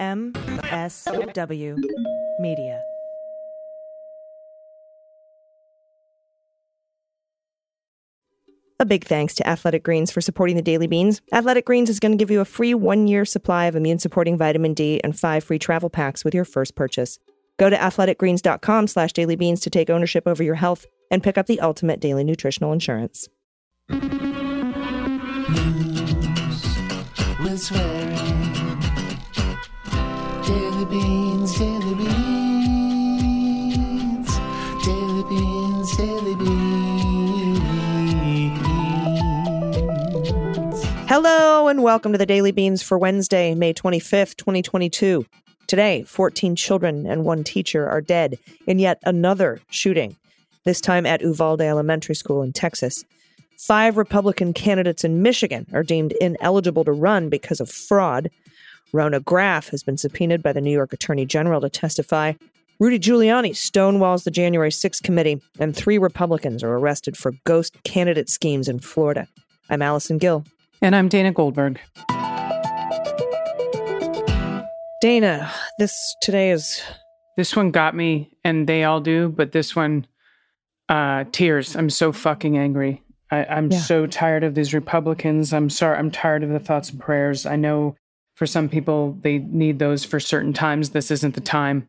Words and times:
MSW 0.00 1.76
Media. 2.40 2.82
A 8.80 8.86
big 8.86 9.04
thanks 9.04 9.34
to 9.34 9.46
Athletic 9.46 9.82
Greens 9.82 10.10
for 10.10 10.22
supporting 10.22 10.56
the 10.56 10.62
Daily 10.62 10.86
Beans. 10.86 11.20
Athletic 11.34 11.66
Greens 11.66 11.90
is 11.90 12.00
going 12.00 12.12
to 12.12 12.16
give 12.16 12.30
you 12.30 12.40
a 12.40 12.46
free 12.46 12.72
one 12.72 13.06
year 13.06 13.26
supply 13.26 13.66
of 13.66 13.76
immune 13.76 13.98
supporting 13.98 14.38
vitamin 14.38 14.72
D 14.72 15.02
and 15.04 15.18
five 15.18 15.44
free 15.44 15.58
travel 15.58 15.90
packs 15.90 16.24
with 16.24 16.34
your 16.34 16.46
first 16.46 16.74
purchase. 16.74 17.18
Go 17.58 17.68
to 17.68 17.76
athleticgreens.com 17.76 18.86
slash 18.86 19.12
dailybeans 19.12 19.60
to 19.60 19.68
take 19.68 19.90
ownership 19.90 20.26
over 20.26 20.42
your 20.42 20.54
health 20.54 20.86
and 21.10 21.22
pick 21.22 21.36
up 21.36 21.44
the 21.46 21.60
ultimate 21.60 22.00
daily 22.00 22.24
nutritional 22.24 22.72
insurance. 22.72 23.28
News 27.50 27.70
Hello 41.10 41.66
and 41.66 41.82
welcome 41.82 42.12
to 42.12 42.18
the 42.18 42.24
Daily 42.24 42.52
Beans 42.52 42.84
for 42.84 42.96
Wednesday, 42.96 43.52
May 43.52 43.74
25th, 43.74 44.36
2022. 44.36 45.26
Today, 45.66 46.04
14 46.04 46.54
children 46.54 47.04
and 47.04 47.24
one 47.24 47.42
teacher 47.42 47.88
are 47.88 48.00
dead 48.00 48.38
in 48.68 48.78
yet 48.78 49.00
another 49.02 49.60
shooting, 49.70 50.16
this 50.64 50.80
time 50.80 51.06
at 51.06 51.20
Uvalde 51.20 51.62
Elementary 51.62 52.14
School 52.14 52.42
in 52.42 52.52
Texas. 52.52 53.04
Five 53.58 53.96
Republican 53.96 54.52
candidates 54.52 55.02
in 55.02 55.20
Michigan 55.20 55.66
are 55.72 55.82
deemed 55.82 56.12
ineligible 56.20 56.84
to 56.84 56.92
run 56.92 57.28
because 57.28 57.58
of 57.58 57.68
fraud. 57.68 58.30
Rhona 58.94 59.24
Graff 59.24 59.70
has 59.70 59.82
been 59.82 59.96
subpoenaed 59.96 60.44
by 60.44 60.52
the 60.52 60.60
New 60.60 60.70
York 60.70 60.92
Attorney 60.92 61.26
General 61.26 61.60
to 61.62 61.68
testify. 61.68 62.34
Rudy 62.78 63.00
Giuliani 63.00 63.50
stonewalls 63.50 64.22
the 64.22 64.30
January 64.30 64.70
6th 64.70 65.02
committee, 65.02 65.42
and 65.58 65.74
three 65.74 65.98
Republicans 65.98 66.62
are 66.62 66.74
arrested 66.74 67.16
for 67.16 67.32
ghost 67.42 67.82
candidate 67.82 68.28
schemes 68.28 68.68
in 68.68 68.78
Florida. 68.78 69.26
I'm 69.68 69.82
Allison 69.82 70.18
Gill. 70.18 70.44
And 70.82 70.96
I'm 70.96 71.08
Dana 71.08 71.32
Goldberg. 71.32 71.78
Dana, 75.00 75.50
this 75.78 76.16
today 76.20 76.50
is 76.50 76.82
This 77.36 77.56
one 77.56 77.70
got 77.70 77.94
me, 77.94 78.36
and 78.44 78.68
they 78.68 78.84
all 78.84 79.00
do, 79.00 79.28
but 79.30 79.52
this 79.52 79.74
one, 79.74 80.06
uh, 80.90 81.24
tears. 81.32 81.74
I'm 81.74 81.88
so 81.88 82.12
fucking 82.12 82.58
angry. 82.58 83.02
I, 83.30 83.44
I'm 83.44 83.70
Yeah. 83.70 83.78
so 83.78 84.06
tired 84.06 84.44
of 84.44 84.54
these 84.54 84.74
Republicans. 84.74 85.54
I'm 85.54 85.70
sorry. 85.70 85.96
I'm 85.96 86.10
tired 86.10 86.42
of 86.42 86.50
the 86.50 86.58
thoughts 86.58 86.90
and 86.90 87.00
prayers. 87.00 87.46
I 87.46 87.56
know 87.56 87.96
for 88.34 88.46
some 88.46 88.68
people 88.68 89.16
they 89.22 89.38
need 89.38 89.78
those 89.78 90.04
for 90.04 90.18
certain 90.20 90.52
times. 90.52 90.90
This 90.90 91.10
isn't 91.10 91.34
the 91.34 91.40
time. 91.40 91.88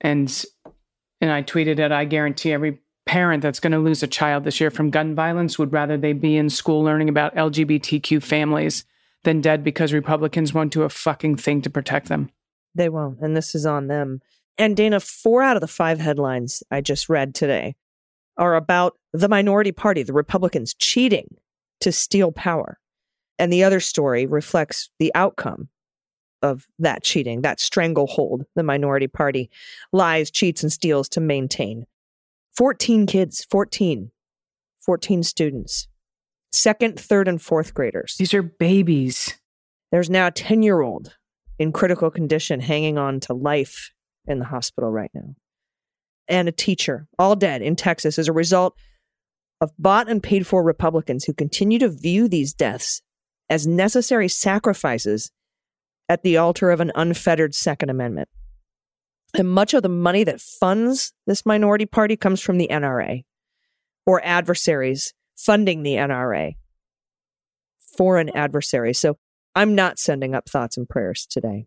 And 0.00 0.44
and 1.20 1.30
I 1.30 1.42
tweeted 1.42 1.78
it. 1.78 1.92
I 1.92 2.04
guarantee 2.06 2.52
every 2.52 2.80
parent 3.10 3.42
that's 3.42 3.58
going 3.58 3.72
to 3.72 3.78
lose 3.80 4.04
a 4.04 4.06
child 4.06 4.44
this 4.44 4.60
year 4.60 4.70
from 4.70 4.88
gun 4.88 5.16
violence 5.16 5.58
would 5.58 5.72
rather 5.72 5.96
they 5.96 6.12
be 6.12 6.36
in 6.36 6.48
school 6.48 6.80
learning 6.84 7.08
about 7.08 7.34
LGBTQ 7.34 8.22
families 8.22 8.84
than 9.24 9.40
dead 9.40 9.64
because 9.64 9.92
Republicans 9.92 10.54
won't 10.54 10.72
do 10.72 10.84
a 10.84 10.88
fucking 10.88 11.34
thing 11.34 11.60
to 11.62 11.68
protect 11.68 12.06
them. 12.06 12.30
They 12.72 12.88
won't, 12.88 13.18
and 13.18 13.36
this 13.36 13.52
is 13.56 13.66
on 13.66 13.88
them. 13.88 14.20
And 14.56 14.76
Dana, 14.76 15.00
four 15.00 15.42
out 15.42 15.56
of 15.56 15.60
the 15.60 15.66
five 15.66 15.98
headlines 15.98 16.62
I 16.70 16.82
just 16.82 17.08
read 17.08 17.34
today 17.34 17.74
are 18.36 18.54
about 18.54 18.96
the 19.12 19.28
minority 19.28 19.72
party, 19.72 20.04
the 20.04 20.12
Republicans, 20.12 20.72
cheating 20.72 21.34
to 21.80 21.90
steal 21.90 22.30
power. 22.30 22.78
And 23.40 23.52
the 23.52 23.64
other 23.64 23.80
story 23.80 24.24
reflects 24.24 24.88
the 25.00 25.10
outcome 25.16 25.68
of 26.42 26.68
that 26.78 27.02
cheating, 27.02 27.42
that 27.42 27.58
stranglehold 27.58 28.44
the 28.54 28.62
minority 28.62 29.08
party 29.08 29.50
lies, 29.92 30.30
cheats, 30.30 30.62
and 30.62 30.72
steals 30.72 31.08
to 31.08 31.20
maintain. 31.20 31.86
14 32.60 33.06
kids, 33.06 33.46
14, 33.50 34.10
14 34.84 35.22
students, 35.22 35.88
second, 36.52 37.00
third, 37.00 37.26
and 37.26 37.40
fourth 37.40 37.72
graders. 37.72 38.16
These 38.18 38.34
are 38.34 38.42
babies. 38.42 39.40
There's 39.90 40.10
now 40.10 40.26
a 40.26 40.30
10 40.30 40.62
year 40.62 40.82
old 40.82 41.16
in 41.58 41.72
critical 41.72 42.10
condition 42.10 42.60
hanging 42.60 42.98
on 42.98 43.18
to 43.20 43.32
life 43.32 43.92
in 44.26 44.40
the 44.40 44.44
hospital 44.44 44.90
right 44.90 45.10
now. 45.14 45.36
And 46.28 46.48
a 46.48 46.52
teacher, 46.52 47.08
all 47.18 47.34
dead 47.34 47.62
in 47.62 47.76
Texas 47.76 48.18
as 48.18 48.28
a 48.28 48.32
result 48.34 48.76
of 49.62 49.70
bought 49.78 50.10
and 50.10 50.22
paid 50.22 50.46
for 50.46 50.62
Republicans 50.62 51.24
who 51.24 51.32
continue 51.32 51.78
to 51.78 51.88
view 51.88 52.28
these 52.28 52.52
deaths 52.52 53.00
as 53.48 53.66
necessary 53.66 54.28
sacrifices 54.28 55.30
at 56.10 56.22
the 56.22 56.36
altar 56.36 56.70
of 56.70 56.80
an 56.80 56.92
unfettered 56.94 57.54
Second 57.54 57.88
Amendment. 57.88 58.28
And 59.36 59.48
much 59.48 59.74
of 59.74 59.82
the 59.82 59.88
money 59.88 60.24
that 60.24 60.40
funds 60.40 61.12
this 61.26 61.46
minority 61.46 61.86
party 61.86 62.16
comes 62.16 62.40
from 62.40 62.58
the 62.58 62.68
NRA 62.70 63.24
or 64.06 64.20
adversaries 64.24 65.14
funding 65.36 65.82
the 65.82 65.94
NRA, 65.94 66.56
foreign 67.96 68.28
adversaries. 68.36 68.98
So 68.98 69.16
I'm 69.54 69.74
not 69.74 69.98
sending 69.98 70.34
up 70.34 70.48
thoughts 70.48 70.76
and 70.76 70.88
prayers 70.88 71.26
today. 71.26 71.66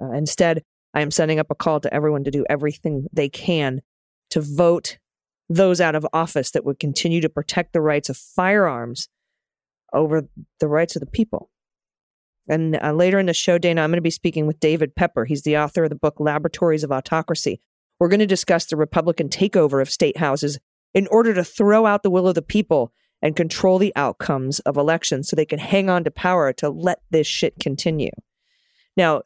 Uh, 0.00 0.12
instead, 0.12 0.62
I 0.94 1.00
am 1.00 1.10
sending 1.10 1.38
up 1.38 1.50
a 1.50 1.54
call 1.54 1.80
to 1.80 1.92
everyone 1.92 2.24
to 2.24 2.30
do 2.30 2.44
everything 2.48 3.06
they 3.12 3.28
can 3.28 3.82
to 4.30 4.40
vote 4.40 4.98
those 5.48 5.80
out 5.80 5.94
of 5.94 6.06
office 6.12 6.50
that 6.52 6.64
would 6.64 6.78
continue 6.78 7.20
to 7.20 7.28
protect 7.28 7.72
the 7.72 7.80
rights 7.80 8.08
of 8.08 8.16
firearms 8.16 9.08
over 9.92 10.28
the 10.60 10.68
rights 10.68 10.96
of 10.96 11.00
the 11.00 11.06
people. 11.06 11.50
And 12.48 12.78
uh, 12.82 12.92
later 12.92 13.18
in 13.18 13.26
the 13.26 13.34
show, 13.34 13.58
Dana, 13.58 13.82
I'm 13.82 13.90
going 13.90 13.98
to 13.98 14.02
be 14.02 14.10
speaking 14.10 14.46
with 14.46 14.60
David 14.60 14.94
Pepper. 14.94 15.24
He's 15.24 15.42
the 15.42 15.58
author 15.58 15.84
of 15.84 15.90
the 15.90 15.96
book 15.96 16.18
Laboratories 16.18 16.84
of 16.84 16.92
Autocracy. 16.92 17.60
We're 18.00 18.08
going 18.08 18.20
to 18.20 18.26
discuss 18.26 18.66
the 18.66 18.76
Republican 18.76 19.28
takeover 19.28 19.82
of 19.82 19.90
state 19.90 20.16
houses 20.16 20.58
in 20.94 21.06
order 21.08 21.34
to 21.34 21.44
throw 21.44 21.84
out 21.84 22.02
the 22.02 22.10
will 22.10 22.28
of 22.28 22.34
the 22.34 22.42
people 22.42 22.92
and 23.20 23.36
control 23.36 23.78
the 23.78 23.92
outcomes 23.96 24.60
of 24.60 24.76
elections 24.76 25.28
so 25.28 25.36
they 25.36 25.44
can 25.44 25.58
hang 25.58 25.90
on 25.90 26.04
to 26.04 26.10
power 26.10 26.52
to 26.54 26.70
let 26.70 27.00
this 27.10 27.26
shit 27.26 27.58
continue. 27.60 28.10
Now, 28.96 29.22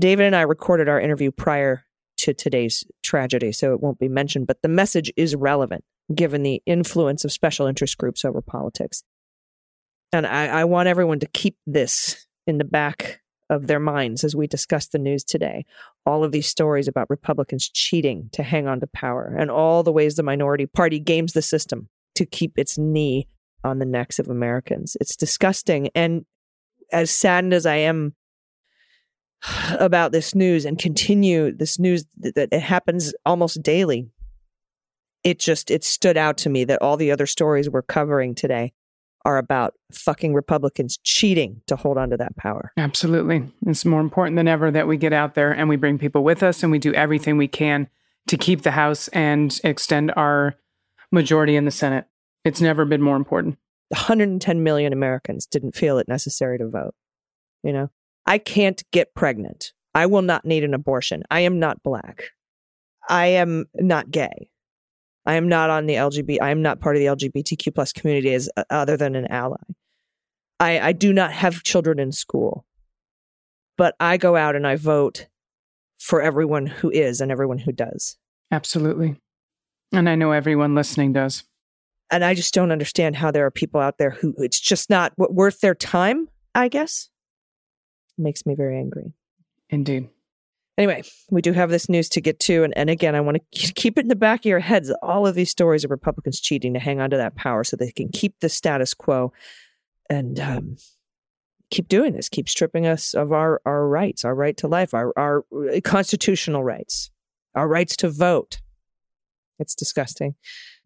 David 0.00 0.26
and 0.26 0.36
I 0.36 0.42
recorded 0.42 0.88
our 0.88 1.00
interview 1.00 1.30
prior 1.30 1.84
to 2.18 2.34
today's 2.34 2.84
tragedy, 3.02 3.52
so 3.52 3.72
it 3.72 3.80
won't 3.80 3.98
be 3.98 4.08
mentioned, 4.08 4.46
but 4.46 4.60
the 4.62 4.68
message 4.68 5.12
is 5.16 5.36
relevant 5.36 5.84
given 6.14 6.42
the 6.42 6.62
influence 6.66 7.24
of 7.24 7.32
special 7.32 7.66
interest 7.66 7.96
groups 7.98 8.24
over 8.24 8.40
politics. 8.40 9.02
And 10.12 10.26
I, 10.26 10.46
I 10.46 10.64
want 10.64 10.88
everyone 10.88 11.20
to 11.20 11.26
keep 11.26 11.56
this 11.66 12.26
in 12.48 12.58
the 12.58 12.64
back 12.64 13.20
of 13.50 13.66
their 13.66 13.80
minds 13.80 14.24
as 14.24 14.34
we 14.34 14.46
discuss 14.46 14.88
the 14.88 14.98
news 14.98 15.22
today. 15.22 15.64
All 16.04 16.24
of 16.24 16.32
these 16.32 16.48
stories 16.48 16.88
about 16.88 17.10
Republicans 17.10 17.68
cheating 17.68 18.28
to 18.32 18.42
hang 18.42 18.66
on 18.66 18.80
to 18.80 18.86
power 18.86 19.34
and 19.38 19.50
all 19.50 19.82
the 19.82 19.92
ways 19.92 20.16
the 20.16 20.22
minority 20.22 20.66
party 20.66 20.98
games 20.98 21.32
the 21.32 21.42
system 21.42 21.88
to 22.14 22.26
keep 22.26 22.58
its 22.58 22.76
knee 22.76 23.28
on 23.64 23.78
the 23.78 23.86
necks 23.86 24.18
of 24.18 24.28
Americans. 24.28 24.96
It's 25.00 25.16
disgusting. 25.16 25.88
And 25.94 26.24
as 26.92 27.10
saddened 27.10 27.54
as 27.54 27.66
I 27.66 27.76
am 27.76 28.14
about 29.78 30.12
this 30.12 30.34
news 30.34 30.64
and 30.64 30.78
continue 30.78 31.52
this 31.52 31.78
news 31.78 32.04
that 32.18 32.48
it 32.52 32.62
happens 32.62 33.14
almost 33.24 33.62
daily, 33.62 34.10
it 35.24 35.38
just 35.38 35.70
it 35.70 35.84
stood 35.84 36.16
out 36.16 36.38
to 36.38 36.50
me 36.50 36.64
that 36.64 36.80
all 36.82 36.96
the 36.96 37.10
other 37.10 37.26
stories 37.26 37.68
we're 37.68 37.82
covering 37.82 38.34
today 38.34 38.72
are 39.24 39.38
about 39.38 39.74
fucking 39.92 40.34
Republicans 40.34 40.98
cheating 41.02 41.60
to 41.66 41.76
hold 41.76 41.98
on 41.98 42.10
to 42.10 42.16
that 42.16 42.36
power. 42.36 42.72
Absolutely. 42.76 43.44
It's 43.66 43.84
more 43.84 44.00
important 44.00 44.36
than 44.36 44.48
ever 44.48 44.70
that 44.70 44.86
we 44.86 44.96
get 44.96 45.12
out 45.12 45.34
there 45.34 45.52
and 45.52 45.68
we 45.68 45.76
bring 45.76 45.98
people 45.98 46.24
with 46.24 46.42
us 46.42 46.62
and 46.62 46.72
we 46.72 46.78
do 46.78 46.94
everything 46.94 47.36
we 47.36 47.48
can 47.48 47.88
to 48.28 48.36
keep 48.36 48.62
the 48.62 48.70
House 48.70 49.08
and 49.08 49.58
extend 49.64 50.12
our 50.16 50.54
majority 51.10 51.56
in 51.56 51.64
the 51.64 51.70
Senate. 51.70 52.06
It's 52.44 52.60
never 52.60 52.84
been 52.84 53.02
more 53.02 53.16
important. 53.16 53.58
110 53.88 54.62
million 54.62 54.92
Americans 54.92 55.46
didn't 55.46 55.74
feel 55.74 55.98
it 55.98 56.08
necessary 56.08 56.58
to 56.58 56.68
vote. 56.68 56.94
You 57.62 57.72
know, 57.72 57.90
I 58.26 58.38
can't 58.38 58.82
get 58.92 59.14
pregnant. 59.14 59.72
I 59.94 60.06
will 60.06 60.22
not 60.22 60.44
need 60.44 60.64
an 60.64 60.74
abortion. 60.74 61.24
I 61.30 61.40
am 61.40 61.58
not 61.58 61.82
black. 61.82 62.24
I 63.08 63.26
am 63.26 63.66
not 63.74 64.10
gay. 64.10 64.50
I 65.28 65.34
am 65.34 65.46
not 65.46 65.68
on 65.68 65.84
the 65.84 65.94
LGBT. 65.94 66.38
I 66.40 66.50
am 66.50 66.62
not 66.62 66.80
part 66.80 66.96
of 66.96 67.00
the 67.00 67.06
LGBTQ 67.06 67.74
plus 67.74 67.92
community 67.92 68.32
as 68.32 68.48
uh, 68.56 68.64
other 68.70 68.96
than 68.96 69.14
an 69.14 69.26
ally. 69.26 69.60
I, 70.58 70.80
I 70.80 70.92
do 70.92 71.12
not 71.12 71.32
have 71.32 71.62
children 71.64 71.98
in 71.98 72.12
school, 72.12 72.64
but 73.76 73.94
I 74.00 74.16
go 74.16 74.36
out 74.36 74.56
and 74.56 74.66
I 74.66 74.76
vote 74.76 75.26
for 75.98 76.22
everyone 76.22 76.64
who 76.64 76.90
is 76.90 77.20
and 77.20 77.30
everyone 77.30 77.58
who 77.58 77.72
does. 77.72 78.16
Absolutely. 78.50 79.20
And 79.92 80.08
I 80.08 80.14
know 80.14 80.32
everyone 80.32 80.74
listening 80.74 81.12
does. 81.12 81.44
And 82.10 82.24
I 82.24 82.32
just 82.32 82.54
don't 82.54 82.72
understand 82.72 83.14
how 83.14 83.30
there 83.30 83.44
are 83.44 83.50
people 83.50 83.82
out 83.82 83.98
there 83.98 84.10
who 84.10 84.34
it's 84.38 84.58
just 84.58 84.88
not 84.88 85.12
worth 85.18 85.60
their 85.60 85.74
time, 85.74 86.28
I 86.54 86.68
guess. 86.68 87.10
makes 88.16 88.46
me 88.46 88.54
very 88.54 88.78
angry. 88.78 89.12
Indeed. 89.68 90.08
Anyway, 90.78 91.02
we 91.28 91.42
do 91.42 91.52
have 91.52 91.70
this 91.70 91.88
news 91.88 92.08
to 92.08 92.20
get 92.20 92.38
to. 92.38 92.62
And, 92.62 92.72
and 92.78 92.88
again, 92.88 93.16
I 93.16 93.20
want 93.20 93.36
to 93.36 93.72
keep 93.72 93.98
it 93.98 94.02
in 94.02 94.08
the 94.08 94.14
back 94.14 94.40
of 94.40 94.44
your 94.46 94.60
heads. 94.60 94.92
All 95.02 95.26
of 95.26 95.34
these 95.34 95.50
stories 95.50 95.82
of 95.82 95.90
Republicans 95.90 96.40
cheating 96.40 96.72
to 96.74 96.80
hang 96.80 97.00
on 97.00 97.10
to 97.10 97.16
that 97.16 97.34
power 97.34 97.64
so 97.64 97.76
they 97.76 97.90
can 97.90 98.10
keep 98.10 98.38
the 98.38 98.48
status 98.48 98.94
quo. 98.94 99.32
And 100.08 100.38
um, 100.38 100.76
keep 101.70 101.88
doing 101.88 102.12
this, 102.14 102.28
keep 102.28 102.48
stripping 102.48 102.86
us 102.86 103.12
of 103.12 103.32
our, 103.32 103.60
our 103.66 103.88
rights, 103.88 104.24
our 104.24 104.36
right 104.36 104.56
to 104.58 104.68
life, 104.68 104.94
our, 104.94 105.12
our 105.16 105.44
constitutional 105.82 106.62
rights, 106.62 107.10
our 107.56 107.66
rights 107.66 107.96
to 107.96 108.08
vote. 108.08 108.60
It's 109.58 109.74
disgusting. 109.74 110.36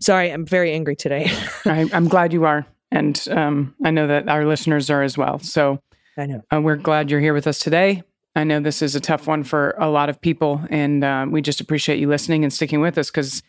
Sorry, 0.01 0.33
I'm 0.33 0.47
very 0.47 0.73
angry 0.73 0.97
today. 0.97 1.31
I, 1.67 1.89
I'm 1.93 2.09
glad 2.09 2.33
you 2.33 2.47
are. 2.47 2.67
And 2.91 3.23
um, 3.31 3.75
I 3.85 3.91
know 3.91 4.07
that 4.07 4.29
our 4.29 4.47
listeners 4.47 4.89
are 4.89 5.03
as 5.03 5.19
well. 5.19 5.39
So 5.39 5.83
I 6.17 6.25
know. 6.25 6.41
uh, 6.51 6.63
we're 6.63 6.77
glad 6.77 7.11
you're 7.11 7.21
here 7.21 7.35
with 7.35 7.47
us 7.47 7.59
today. 7.59 8.03
I 8.35 8.45
know 8.45 8.61
this 8.61 8.83
is 8.83 8.95
a 8.95 9.01
tough 9.01 9.27
one 9.27 9.45
for 9.45 9.75
a 9.79 9.89
lot 9.89 10.09
of 10.09 10.21
people. 10.21 10.63
And 10.71 11.05
uh, 11.05 11.27
we 11.29 11.43
just 11.43 11.61
appreciate 11.61 11.99
you 11.99 12.09
listening 12.09 12.45
and 12.45 12.53
sticking 12.53 12.81
with 12.81 12.97
us 12.97 13.11
because 13.11 13.43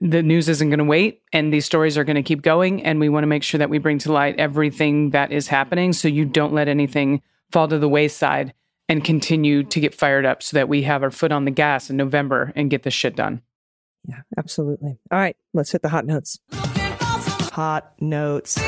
the 0.00 0.22
news 0.22 0.48
isn't 0.48 0.68
going 0.68 0.78
to 0.78 0.84
wait 0.84 1.22
and 1.32 1.52
these 1.52 1.64
stories 1.64 1.96
are 1.96 2.02
going 2.02 2.16
to 2.16 2.22
keep 2.22 2.42
going. 2.42 2.82
And 2.82 2.98
we 2.98 3.08
want 3.08 3.22
to 3.22 3.28
make 3.28 3.44
sure 3.44 3.58
that 3.58 3.70
we 3.70 3.78
bring 3.78 3.98
to 3.98 4.12
light 4.12 4.38
everything 4.38 5.10
that 5.10 5.30
is 5.30 5.46
happening 5.46 5.92
so 5.92 6.08
you 6.08 6.24
don't 6.24 6.52
let 6.52 6.66
anything 6.66 7.22
fall 7.52 7.68
to 7.68 7.78
the 7.78 7.88
wayside 7.88 8.52
and 8.88 9.04
continue 9.04 9.62
to 9.62 9.80
get 9.80 9.94
fired 9.94 10.26
up 10.26 10.42
so 10.42 10.56
that 10.56 10.68
we 10.68 10.82
have 10.82 11.04
our 11.04 11.10
foot 11.10 11.30
on 11.30 11.44
the 11.44 11.50
gas 11.52 11.88
in 11.88 11.96
November 11.96 12.52
and 12.56 12.70
get 12.70 12.82
this 12.82 12.94
shit 12.94 13.14
done. 13.14 13.40
Yeah, 14.08 14.22
absolutely. 14.36 14.98
All 15.12 15.18
right, 15.18 15.36
let's 15.54 15.70
hit 15.70 15.82
the 15.82 15.88
hot 15.88 16.04
notes. 16.04 16.40
Hot 17.52 17.92
notes. 18.00 18.58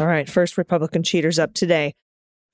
All 0.00 0.06
right, 0.06 0.28
first 0.28 0.58
Republican 0.58 1.04
cheaters 1.04 1.38
up 1.38 1.54
today. 1.54 1.94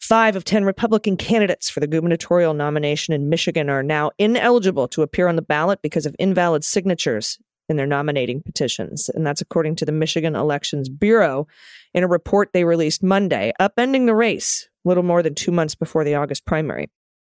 Five 0.00 0.36
of 0.36 0.44
10 0.44 0.64
Republican 0.64 1.16
candidates 1.16 1.68
for 1.68 1.80
the 1.80 1.86
gubernatorial 1.86 2.54
nomination 2.54 3.14
in 3.14 3.28
Michigan 3.28 3.68
are 3.68 3.82
now 3.82 4.10
ineligible 4.18 4.88
to 4.88 5.02
appear 5.02 5.28
on 5.28 5.36
the 5.36 5.42
ballot 5.42 5.80
because 5.82 6.06
of 6.06 6.16
invalid 6.18 6.64
signatures 6.64 7.38
in 7.68 7.76
their 7.76 7.86
nominating 7.86 8.42
petitions. 8.42 9.10
And 9.10 9.26
that's 9.26 9.40
according 9.40 9.76
to 9.76 9.84
the 9.84 9.92
Michigan 9.92 10.34
Elections 10.34 10.88
Bureau 10.88 11.46
in 11.92 12.04
a 12.04 12.08
report 12.08 12.50
they 12.52 12.64
released 12.64 13.02
Monday, 13.02 13.52
upending 13.60 14.06
the 14.06 14.14
race 14.14 14.68
little 14.84 15.02
more 15.02 15.22
than 15.22 15.34
two 15.34 15.52
months 15.52 15.74
before 15.74 16.04
the 16.04 16.14
August 16.14 16.46
primary. 16.46 16.88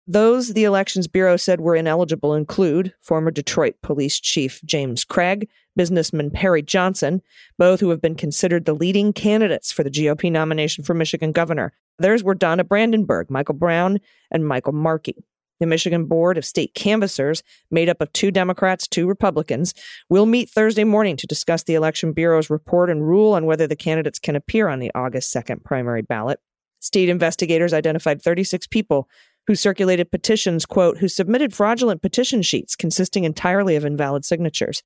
Those 0.06 0.54
the 0.54 0.64
Elections 0.64 1.06
Bureau 1.06 1.36
said 1.36 1.60
were 1.60 1.76
ineligible 1.76 2.34
include 2.34 2.94
former 3.00 3.30
Detroit 3.30 3.76
Police 3.82 4.18
Chief 4.18 4.60
James 4.64 5.04
Craig, 5.04 5.48
businessman 5.76 6.30
Perry 6.30 6.62
Johnson, 6.62 7.22
both 7.58 7.80
who 7.80 7.90
have 7.90 8.00
been 8.00 8.14
considered 8.14 8.64
the 8.64 8.74
leading 8.74 9.12
candidates 9.12 9.70
for 9.70 9.84
the 9.84 9.90
GOP 9.90 10.32
nomination 10.32 10.82
for 10.82 10.94
Michigan 10.94 11.32
governor. 11.32 11.72
Others 12.00 12.24
were 12.24 12.34
Donna 12.34 12.64
Brandenburg, 12.64 13.30
Michael 13.30 13.54
Brown, 13.54 13.98
and 14.30 14.46
Michael 14.46 14.72
Markey. 14.72 15.16
The 15.60 15.66
Michigan 15.66 16.06
Board 16.06 16.38
of 16.38 16.46
State 16.46 16.74
Canvassers, 16.74 17.42
made 17.70 17.90
up 17.90 18.00
of 18.00 18.10
two 18.14 18.30
Democrats, 18.30 18.88
two 18.88 19.06
Republicans, 19.06 19.74
will 20.08 20.24
meet 20.24 20.48
Thursday 20.48 20.84
morning 20.84 21.16
to 21.18 21.26
discuss 21.26 21.64
the 21.64 21.74
Election 21.74 22.14
Bureau's 22.14 22.48
report 22.48 22.88
and 22.88 23.06
rule 23.06 23.34
on 23.34 23.44
whether 23.44 23.66
the 23.66 23.76
candidates 23.76 24.18
can 24.18 24.34
appear 24.34 24.68
on 24.68 24.78
the 24.78 24.90
August 24.94 25.34
2nd 25.34 25.62
primary 25.62 26.00
ballot. 26.00 26.40
State 26.80 27.10
investigators 27.10 27.74
identified 27.74 28.22
36 28.22 28.66
people 28.68 29.06
who 29.50 29.56
circulated 29.56 30.12
petitions, 30.12 30.64
quote, 30.64 30.98
who 30.98 31.08
submitted 31.08 31.52
fraudulent 31.52 32.00
petition 32.00 32.40
sheets 32.40 32.76
consisting 32.76 33.24
entirely 33.24 33.74
of 33.74 33.84
invalid 33.84 34.24
signatures. 34.24 34.80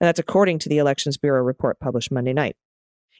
And 0.00 0.08
that's 0.08 0.18
according 0.18 0.58
to 0.60 0.70
the 0.70 0.78
Elections 0.78 1.18
Bureau 1.18 1.42
report 1.42 1.80
published 1.80 2.10
Monday 2.10 2.32
night. 2.32 2.56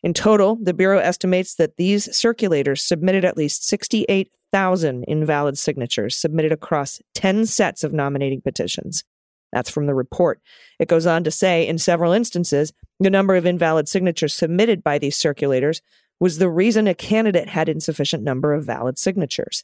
In 0.03 0.15
total, 0.15 0.57
the 0.57 0.73
Bureau 0.73 0.99
estimates 0.99 1.57
that 1.57 1.77
these 1.77 2.09
circulators 2.09 2.79
submitted 2.79 3.27
at 3.27 3.37
least 3.37 3.67
68,000 3.69 5.05
invalid 5.05 5.59
signatures 5.59 6.17
submitted 6.17 6.51
across 6.51 6.99
10 7.13 7.45
sets 7.45 7.85
of 7.85 7.93
nominating 7.93 8.41
petitions. 8.41 9.05
That's 9.53 9.69
from 9.69 9.85
the 9.85 9.95
report. 9.95 10.41
It 10.79 10.89
goes 10.89 11.05
on 11.05 11.25
to 11.25 11.31
say, 11.31 11.69
in 11.69 11.77
several 11.77 12.13
instances, 12.13 12.73
the 13.01 13.11
number 13.11 13.37
of 13.37 13.45
invalid 13.45 13.87
signatures 13.87 14.33
submitted 14.33 14.83
by 14.83 14.97
these 14.97 15.19
circulators 15.19 15.83
was 16.21 16.39
the 16.39 16.49
reason 16.49 16.89
a 16.89 16.95
candidate 16.95 17.51
had 17.51 17.69
insufficient 17.69 18.23
number 18.23 18.55
of 18.55 18.65
valid 18.65 18.97
signatures. 18.97 19.63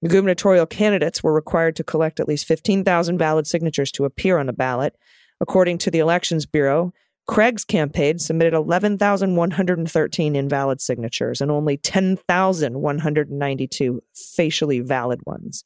The 0.00 0.08
gubernatorial 0.08 0.66
candidates 0.66 1.20
were 1.22 1.32
required 1.32 1.76
to 1.76 1.84
collect 1.84 2.18
at 2.20 2.28
least 2.28 2.46
15,000 2.46 3.16
valid 3.18 3.46
signatures 3.46 3.90
to 3.92 4.04
appear 4.04 4.36
on 4.38 4.46
the 4.46 4.52
ballot. 4.52 4.94
According 5.40 5.78
to 5.78 5.90
the 5.90 5.98
Elections 5.98 6.44
Bureau, 6.46 6.92
Craig's 7.26 7.64
campaign 7.64 8.18
submitted 8.18 8.54
11,113 8.54 10.36
invalid 10.36 10.80
signatures 10.80 11.42
and 11.42 11.50
only 11.50 11.76
10,192 11.76 14.02
facially 14.14 14.80
valid 14.80 15.20
ones, 15.26 15.64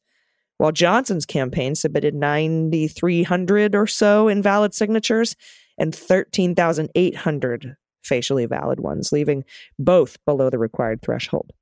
while 0.57 0.73
Johnson's 0.73 1.25
campaign 1.25 1.75
submitted 1.75 2.13
9,300 2.15 3.75
or 3.75 3.87
so 3.87 4.27
invalid 4.27 4.73
signatures 4.73 5.37
and 5.77 5.95
13,800 5.95 7.77
facially 8.03 8.45
valid 8.45 8.81
ones, 8.81 9.13
leaving 9.13 9.45
both 9.79 10.17
below 10.25 10.49
the 10.49 10.59
required 10.59 11.01
threshold. 11.01 11.53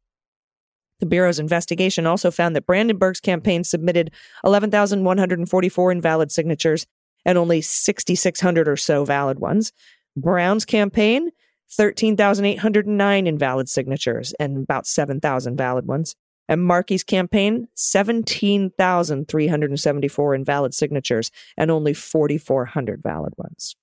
The 1.02 1.08
Bureau's 1.08 1.40
investigation 1.40 2.08
also 2.08 2.32
found 2.32 2.56
that 2.56 2.68
Brandenburg's 2.68 3.20
campaign 3.20 3.66
submitted 3.66 4.12
11,144 4.46 5.92
invalid 5.92 6.32
signatures 6.32 6.88
and 7.26 7.38
only 7.38 7.60
6,600 7.62 8.70
or 8.70 8.78
so 8.78 9.04
valid 9.04 9.40
ones. 9.40 9.74
Brown's 10.16 10.64
campaign, 10.64 11.32
13,809 11.72 13.28
invalid 13.28 13.68
signatures 13.68 14.34
and 14.40 14.64
about 14.64 14.86
7,000 14.86 15.58
valid 15.58 15.88
ones. 15.88 16.16
And 16.48 16.62
Markey's 16.62 17.04
campaign, 17.04 17.68
17,374 17.76 20.36
invalid 20.36 20.76
signatures 20.76 21.32
and 21.58 21.72
only 21.72 21.94
4,400 21.94 23.02
valid 23.02 23.34
ones. 23.38 23.76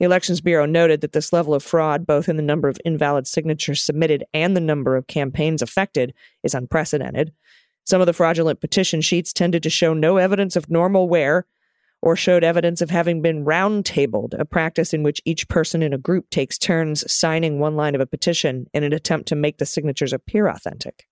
The 0.00 0.06
Elections 0.06 0.40
Bureau 0.40 0.66
noted 0.66 1.00
that 1.02 1.12
this 1.12 1.32
level 1.32 1.54
of 1.54 1.62
fraud, 1.62 2.06
both 2.06 2.28
in 2.28 2.36
the 2.36 2.42
number 2.42 2.68
of 2.68 2.80
invalid 2.84 3.26
signatures 3.26 3.82
submitted 3.82 4.24
and 4.34 4.56
the 4.56 4.60
number 4.60 4.96
of 4.96 5.06
campaigns 5.06 5.62
affected, 5.62 6.12
is 6.42 6.54
unprecedented. 6.54 7.32
Some 7.84 8.00
of 8.00 8.06
the 8.06 8.12
fraudulent 8.12 8.60
petition 8.60 9.00
sheets 9.00 9.32
tended 9.32 9.62
to 9.62 9.70
show 9.70 9.94
no 9.94 10.16
evidence 10.16 10.56
of 10.56 10.70
normal 10.70 11.08
wear 11.08 11.46
or 12.02 12.16
showed 12.16 12.44
evidence 12.44 12.82
of 12.82 12.90
having 12.90 13.22
been 13.22 13.44
roundtabled, 13.44 14.38
a 14.38 14.44
practice 14.44 14.92
in 14.92 15.02
which 15.02 15.22
each 15.24 15.48
person 15.48 15.82
in 15.82 15.94
a 15.94 15.98
group 15.98 16.28
takes 16.28 16.58
turns 16.58 17.10
signing 17.10 17.58
one 17.58 17.76
line 17.76 17.94
of 17.94 18.00
a 18.00 18.06
petition 18.06 18.66
in 18.74 18.82
an 18.82 18.92
attempt 18.92 19.28
to 19.28 19.36
make 19.36 19.58
the 19.58 19.64
signatures 19.64 20.12
appear 20.12 20.48
authentic. 20.48 21.06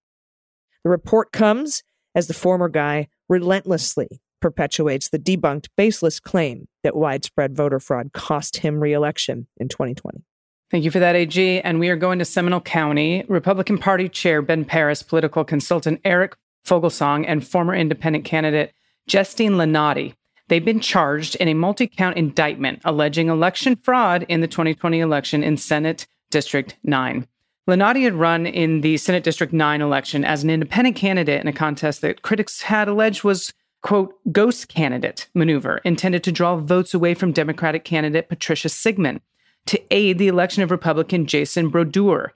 The 0.82 0.90
report 0.90 1.32
comes 1.32 1.82
as 2.14 2.26
the 2.26 2.35
former 2.35 2.69
guy 2.69 3.08
relentlessly 3.28 4.22
perpetuates 4.43 5.09
the 5.09 5.19
debunked, 5.19 5.69
baseless 5.77 6.21
claim 6.21 6.69
that 6.83 6.97
widespread 6.97 7.56
voter 7.56 7.81
fraud 7.81 8.12
cost 8.12 8.59
him 8.59 8.81
reelection 8.81 9.47
in 9.56 9.69
2020. 9.69 10.23
Thank 10.71 10.85
you 10.85 10.91
for 10.91 10.99
that, 10.99 11.17
AG. 11.17 11.61
And 11.61 11.79
we 11.79 11.89
are 11.89 11.97
going 11.97 12.19
to 12.19 12.25
Seminole 12.25 12.61
County. 12.61 13.25
Republican 13.29 13.79
Party 13.79 14.09
Chair 14.09 14.43
Ben 14.43 14.65
Paris, 14.65 15.03
political 15.03 15.44
consultant 15.44 16.00
Eric 16.05 16.35
Foglesong, 16.67 17.25
and 17.27 17.47
former 17.47 17.75
independent 17.75 18.25
candidate 18.25 18.73
Justine 19.06 19.53
Lenati. 19.53 20.14
They've 20.49 20.64
been 20.64 20.81
charged 20.81 21.35
in 21.37 21.49
a 21.49 21.55
multi 21.55 21.87
count 21.87 22.16
indictment 22.16 22.81
alleging 22.85 23.28
election 23.28 23.76
fraud 23.76 24.25
in 24.28 24.40
the 24.40 24.49
2020 24.49 25.00
election 25.00 25.43
in 25.43 25.57
Senate 25.57 26.07
District 26.31 26.76
9. 26.83 27.26
Lenati 27.69 28.02
had 28.02 28.14
run 28.14 28.47
in 28.47 28.81
the 28.81 28.97
Senate 28.97 29.23
District 29.23 29.52
9 29.52 29.81
election 29.81 30.25
as 30.25 30.43
an 30.43 30.50
independent 30.50 30.97
candidate 30.97 31.40
in 31.40 31.49
a 31.49 31.52
contest 31.52 32.00
that 32.00 32.23
critics 32.23 32.62
had 32.62 32.88
alleged 32.88 33.23
was 33.23 33.52
quote, 33.83 34.15
ghost 34.33 34.69
candidate 34.69 35.29
maneuver 35.35 35.81
intended 35.85 36.25
to 36.25 36.33
draw 36.33 36.57
votes 36.57 36.95
away 36.95 37.15
from 37.15 37.33
Democratic 37.33 37.85
candidate 37.85 38.29
Patricia 38.29 38.69
Sigman 38.69 39.21
to 39.67 39.81
aid 39.93 40.19
the 40.19 40.29
election 40.29 40.62
of 40.62 40.71
Republican 40.71 41.27
Jason 41.27 41.69
Brodeur. 41.69 42.33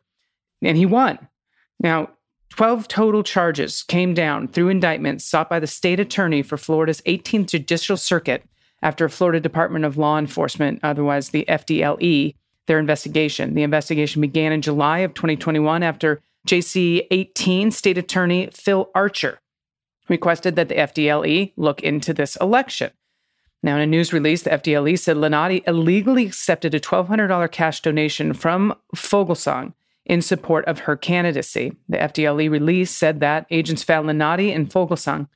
And 0.62 0.76
he 0.76 0.86
won. 0.86 1.28
Now, 1.80 2.10
12 2.50 2.88
total 2.88 3.22
charges 3.22 3.82
came 3.82 4.14
down 4.14 4.48
through 4.48 4.68
indictments 4.68 5.24
sought 5.24 5.50
by 5.50 5.60
the 5.60 5.66
state 5.66 6.00
attorney 6.00 6.42
for 6.42 6.56
Florida's 6.56 7.00
18th 7.02 7.48
Judicial 7.48 7.96
Circuit 7.96 8.44
after 8.82 9.08
Florida 9.08 9.40
Department 9.40 9.84
of 9.84 9.96
Law 9.96 10.18
Enforcement, 10.18 10.80
otherwise 10.82 11.30
the 11.30 11.44
FDLE, 11.48 12.34
their 12.66 12.78
investigation. 12.78 13.54
The 13.54 13.62
investigation 13.62 14.20
began 14.20 14.52
in 14.52 14.62
July 14.62 14.98
of 14.98 15.14
2021 15.14 15.82
after 15.82 16.20
JC 16.46 17.06
18 17.10 17.70
State 17.70 17.98
Attorney 17.98 18.48
Phil 18.52 18.90
Archer 18.94 19.40
requested 20.08 20.56
that 20.56 20.68
the 20.68 20.74
FDLE 20.74 21.52
look 21.56 21.82
into 21.82 22.14
this 22.14 22.36
election. 22.36 22.90
Now, 23.62 23.76
in 23.76 23.82
a 23.82 23.86
news 23.86 24.12
release, 24.12 24.42
the 24.42 24.50
FDLE 24.50 24.98
said 24.98 25.16
Lenati 25.16 25.66
illegally 25.66 26.26
accepted 26.26 26.74
a 26.74 26.80
$1,200 26.80 27.50
cash 27.50 27.80
donation 27.80 28.32
from 28.32 28.74
Foglesong 28.94 29.72
in 30.04 30.22
support 30.22 30.64
of 30.66 30.80
her 30.80 30.96
candidacy. 30.96 31.72
The 31.88 31.98
FDLE 31.98 32.50
release 32.50 32.90
said 32.90 33.20
that 33.20 33.46
agents 33.50 33.82
found 33.82 34.08
Lenati 34.08 34.54
and 34.54 34.70
Foglesong 34.70 35.28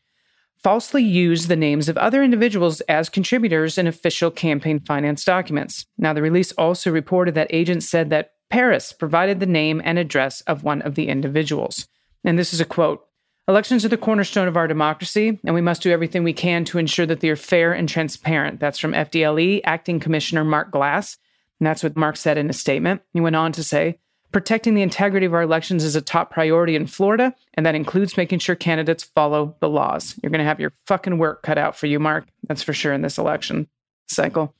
falsely 0.62 1.02
used 1.02 1.48
the 1.48 1.56
names 1.56 1.88
of 1.88 1.96
other 1.98 2.22
individuals 2.22 2.80
as 2.82 3.08
contributors 3.08 3.78
in 3.78 3.86
official 3.86 4.30
campaign 4.30 4.78
finance 4.78 5.24
documents. 5.24 5.86
Now, 5.98 6.12
the 6.12 6.22
release 6.22 6.52
also 6.52 6.90
reported 6.90 7.34
that 7.34 7.48
agents 7.50 7.88
said 7.88 8.10
that 8.10 8.32
Paris 8.50 8.92
provided 8.92 9.40
the 9.40 9.46
name 9.46 9.80
and 9.84 9.98
address 9.98 10.40
of 10.42 10.62
one 10.62 10.82
of 10.82 10.94
the 10.94 11.08
individuals. 11.08 11.88
And 12.24 12.38
this 12.38 12.52
is 12.52 12.60
a 12.60 12.64
quote 12.64 13.04
Elections 13.50 13.84
are 13.84 13.88
the 13.88 13.96
cornerstone 13.96 14.46
of 14.46 14.56
our 14.56 14.68
democracy, 14.68 15.40
and 15.44 15.56
we 15.56 15.60
must 15.60 15.82
do 15.82 15.90
everything 15.90 16.22
we 16.22 16.32
can 16.32 16.64
to 16.66 16.78
ensure 16.78 17.04
that 17.04 17.18
they 17.18 17.28
are 17.30 17.34
fair 17.34 17.72
and 17.72 17.88
transparent. 17.88 18.60
That's 18.60 18.78
from 18.78 18.92
FDLE 18.92 19.62
Acting 19.64 19.98
Commissioner 19.98 20.44
Mark 20.44 20.70
Glass. 20.70 21.18
And 21.58 21.66
that's 21.66 21.82
what 21.82 21.96
Mark 21.96 22.16
said 22.16 22.38
in 22.38 22.48
a 22.48 22.52
statement. 22.52 23.02
He 23.12 23.18
went 23.20 23.34
on 23.34 23.50
to 23.50 23.64
say 23.64 23.98
Protecting 24.30 24.74
the 24.74 24.82
integrity 24.82 25.26
of 25.26 25.34
our 25.34 25.42
elections 25.42 25.82
is 25.82 25.96
a 25.96 26.00
top 26.00 26.30
priority 26.30 26.76
in 26.76 26.86
Florida, 26.86 27.34
and 27.54 27.66
that 27.66 27.74
includes 27.74 28.16
making 28.16 28.38
sure 28.38 28.54
candidates 28.54 29.02
follow 29.02 29.56
the 29.58 29.68
laws. 29.68 30.14
You're 30.22 30.30
going 30.30 30.38
to 30.38 30.44
have 30.44 30.60
your 30.60 30.72
fucking 30.86 31.18
work 31.18 31.42
cut 31.42 31.58
out 31.58 31.74
for 31.74 31.88
you, 31.88 31.98
Mark. 31.98 32.28
That's 32.46 32.62
for 32.62 32.72
sure 32.72 32.92
in 32.92 33.02
this 33.02 33.18
election 33.18 33.66
cycle. 34.06 34.54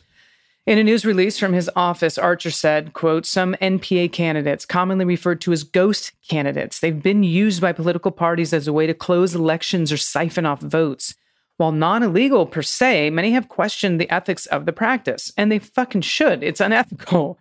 In 0.66 0.78
a 0.78 0.84
news 0.84 1.06
release 1.06 1.38
from 1.38 1.54
his 1.54 1.70
office, 1.74 2.18
Archer 2.18 2.50
said, 2.50 2.92
quote, 2.92 3.24
some 3.24 3.54
NPA 3.62 4.12
candidates, 4.12 4.66
commonly 4.66 5.06
referred 5.06 5.40
to 5.40 5.52
as 5.52 5.64
ghost 5.64 6.12
candidates, 6.28 6.80
they've 6.80 7.02
been 7.02 7.22
used 7.22 7.62
by 7.62 7.72
political 7.72 8.10
parties 8.10 8.52
as 8.52 8.68
a 8.68 8.72
way 8.72 8.86
to 8.86 8.92
close 8.92 9.34
elections 9.34 9.90
or 9.90 9.96
siphon 9.96 10.44
off 10.44 10.60
votes. 10.60 11.14
While 11.56 11.72
non 11.72 12.02
illegal 12.02 12.46
per 12.46 12.62
se, 12.62 13.10
many 13.10 13.32
have 13.32 13.48
questioned 13.48 14.00
the 14.00 14.10
ethics 14.10 14.46
of 14.46 14.66
the 14.66 14.72
practice, 14.72 15.32
and 15.36 15.50
they 15.50 15.58
fucking 15.58 16.02
should. 16.02 16.42
It's 16.42 16.60
unethical. 16.60 17.38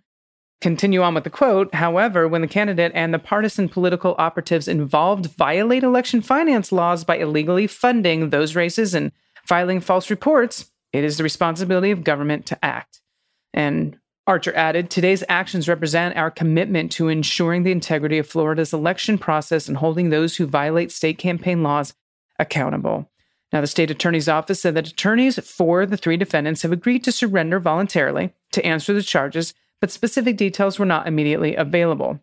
Continue 0.60 1.02
on 1.02 1.14
with 1.14 1.24
the 1.24 1.30
quote. 1.30 1.74
However, 1.74 2.26
when 2.26 2.42
the 2.42 2.48
candidate 2.48 2.92
and 2.94 3.14
the 3.14 3.18
partisan 3.18 3.68
political 3.68 4.14
operatives 4.18 4.68
involved 4.68 5.26
violate 5.36 5.82
election 5.82 6.20
finance 6.20 6.72
laws 6.72 7.04
by 7.04 7.16
illegally 7.16 7.66
funding 7.66 8.28
those 8.30 8.56
races 8.56 8.94
and 8.94 9.12
filing 9.46 9.80
false 9.80 10.10
reports, 10.10 10.70
it 10.92 11.04
is 11.04 11.16
the 11.16 11.22
responsibility 11.22 11.90
of 11.90 12.04
government 12.04 12.44
to 12.46 12.62
act. 12.64 12.99
And 13.52 13.98
Archer 14.26 14.54
added, 14.54 14.90
today's 14.90 15.24
actions 15.28 15.68
represent 15.68 16.16
our 16.16 16.30
commitment 16.30 16.92
to 16.92 17.08
ensuring 17.08 17.62
the 17.62 17.72
integrity 17.72 18.18
of 18.18 18.28
Florida's 18.28 18.72
election 18.72 19.18
process 19.18 19.66
and 19.66 19.76
holding 19.76 20.10
those 20.10 20.36
who 20.36 20.46
violate 20.46 20.92
state 20.92 21.18
campaign 21.18 21.62
laws 21.62 21.94
accountable. 22.38 23.10
Now, 23.52 23.60
the 23.60 23.66
state 23.66 23.90
attorney's 23.90 24.28
office 24.28 24.60
said 24.60 24.74
that 24.76 24.88
attorneys 24.88 25.38
for 25.40 25.84
the 25.84 25.96
three 25.96 26.16
defendants 26.16 26.62
have 26.62 26.70
agreed 26.70 27.02
to 27.04 27.12
surrender 27.12 27.58
voluntarily 27.58 28.32
to 28.52 28.64
answer 28.64 28.92
the 28.92 29.02
charges 29.02 29.54
but 29.80 29.90
specific 29.90 30.36
details 30.36 30.78
were 30.78 30.86
not 30.86 31.06
immediately 31.06 31.56
available. 31.56 32.20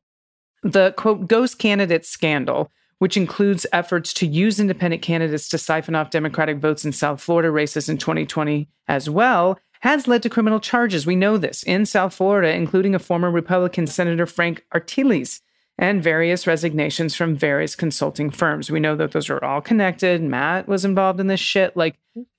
The 0.64 0.94
quote, 0.96 1.28
ghost 1.28 1.60
candidate 1.60 2.06
scandal, 2.06 2.72
which 3.00 3.18
includes 3.18 3.66
efforts 3.74 4.14
to 4.14 4.28
use 4.28 4.60
independent 4.60 5.02
candidates 5.02 5.50
to 5.50 5.58
siphon 5.58 5.96
off 5.96 6.10
Democratic 6.10 6.58
votes 6.58 6.86
in 6.86 6.92
South 6.92 7.22
Florida 7.22 7.52
races 7.52 7.90
in 7.90 7.98
2020 7.98 8.70
as 8.88 9.10
well, 9.10 9.60
has 9.82 10.08
led 10.08 10.24
to 10.24 10.30
criminal 10.30 10.60
charges. 10.60 11.06
We 11.06 11.16
know 11.16 11.38
this 11.38 11.64
in 11.64 11.86
South 11.86 12.14
Florida, 12.14 12.54
including 12.54 12.96
a 12.96 13.00
former 13.00 13.30
Republican 13.32 13.88
Senator 13.88 14.26
Frank 14.26 14.66
Artiles 14.72 15.42
and 15.78 16.02
various 16.02 16.48
resignations 16.48 17.16
from 17.16 17.36
various 17.36 17.76
consulting 17.76 18.30
firms. 18.32 18.72
We 18.72 18.80
know 18.80 18.96
that 18.96 19.12
those 19.12 19.30
are 19.30 19.44
all 19.44 19.62
connected. 19.62 20.22
Matt 20.24 20.68
was 20.68 20.86
involved 20.86 21.20
in 21.20 21.28
this 21.28 21.40
shit. 21.40 21.78
Like 21.78 21.98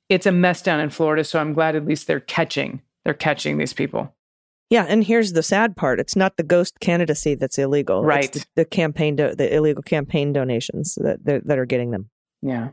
it's 0.08 0.26
a 0.26 0.32
mess 0.32 0.62
down 0.62 0.80
in 0.80 0.90
Florida. 0.90 1.24
So 1.24 1.38
I'm 1.38 1.52
glad 1.52 1.76
at 1.76 1.84
least 1.86 2.06
they're 2.06 2.20
catching, 2.20 2.82
they're 3.04 3.14
catching 3.14 3.58
these 3.58 3.72
people. 3.72 4.14
Yeah, 4.70 4.84
and 4.86 5.02
here's 5.02 5.32
the 5.32 5.42
sad 5.42 5.76
part: 5.76 5.98
it's 5.98 6.14
not 6.14 6.36
the 6.36 6.42
ghost 6.42 6.78
candidacy 6.80 7.34
that's 7.34 7.56
illegal, 7.56 8.04
Right. 8.04 8.24
It's 8.24 8.40
the, 8.40 8.46
the 8.56 8.64
campaign, 8.66 9.16
do- 9.16 9.34
the 9.34 9.54
illegal 9.54 9.82
campaign 9.82 10.34
donations 10.34 10.96
that 10.96 11.24
that 11.24 11.46
that 11.46 11.58
are 11.58 11.64
getting 11.64 11.90
them. 11.90 12.10
Yeah. 12.42 12.68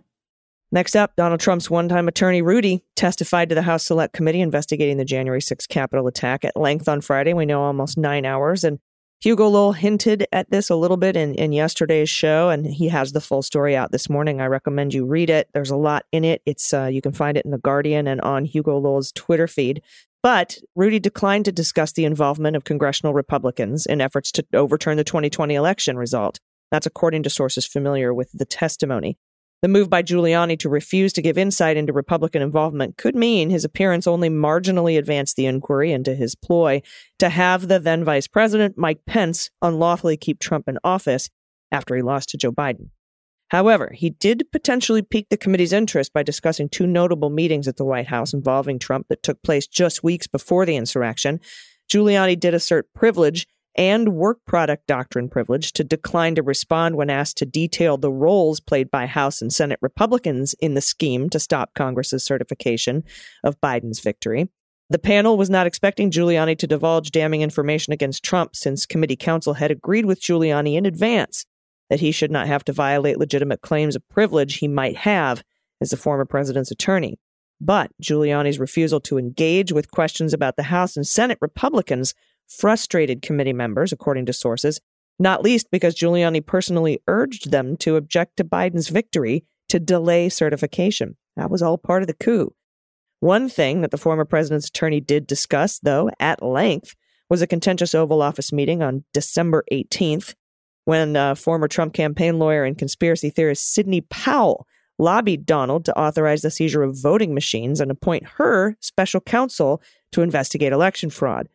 Next 0.72 0.96
up, 0.96 1.16
Donald 1.16 1.40
Trump's 1.40 1.70
one-time 1.70 2.08
attorney 2.08 2.42
Rudy 2.42 2.84
testified 2.96 3.50
to 3.50 3.56
the 3.56 3.62
House 3.62 3.86
Select 3.86 4.14
Committee 4.14 4.42
investigating 4.42 4.98
the 4.98 5.06
January 5.06 5.40
6th 5.40 5.70
Capitol 5.70 6.08
attack 6.08 6.44
at 6.44 6.58
length 6.58 6.90
on 6.90 7.02
Friday. 7.02 7.34
We 7.34 7.46
know 7.46 7.64
almost 7.64 7.98
nine 7.98 8.26
hours, 8.26 8.64
and 8.64 8.80
Hugo 9.22 9.48
Lowell 9.48 9.74
hinted 9.74 10.28
at 10.32 10.50
this 10.50 10.70
a 10.70 10.76
little 10.76 10.98
bit 10.98 11.16
in, 11.16 11.36
in 11.36 11.52
yesterday's 11.52 12.10
show, 12.10 12.50
and 12.50 12.66
he 12.66 12.90
has 12.90 13.12
the 13.12 13.22
full 13.22 13.42
story 13.42 13.76
out 13.76 13.92
this 13.92 14.10
morning. 14.10 14.42
I 14.42 14.48
recommend 14.48 14.94
you 14.94 15.06
read 15.06 15.30
it. 15.30 15.50
There's 15.54 15.72
a 15.72 15.78
lot 15.78 16.06
in 16.12 16.26
it. 16.26 16.42
It's 16.46 16.74
uh, 16.74 16.86
you 16.86 17.02
can 17.02 17.14
find 17.14 17.38
it 17.38 17.46
in 17.46 17.52
the 17.52 17.58
Guardian 17.58 18.08
and 18.08 18.20
on 18.22 18.46
Hugo 18.46 18.78
Lowell's 18.78 19.12
Twitter 19.14 19.48
feed. 19.48 19.82
But 20.22 20.58
Rudy 20.76 21.00
declined 21.00 21.46
to 21.46 21.52
discuss 21.52 21.92
the 21.94 22.06
involvement 22.06 22.56
of 22.56 22.64
congressional 22.64 23.14
Republicans 23.14 23.86
in 23.86 24.02
efforts 24.02 24.32
to 24.34 24.46
overturn 24.54 24.98
the 24.98 25.04
2020 25.04 25.54
election 25.54 25.98
result. 25.98 26.40
That's 26.72 26.88
according 26.88 27.24
to 27.24 27.30
sources 27.30 27.66
familiar 27.66 28.14
with 28.14 28.32
the 28.34 28.46
testimony. 28.46 29.18
The 29.62 29.68
move 29.68 29.90
by 29.90 30.04
Giuliani 30.04 30.60
to 30.60 30.70
refuse 30.70 31.14
to 31.14 31.22
give 31.22 31.38
insight 31.38 31.78
into 31.78 31.94
Republican 31.94 32.42
involvement 32.42 32.98
could 32.98 33.16
mean 33.16 33.50
his 33.50 33.66
appearance 33.66 34.06
only 34.06 34.30
marginally 34.30 34.98
advanced 34.98 35.36
the 35.36 35.46
inquiry 35.48 35.92
into 35.92 36.14
his 36.14 36.36
ploy 36.36 36.82
to 37.20 37.30
have 37.30 37.68
the 37.68 37.80
then 37.80 38.04
Vice 38.04 38.28
President, 38.28 38.78
Mike 38.78 39.00
Pence, 39.08 39.50
unlawfully 39.62 40.18
keep 40.18 40.40
Trump 40.40 40.68
in 40.68 40.78
office 40.84 41.30
after 41.72 41.96
he 41.96 42.02
lost 42.02 42.30
to 42.30 42.38
Joe 42.38 42.52
Biden. 42.52 42.90
However, 43.50 43.92
he 43.94 44.10
did 44.10 44.44
potentially 44.52 45.02
pique 45.02 45.30
the 45.30 45.38
committee's 45.38 45.74
interest 45.74 46.14
by 46.14 46.24
discussing 46.24 46.68
two 46.68 46.88
notable 46.88 47.30
meetings 47.30 47.68
at 47.68 47.78
the 47.78 47.86
White 47.86 48.08
House 48.08 48.34
involving 48.34 48.80
Trump 48.80 49.08
that 49.10 49.24
took 49.24 49.42
place 49.44 49.68
just 49.68 50.04
weeks 50.04 50.28
before 50.28 50.66
the 50.66 50.76
insurrection. 50.76 51.40
Giuliani 51.92 52.40
did 52.40 52.54
assert 52.54 52.92
privilege 52.94 53.48
and 53.76 54.10
work 54.10 54.40
product 54.46 54.88
doctrine 54.88 55.30
privilege 55.30 55.74
to 55.74 55.84
decline 55.84 56.36
to 56.36 56.44
respond 56.44 56.96
when 56.96 57.10
asked 57.10 57.38
to 57.38 57.46
detail 57.46 57.98
the 57.98 58.12
roles 58.12 58.60
played 58.60 58.90
by 58.90 59.06
House 59.06 59.42
and 59.42 59.52
Senate 59.52 59.80
Republicans 59.82 60.54
in 60.60 60.74
the 60.74 60.82
scheme 60.82 61.30
to 61.30 61.40
stop 61.40 61.74
Congress's 61.74 62.24
certification 62.24 63.04
of 63.44 63.60
Biden's 63.62 64.00
victory. 64.00 64.50
The 64.90 65.00
panel 65.00 65.38
was 65.38 65.50
not 65.50 65.68
expecting 65.68 66.12
Giuliani 66.12 66.58
to 66.60 66.68
divulge 66.68 67.12
damning 67.12 67.42
information 67.42 67.92
against 67.92 68.24
Trump 68.24 68.56
since 68.56 68.86
committee 68.86 69.16
counsel 69.16 69.56
had 69.56 69.72
agreed 69.72 70.06
with 70.06 70.22
Giuliani 70.22 70.76
in 70.76 70.86
advance 70.86 71.46
that 71.90 72.00
he 72.00 72.12
should 72.12 72.32
not 72.32 72.48
have 72.48 72.64
to 72.66 72.74
violate 72.74 73.18
legitimate 73.18 73.62
claims 73.62 73.96
of 73.96 74.08
privilege 74.10 74.58
he 74.58 74.68
might 74.68 74.98
have 74.98 75.44
as 75.82 75.90
the 75.90 75.98
former 75.98 76.26
president's 76.26 76.72
attorney. 76.72 77.20
But 77.60 77.92
Giuliani's 78.02 78.60
refusal 78.60 79.00
to 79.02 79.18
engage 79.18 79.72
with 79.72 79.92
questions 79.92 80.34
about 80.34 80.56
the 80.56 80.64
House 80.64 80.96
and 80.96 81.08
Senate 81.08 81.38
Republicans 81.42 82.14
frustrated 82.48 83.22
committee 83.22 83.54
members, 83.54 83.92
according 83.92 84.26
to 84.28 84.34
sources, 84.34 84.80
not 85.20 85.44
least 85.44 85.68
because 85.72 85.96
Giuliani 85.96 86.46
personally 86.46 87.02
urged 87.08 87.52
them 87.52 87.78
to 87.78 87.96
object 87.96 88.38
to 88.38 88.44
Biden's 88.44 88.90
victory 88.90 89.46
to 89.70 89.80
delay 89.80 90.30
certification. 90.30 91.16
That 91.36 91.50
was 91.50 91.62
all 91.62 91.78
part 91.78 92.04
of 92.04 92.08
the 92.08 92.14
coup. 92.14 92.54
One 93.20 93.50
thing 93.50 93.82
that 93.82 93.92
the 93.92 93.98
former 93.98 94.26
president's 94.26 94.68
attorney 94.68 95.00
did 95.00 95.26
discuss, 95.26 95.80
though, 95.80 96.10
at 96.20 96.44
length, 96.44 96.96
was 97.30 97.42
a 97.42 97.48
contentious 97.48 97.96
Oval 97.96 98.22
Office 98.22 98.54
meeting 98.54 98.84
on 98.84 99.04
December 99.14 99.64
18th 99.72 100.36
when 100.84 101.16
uh, 101.16 101.34
former 101.36 101.68
Trump 101.68 101.94
campaign 101.94 102.38
lawyer 102.38 102.64
and 102.64 102.78
conspiracy 102.78 103.30
theorist 103.30 103.74
Sidney 103.74 104.02
Powell 104.02 104.68
lobbied 104.98 105.46
Donald 105.46 105.86
to 105.86 105.98
authorize 105.98 106.42
the 106.42 106.52
seizure 106.52 106.84
of 106.84 107.02
voting 107.02 107.34
machines 107.34 107.82
and 107.82 107.92
appoint 107.92 108.26
her 108.38 108.78
special 108.80 109.20
counsel 109.20 109.82
to 110.12 110.22
investigate 110.22 110.72
election 110.72 111.10
fraud. 111.10 111.50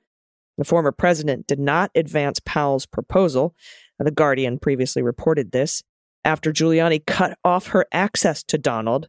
The 0.60 0.66
former 0.66 0.92
president 0.92 1.46
did 1.46 1.58
not 1.58 1.90
advance 1.94 2.38
Powell's 2.44 2.84
proposal. 2.84 3.56
The 3.98 4.10
Guardian 4.10 4.58
previously 4.58 5.00
reported 5.00 5.52
this 5.52 5.82
after 6.22 6.52
Giuliani 6.52 7.02
cut 7.06 7.38
off 7.42 7.68
her 7.68 7.86
access 7.92 8.42
to 8.42 8.58
Donald 8.58 9.08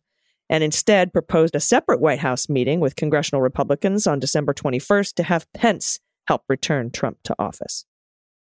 and 0.50 0.64
instead 0.64 1.12
proposed 1.12 1.54
a 1.54 1.60
separate 1.60 2.00
White 2.00 2.20
House 2.20 2.48
meeting 2.48 2.80
with 2.80 2.96
congressional 2.96 3.42
Republicans 3.42 4.08
on 4.08 4.18
December 4.18 4.54
21st 4.54 5.16
to 5.16 5.24
have 5.24 5.52
Pence 5.52 6.00
help 6.26 6.44
return 6.48 6.90
Trump 6.90 7.18
to 7.26 7.36
office. 7.38 7.84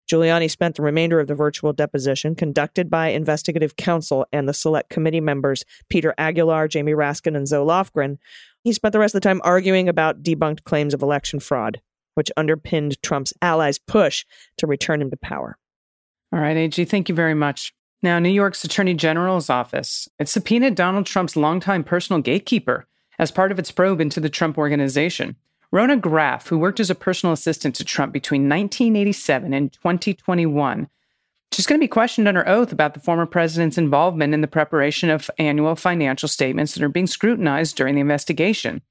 Giuliani 0.09 0.49
spent 0.49 0.77
the 0.77 0.81
remainder 0.81 1.19
of 1.19 1.27
the 1.27 1.35
virtual 1.35 1.73
deposition 1.73 2.33
conducted 2.33 2.89
by 2.89 3.09
investigative 3.09 3.75
counsel 3.75 4.25
and 4.31 4.47
the 4.47 4.53
select 4.53 4.89
committee 4.89 5.19
members 5.19 5.65
Peter 5.89 6.13
Aguilar, 6.17 6.69
Jamie 6.69 6.93
Raskin, 6.93 7.35
and 7.35 7.45
Zoe 7.45 7.65
Lofgren. 7.65 8.19
He 8.63 8.71
spent 8.71 8.93
the 8.93 8.99
rest 8.99 9.13
of 9.13 9.21
the 9.21 9.27
time 9.27 9.41
arguing 9.43 9.89
about 9.89 10.23
debunked 10.23 10.63
claims 10.63 10.93
of 10.93 11.01
election 11.01 11.41
fraud, 11.41 11.81
which 12.13 12.31
underpinned 12.37 13.01
Trump's 13.01 13.33
allies' 13.41 13.79
push 13.79 14.25
to 14.57 14.67
return 14.67 15.01
him 15.01 15.09
to 15.09 15.17
power. 15.17 15.57
All 16.33 16.39
right, 16.39 16.57
AG, 16.57 16.85
thank 16.85 17.09
you 17.09 17.15
very 17.15 17.33
much. 17.33 17.73
Now, 18.03 18.17
New 18.17 18.29
York's 18.29 18.63
Attorney 18.63 18.93
General's 18.93 19.49
office 19.49 20.09
it 20.17 20.27
subpoenaed 20.27 20.75
Donald 20.75 21.05
Trump's 21.05 21.35
longtime 21.35 21.83
personal 21.83 22.21
gatekeeper 22.21 22.87
as 23.19 23.31
part 23.31 23.51
of 23.51 23.59
its 23.59 23.71
probe 23.71 24.01
into 24.01 24.19
the 24.19 24.29
Trump 24.29 24.57
organization. 24.57 25.35
Rhona 25.71 26.01
Graff, 26.01 26.47
who 26.47 26.57
worked 26.57 26.79
as 26.79 26.89
a 26.89 26.95
personal 26.95 27.31
assistant 27.31 27.75
to 27.75 27.85
Trump 27.85 28.11
between 28.11 28.49
1987 28.49 29.53
and 29.53 29.71
2021, 29.71 30.89
she's 31.53 31.67
going 31.67 31.79
to 31.79 31.83
be 31.83 31.87
questioned 31.87 32.27
under 32.27 32.47
oath 32.47 32.71
about 32.71 32.93
the 32.93 32.99
former 32.99 33.25
president's 33.25 33.77
involvement 33.77 34.33
in 34.33 34.41
the 34.41 34.47
preparation 34.47 35.09
of 35.09 35.29
annual 35.37 35.75
financial 35.75 36.27
statements 36.27 36.73
that 36.73 36.83
are 36.83 36.89
being 36.89 37.07
scrutinized 37.07 37.77
during 37.77 37.95
the 37.95 38.01
investigation. 38.01 38.81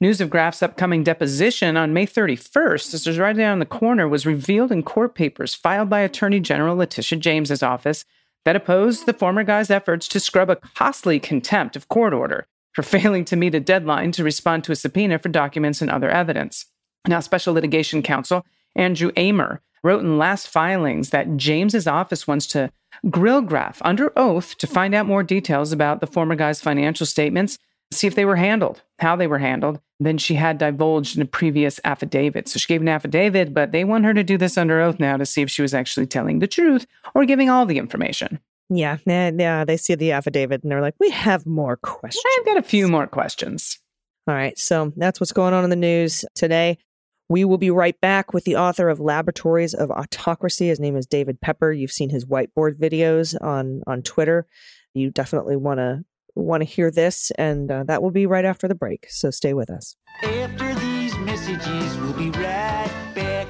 News 0.00 0.20
of 0.20 0.30
Graff's 0.30 0.62
upcoming 0.62 1.02
deposition 1.02 1.76
on 1.76 1.92
May 1.92 2.06
31st, 2.06 2.92
this 2.92 3.04
is 3.04 3.18
right 3.18 3.36
down 3.36 3.58
the 3.58 3.66
corner, 3.66 4.06
was 4.06 4.24
revealed 4.24 4.70
in 4.70 4.84
court 4.84 5.16
papers 5.16 5.56
filed 5.56 5.90
by 5.90 5.98
Attorney 5.98 6.38
General 6.38 6.76
Letitia 6.76 7.18
James's 7.18 7.64
office 7.64 8.04
that 8.44 8.54
opposed 8.54 9.06
the 9.06 9.12
former 9.12 9.42
guy's 9.42 9.70
efforts 9.70 10.06
to 10.06 10.20
scrub 10.20 10.50
a 10.50 10.56
costly 10.76 11.18
contempt 11.18 11.74
of 11.74 11.88
court 11.88 12.12
order 12.12 12.46
for 12.74 12.82
failing 12.84 13.24
to 13.24 13.34
meet 13.34 13.56
a 13.56 13.60
deadline 13.60 14.12
to 14.12 14.22
respond 14.22 14.62
to 14.62 14.70
a 14.70 14.76
subpoena 14.76 15.18
for 15.18 15.30
documents 15.30 15.82
and 15.82 15.90
other 15.90 16.10
evidence. 16.10 16.66
Now, 17.08 17.18
Special 17.18 17.54
Litigation 17.54 18.00
Counsel 18.00 18.46
Andrew 18.76 19.10
Amer 19.16 19.62
wrote 19.82 20.04
in 20.04 20.16
last 20.16 20.46
filings 20.46 21.10
that 21.10 21.36
James's 21.36 21.88
office 21.88 22.24
wants 22.24 22.46
to 22.48 22.70
grill 23.10 23.40
Graff 23.40 23.82
under 23.82 24.16
oath 24.16 24.56
to 24.58 24.68
find 24.68 24.94
out 24.94 25.06
more 25.06 25.24
details 25.24 25.72
about 25.72 26.00
the 26.00 26.06
former 26.06 26.36
guy's 26.36 26.60
financial 26.60 27.04
statements 27.04 27.58
see 27.92 28.06
if 28.06 28.14
they 28.14 28.24
were 28.24 28.36
handled, 28.36 28.82
how 28.98 29.16
they 29.16 29.26
were 29.26 29.38
handled, 29.38 29.80
than 30.00 30.18
she 30.18 30.34
had 30.34 30.58
divulged 30.58 31.16
in 31.16 31.22
a 31.22 31.26
previous 31.26 31.80
affidavit. 31.84 32.48
So 32.48 32.58
she 32.58 32.68
gave 32.68 32.80
an 32.80 32.88
affidavit, 32.88 33.52
but 33.52 33.72
they 33.72 33.84
want 33.84 34.04
her 34.04 34.14
to 34.14 34.22
do 34.22 34.38
this 34.38 34.56
under 34.56 34.80
oath 34.80 35.00
now 35.00 35.16
to 35.16 35.26
see 35.26 35.42
if 35.42 35.50
she 35.50 35.62
was 35.62 35.74
actually 35.74 36.06
telling 36.06 36.38
the 36.38 36.46
truth 36.46 36.86
or 37.14 37.24
giving 37.24 37.50
all 37.50 37.66
the 37.66 37.78
information. 37.78 38.38
Yeah, 38.70 38.98
yeah, 39.06 39.30
yeah. 39.36 39.64
They 39.64 39.76
see 39.76 39.94
the 39.94 40.12
affidavit 40.12 40.62
and 40.62 40.70
they're 40.70 40.82
like, 40.82 40.94
we 41.00 41.10
have 41.10 41.46
more 41.46 41.76
questions. 41.76 42.24
I've 42.38 42.46
got 42.46 42.58
a 42.58 42.62
few 42.62 42.86
more 42.86 43.06
questions. 43.06 43.78
All 44.26 44.34
right, 44.34 44.58
so 44.58 44.92
that's 44.96 45.20
what's 45.20 45.32
going 45.32 45.54
on 45.54 45.64
in 45.64 45.70
the 45.70 45.76
news 45.76 46.24
today. 46.34 46.78
We 47.30 47.44
will 47.44 47.58
be 47.58 47.70
right 47.70 47.98
back 48.00 48.32
with 48.32 48.44
the 48.44 48.56
author 48.56 48.88
of 48.88 49.00
Laboratories 49.00 49.74
of 49.74 49.90
Autocracy. 49.90 50.68
His 50.68 50.80
name 50.80 50.96
is 50.96 51.06
David 51.06 51.40
Pepper. 51.40 51.72
You've 51.72 51.90
seen 51.90 52.10
his 52.10 52.24
whiteboard 52.24 52.78
videos 52.78 53.34
on 53.40 53.82
on 53.86 54.02
Twitter. 54.02 54.46
You 54.94 55.10
definitely 55.10 55.56
want 55.56 55.78
to 55.78 56.04
want 56.34 56.62
to 56.62 56.64
hear 56.64 56.90
this, 56.90 57.30
and 57.32 57.70
uh, 57.70 57.84
that 57.84 58.02
will 58.02 58.10
be 58.10 58.26
right 58.26 58.44
after 58.44 58.68
the 58.68 58.74
break. 58.74 59.06
So 59.08 59.30
stay 59.30 59.54
with 59.54 59.70
us. 59.70 59.96
After 60.22 60.74
these 60.76 61.16
messages, 61.18 61.96
we'll 61.98 62.12
be 62.12 62.30
right 62.30 63.12
back. 63.14 63.48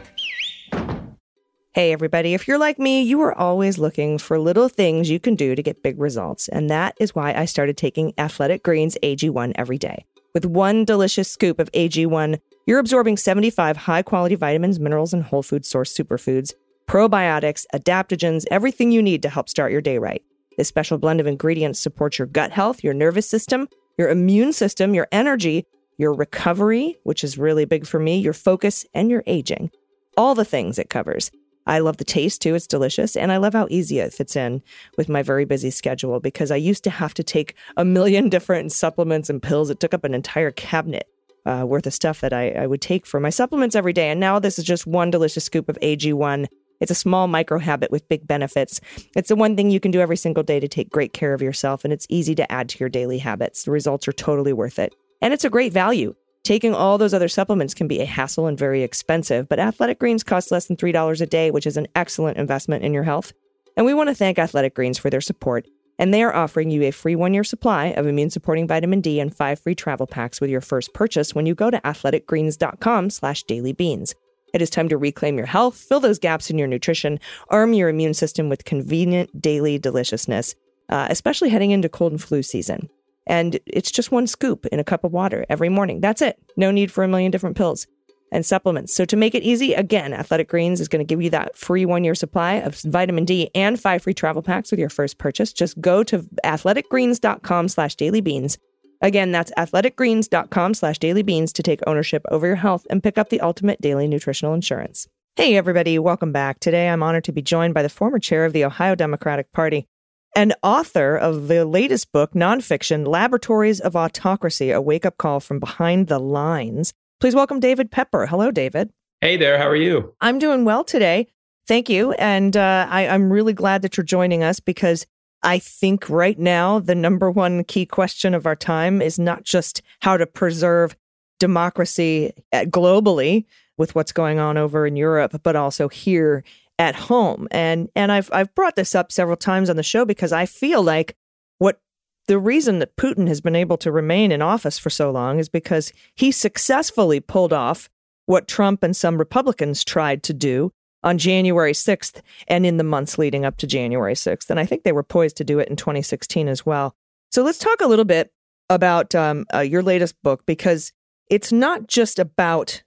Hey, 1.72 1.92
everybody. 1.92 2.34
If 2.34 2.48
you're 2.48 2.58
like 2.58 2.78
me, 2.78 3.02
you 3.02 3.20
are 3.20 3.36
always 3.38 3.78
looking 3.78 4.18
for 4.18 4.38
little 4.38 4.68
things 4.68 5.10
you 5.10 5.20
can 5.20 5.36
do 5.36 5.54
to 5.54 5.62
get 5.62 5.82
big 5.82 6.00
results. 6.00 6.48
And 6.48 6.68
that 6.70 6.96
is 6.98 7.14
why 7.14 7.34
I 7.34 7.44
started 7.44 7.76
taking 7.76 8.14
Athletic 8.18 8.64
Greens 8.64 8.96
AG1 9.02 9.52
every 9.54 9.78
day. 9.78 10.04
With 10.34 10.44
one 10.44 10.84
delicious 10.84 11.30
scoop 11.30 11.58
of 11.58 11.70
AG1, 11.72 12.40
you're 12.66 12.78
absorbing 12.78 13.16
75 13.16 13.76
high 13.76 14.02
quality 14.02 14.34
vitamins, 14.34 14.80
minerals, 14.80 15.14
and 15.14 15.22
whole 15.22 15.42
food 15.42 15.64
source 15.64 15.96
superfoods, 15.96 16.52
probiotics, 16.86 17.64
adaptogens, 17.74 18.44
everything 18.50 18.90
you 18.90 19.02
need 19.02 19.22
to 19.22 19.28
help 19.28 19.48
start 19.48 19.72
your 19.72 19.80
day 19.80 19.98
right. 19.98 20.22
This 20.58 20.66
special 20.66 20.98
blend 20.98 21.20
of 21.20 21.28
ingredients 21.28 21.78
supports 21.78 22.18
your 22.18 22.26
gut 22.26 22.50
health, 22.50 22.82
your 22.82 22.92
nervous 22.92 23.30
system, 23.30 23.68
your 23.96 24.10
immune 24.10 24.52
system, 24.52 24.92
your 24.92 25.06
energy, 25.12 25.64
your 25.98 26.12
recovery, 26.12 26.98
which 27.04 27.22
is 27.22 27.38
really 27.38 27.64
big 27.64 27.86
for 27.86 28.00
me, 28.00 28.18
your 28.18 28.32
focus, 28.32 28.84
and 28.92 29.08
your 29.08 29.22
aging. 29.28 29.70
All 30.16 30.34
the 30.34 30.44
things 30.44 30.76
it 30.76 30.90
covers. 30.90 31.30
I 31.68 31.78
love 31.78 31.98
the 31.98 32.04
taste 32.04 32.42
too. 32.42 32.56
It's 32.56 32.66
delicious. 32.66 33.14
And 33.14 33.30
I 33.30 33.36
love 33.36 33.52
how 33.52 33.68
easy 33.70 34.00
it 34.00 34.12
fits 34.12 34.34
in 34.34 34.60
with 34.96 35.08
my 35.08 35.22
very 35.22 35.44
busy 35.44 35.70
schedule 35.70 36.18
because 36.18 36.50
I 36.50 36.56
used 36.56 36.82
to 36.84 36.90
have 36.90 37.14
to 37.14 37.22
take 37.22 37.54
a 37.76 37.84
million 37.84 38.28
different 38.30 38.72
supplements 38.72 39.30
and 39.30 39.40
pills. 39.40 39.70
It 39.70 39.78
took 39.78 39.94
up 39.94 40.02
an 40.02 40.12
entire 40.12 40.50
cabinet 40.50 41.06
uh, 41.46 41.64
worth 41.66 41.86
of 41.86 41.94
stuff 41.94 42.20
that 42.20 42.32
I, 42.32 42.50
I 42.50 42.66
would 42.66 42.80
take 42.80 43.06
for 43.06 43.20
my 43.20 43.30
supplements 43.30 43.76
every 43.76 43.92
day. 43.92 44.10
And 44.10 44.18
now 44.18 44.40
this 44.40 44.58
is 44.58 44.64
just 44.64 44.88
one 44.88 45.12
delicious 45.12 45.44
scoop 45.44 45.68
of 45.68 45.78
AG1. 45.82 46.46
It's 46.80 46.90
a 46.90 46.94
small 46.94 47.28
micro 47.28 47.58
habit 47.58 47.90
with 47.90 48.08
big 48.08 48.26
benefits. 48.26 48.80
It's 49.16 49.28
the 49.28 49.36
one 49.36 49.56
thing 49.56 49.70
you 49.70 49.80
can 49.80 49.90
do 49.90 50.00
every 50.00 50.16
single 50.16 50.42
day 50.42 50.60
to 50.60 50.68
take 50.68 50.90
great 50.90 51.12
care 51.12 51.34
of 51.34 51.42
yourself, 51.42 51.84
and 51.84 51.92
it's 51.92 52.06
easy 52.08 52.34
to 52.36 52.50
add 52.52 52.68
to 52.70 52.78
your 52.78 52.88
daily 52.88 53.18
habits. 53.18 53.64
The 53.64 53.70
results 53.70 54.06
are 54.08 54.12
totally 54.12 54.52
worth 54.52 54.78
it. 54.78 54.94
And 55.20 55.34
it's 55.34 55.44
a 55.44 55.50
great 55.50 55.72
value. 55.72 56.14
Taking 56.44 56.74
all 56.74 56.96
those 56.96 57.12
other 57.12 57.28
supplements 57.28 57.74
can 57.74 57.88
be 57.88 58.00
a 58.00 58.06
hassle 58.06 58.46
and 58.46 58.58
very 58.58 58.82
expensive, 58.82 59.48
but 59.48 59.58
Athletic 59.58 59.98
Greens 59.98 60.22
cost 60.22 60.50
less 60.50 60.66
than 60.66 60.76
$3 60.76 61.20
a 61.20 61.26
day, 61.26 61.50
which 61.50 61.66
is 61.66 61.76
an 61.76 61.88
excellent 61.94 62.38
investment 62.38 62.84
in 62.84 62.94
your 62.94 63.02
health. 63.02 63.32
And 63.76 63.84
we 63.84 63.94
want 63.94 64.08
to 64.08 64.14
thank 64.14 64.38
Athletic 64.38 64.74
Greens 64.74 64.98
for 64.98 65.10
their 65.10 65.20
support. 65.20 65.66
And 65.98 66.14
they 66.14 66.22
are 66.22 66.34
offering 66.34 66.70
you 66.70 66.84
a 66.84 66.92
free 66.92 67.16
one 67.16 67.34
year 67.34 67.44
supply 67.44 67.86
of 67.86 68.06
immune 68.06 68.30
supporting 68.30 68.68
vitamin 68.68 69.00
D 69.00 69.18
and 69.18 69.34
five 69.34 69.58
free 69.58 69.74
travel 69.74 70.06
packs 70.06 70.40
with 70.40 70.48
your 70.48 70.60
first 70.60 70.94
purchase 70.94 71.34
when 71.34 71.44
you 71.44 71.54
go 71.54 71.70
to 71.70 71.80
athleticgreens.com 71.80 73.10
slash 73.10 73.44
dailybeans. 73.44 74.14
It 74.54 74.62
is 74.62 74.70
time 74.70 74.88
to 74.88 74.96
reclaim 74.96 75.36
your 75.36 75.46
health, 75.46 75.76
fill 75.76 76.00
those 76.00 76.18
gaps 76.18 76.50
in 76.50 76.58
your 76.58 76.68
nutrition, 76.68 77.20
arm 77.48 77.72
your 77.74 77.88
immune 77.88 78.14
system 78.14 78.48
with 78.48 78.64
convenient 78.64 79.40
daily 79.40 79.78
deliciousness, 79.78 80.54
uh, 80.88 81.06
especially 81.10 81.50
heading 81.50 81.70
into 81.70 81.88
cold 81.88 82.12
and 82.12 82.22
flu 82.22 82.42
season. 82.42 82.88
And 83.26 83.58
it's 83.66 83.90
just 83.90 84.10
one 84.10 84.26
scoop 84.26 84.64
in 84.66 84.80
a 84.80 84.84
cup 84.84 85.04
of 85.04 85.12
water 85.12 85.44
every 85.50 85.68
morning. 85.68 86.00
That's 86.00 86.22
it. 86.22 86.38
No 86.56 86.70
need 86.70 86.90
for 86.90 87.04
a 87.04 87.08
million 87.08 87.30
different 87.30 87.56
pills 87.56 87.86
and 88.32 88.44
supplements. 88.44 88.94
So 88.94 89.04
to 89.04 89.16
make 89.16 89.34
it 89.34 89.42
easy, 89.42 89.74
again, 89.74 90.12
Athletic 90.12 90.48
Greens 90.48 90.80
is 90.80 90.88
going 90.88 91.00
to 91.00 91.08
give 91.08 91.22
you 91.22 91.30
that 91.30 91.56
free 91.56 91.84
one 91.84 92.04
year 92.04 92.14
supply 92.14 92.54
of 92.54 92.74
vitamin 92.80 93.24
D 93.24 93.50
and 93.54 93.80
five 93.80 94.02
free 94.02 94.14
travel 94.14 94.42
packs 94.42 94.70
with 94.70 94.80
your 94.80 94.88
first 94.88 95.18
purchase. 95.18 95.52
Just 95.52 95.80
go 95.80 96.02
to 96.04 96.20
athleticgreens.com 96.44 97.68
slash 97.68 97.96
dailybeans. 97.96 98.58
Again, 99.00 99.30
that's 99.30 99.52
athleticgreens.com 99.52 100.74
slash 100.74 100.98
dailybeans 100.98 101.52
to 101.52 101.62
take 101.62 101.80
ownership 101.86 102.22
over 102.30 102.46
your 102.46 102.56
health 102.56 102.86
and 102.90 103.02
pick 103.02 103.16
up 103.16 103.28
the 103.28 103.40
ultimate 103.40 103.80
daily 103.80 104.08
nutritional 104.08 104.54
insurance. 104.54 105.06
Hey, 105.36 105.56
everybody, 105.56 105.98
welcome 106.00 106.32
back. 106.32 106.58
Today, 106.58 106.88
I'm 106.88 107.02
honored 107.02 107.24
to 107.24 107.32
be 107.32 107.42
joined 107.42 107.74
by 107.74 107.82
the 107.82 107.88
former 107.88 108.18
chair 108.18 108.44
of 108.44 108.52
the 108.52 108.64
Ohio 108.64 108.96
Democratic 108.96 109.52
Party 109.52 109.86
and 110.34 110.54
author 110.62 111.16
of 111.16 111.48
the 111.48 111.64
latest 111.64 112.12
book, 112.12 112.32
nonfiction, 112.32 113.06
Laboratories 113.06 113.80
of 113.80 113.96
Autocracy, 113.96 114.70
a 114.72 114.80
wake 114.80 115.06
up 115.06 115.16
call 115.16 115.40
from 115.40 115.60
behind 115.60 116.08
the 116.08 116.18
lines. 116.18 116.92
Please 117.20 117.34
welcome 117.34 117.60
David 117.60 117.90
Pepper. 117.90 118.26
Hello, 118.26 118.50
David. 118.50 118.90
Hey 119.20 119.36
there, 119.36 119.58
how 119.58 119.68
are 119.68 119.76
you? 119.76 120.14
I'm 120.20 120.38
doing 120.38 120.64
well 120.64 120.84
today. 120.84 121.28
Thank 121.66 121.88
you. 121.88 122.12
And 122.12 122.56
uh, 122.56 122.86
I, 122.88 123.08
I'm 123.08 123.32
really 123.32 123.52
glad 123.52 123.82
that 123.82 123.96
you're 123.96 124.04
joining 124.04 124.42
us 124.42 124.60
because 124.60 125.06
I 125.42 125.58
think 125.58 126.08
right 126.08 126.38
now 126.38 126.78
the 126.80 126.94
number 126.94 127.30
one 127.30 127.64
key 127.64 127.86
question 127.86 128.34
of 128.34 128.46
our 128.46 128.56
time 128.56 129.00
is 129.00 129.18
not 129.18 129.44
just 129.44 129.82
how 130.00 130.16
to 130.16 130.26
preserve 130.26 130.96
democracy 131.38 132.32
uh, 132.52 132.62
globally 132.62 133.44
with 133.76 133.94
what's 133.94 134.12
going 134.12 134.38
on 134.38 134.56
over 134.56 134.86
in 134.86 134.96
Europe, 134.96 135.40
but 135.42 135.54
also 135.54 135.88
here 135.88 136.44
at 136.78 136.94
home. 136.94 137.48
And 137.50 137.88
and 137.94 138.10
I've 138.12 138.30
I've 138.32 138.54
brought 138.54 138.76
this 138.76 138.94
up 138.94 139.12
several 139.12 139.36
times 139.36 139.70
on 139.70 139.76
the 139.76 139.82
show 139.82 140.04
because 140.04 140.32
I 140.32 140.46
feel 140.46 140.82
like 140.82 141.16
what 141.58 141.80
the 142.26 142.38
reason 142.38 142.78
that 142.80 142.96
Putin 142.96 143.26
has 143.28 143.40
been 143.40 143.56
able 143.56 143.76
to 143.78 143.92
remain 143.92 144.32
in 144.32 144.42
office 144.42 144.78
for 144.78 144.90
so 144.90 145.10
long 145.10 145.38
is 145.38 145.48
because 145.48 145.92
he 146.14 146.30
successfully 146.30 147.20
pulled 147.20 147.52
off 147.52 147.88
what 148.26 148.46
Trump 148.46 148.82
and 148.82 148.94
some 148.94 149.16
Republicans 149.16 149.82
tried 149.82 150.22
to 150.24 150.34
do 150.34 150.72
on 151.08 151.16
January 151.16 151.72
6th 151.72 152.20
and 152.48 152.66
in 152.66 152.76
the 152.76 152.84
months 152.84 153.16
leading 153.16 153.46
up 153.46 153.56
to 153.56 153.66
January 153.66 154.12
6th. 154.12 154.50
And 154.50 154.60
I 154.60 154.66
think 154.66 154.82
they 154.82 154.92
were 154.92 155.02
poised 155.02 155.38
to 155.38 155.44
do 155.44 155.58
it 155.58 155.68
in 155.68 155.76
2016 155.76 156.48
as 156.48 156.66
well. 156.66 156.94
So 157.30 157.42
let's 157.42 157.58
talk 157.58 157.80
a 157.80 157.86
little 157.86 158.04
bit 158.04 158.30
about 158.68 159.14
um, 159.14 159.46
uh, 159.54 159.60
your 159.60 159.82
latest 159.82 160.14
book 160.22 160.44
because 160.44 160.92
it's 161.30 161.50
not 161.50 161.86
just 161.86 162.18
about 162.18 162.82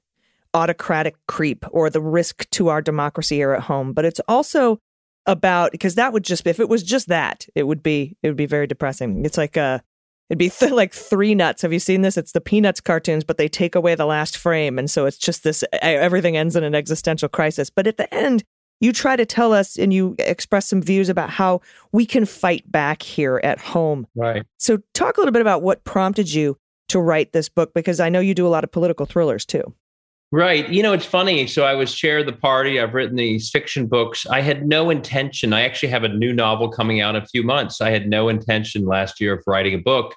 autocratic 0.53 1.15
creep 1.27 1.65
or 1.71 1.89
the 1.89 2.01
risk 2.01 2.47
to 2.51 2.67
our 2.67 2.81
democracy 2.81 3.37
here 3.37 3.53
at 3.53 3.63
home, 3.63 3.91
but 3.91 4.05
it's 4.05 4.21
also 4.27 4.79
about 5.25 5.71
because 5.71 5.95
that 5.95 6.13
would 6.13 6.23
just 6.23 6.45
if 6.47 6.59
it 6.59 6.69
was 6.69 6.81
just 6.83 7.07
that 7.07 7.45
it 7.53 7.63
would 7.63 7.83
be 7.83 8.17
it 8.23 8.27
would 8.27 8.37
be 8.37 8.47
very 8.47 8.67
depressing. 8.67 9.23
It's 9.25 9.37
like 9.37 9.55
uh 9.55 9.79
it'd 10.31 10.39
be 10.39 10.49
th- 10.49 10.71
like 10.71 10.93
three 10.93 11.35
nuts. 11.35 11.61
Have 11.61 11.73
you 11.73 11.79
seen 11.79 12.01
this? 12.01 12.15
It's 12.15 12.31
the 12.31 12.39
Peanuts 12.39 12.79
cartoons, 12.79 13.25
but 13.25 13.37
they 13.37 13.49
take 13.49 13.75
away 13.75 13.95
the 13.95 14.05
last 14.05 14.37
frame, 14.37 14.79
and 14.79 14.89
so 14.89 15.05
it's 15.05 15.17
just 15.17 15.43
this 15.43 15.61
everything 15.81 16.37
ends 16.37 16.55
in 16.55 16.63
an 16.63 16.73
existential 16.73 17.27
crisis. 17.27 17.69
But 17.69 17.85
at 17.85 17.97
the 17.97 18.11
end, 18.13 18.43
you 18.79 18.93
try 18.93 19.17
to 19.17 19.25
tell 19.25 19.51
us 19.51 19.77
and 19.77 19.93
you 19.93 20.15
express 20.19 20.67
some 20.67 20.81
views 20.81 21.09
about 21.09 21.29
how 21.29 21.59
we 21.91 22.05
can 22.05 22.25
fight 22.25 22.69
back 22.71 23.03
here 23.03 23.41
at 23.43 23.59
home. 23.59 24.07
Right. 24.15 24.43
So 24.57 24.79
talk 24.93 25.17
a 25.17 25.19
little 25.19 25.33
bit 25.33 25.41
about 25.41 25.61
what 25.61 25.83
prompted 25.83 26.33
you 26.33 26.57
to 26.87 26.99
write 26.99 27.33
this 27.33 27.49
book 27.49 27.73
because 27.75 27.99
I 27.99 28.07
know 28.07 28.21
you 28.21 28.33
do 28.33 28.47
a 28.47 28.49
lot 28.49 28.63
of 28.63 28.71
political 28.71 29.05
thrillers 29.05 29.45
too. 29.45 29.63
Right. 30.31 30.67
You 30.69 30.81
know, 30.81 30.93
it's 30.93 31.05
funny. 31.05 31.45
So 31.45 31.65
I 31.65 31.73
was 31.73 31.93
chair 31.93 32.19
of 32.19 32.25
the 32.25 32.31
party. 32.31 32.79
I've 32.79 32.93
written 32.93 33.17
these 33.17 33.49
fiction 33.49 33.85
books. 33.85 34.25
I 34.27 34.39
had 34.39 34.65
no 34.65 34.89
intention. 34.89 35.51
I 35.51 35.61
actually 35.63 35.89
have 35.89 36.05
a 36.05 36.09
new 36.09 36.31
novel 36.31 36.69
coming 36.69 37.01
out 37.01 37.15
in 37.17 37.21
a 37.21 37.25
few 37.27 37.43
months. 37.43 37.81
I 37.81 37.89
had 37.89 38.07
no 38.07 38.29
intention 38.29 38.85
last 38.85 39.19
year 39.19 39.33
of 39.33 39.43
writing 39.45 39.73
a 39.73 39.77
book. 39.77 40.15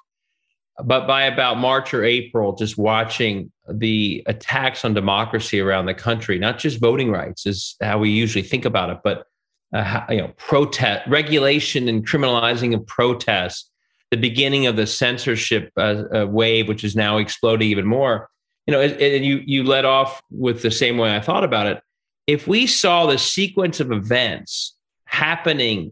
But 0.83 1.07
by 1.07 1.23
about 1.23 1.57
March 1.57 1.93
or 1.93 2.03
April, 2.03 2.53
just 2.53 2.77
watching 2.77 3.51
the 3.69 4.23
attacks 4.25 4.83
on 4.83 4.93
democracy 4.93 5.59
around 5.59 5.85
the 5.85 5.93
country, 5.93 6.37
not 6.37 6.59
just 6.59 6.79
voting 6.79 7.11
rights 7.11 7.45
is 7.45 7.75
how 7.81 7.99
we 7.99 8.09
usually 8.09 8.43
think 8.43 8.65
about 8.65 8.89
it, 8.89 8.99
but 9.03 9.25
uh, 9.73 10.05
you 10.09 10.17
know, 10.17 10.33
protest, 10.37 11.07
regulation, 11.07 11.87
and 11.87 12.07
criminalizing 12.07 12.75
of 12.75 12.85
protest, 12.85 13.71
the 14.11 14.17
beginning 14.17 14.67
of 14.67 14.75
the 14.75 14.85
censorship 14.85 15.71
uh, 15.77 16.03
uh, 16.13 16.25
wave, 16.25 16.67
which 16.67 16.83
is 16.83 16.95
now 16.95 17.17
exploding 17.17 17.69
even 17.69 17.85
more 17.85 18.29
you 18.65 18.71
know, 18.71 18.81
and 18.81 19.25
you 19.25 19.41
you 19.45 19.63
led 19.63 19.85
off 19.85 20.21
with 20.31 20.61
the 20.61 20.71
same 20.71 20.97
way 20.97 21.15
I 21.15 21.21
thought 21.21 21.43
about 21.43 21.67
it. 21.67 21.81
If 22.27 22.47
we 22.47 22.65
saw 22.65 23.05
the 23.05 23.17
sequence 23.17 23.79
of 23.79 23.91
events 23.91 24.75
happening 25.05 25.91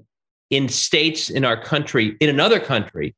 in 0.49 0.69
states 0.69 1.29
in 1.29 1.45
our 1.45 1.61
country, 1.61 2.17
in 2.19 2.29
another 2.29 2.59
country, 2.59 3.15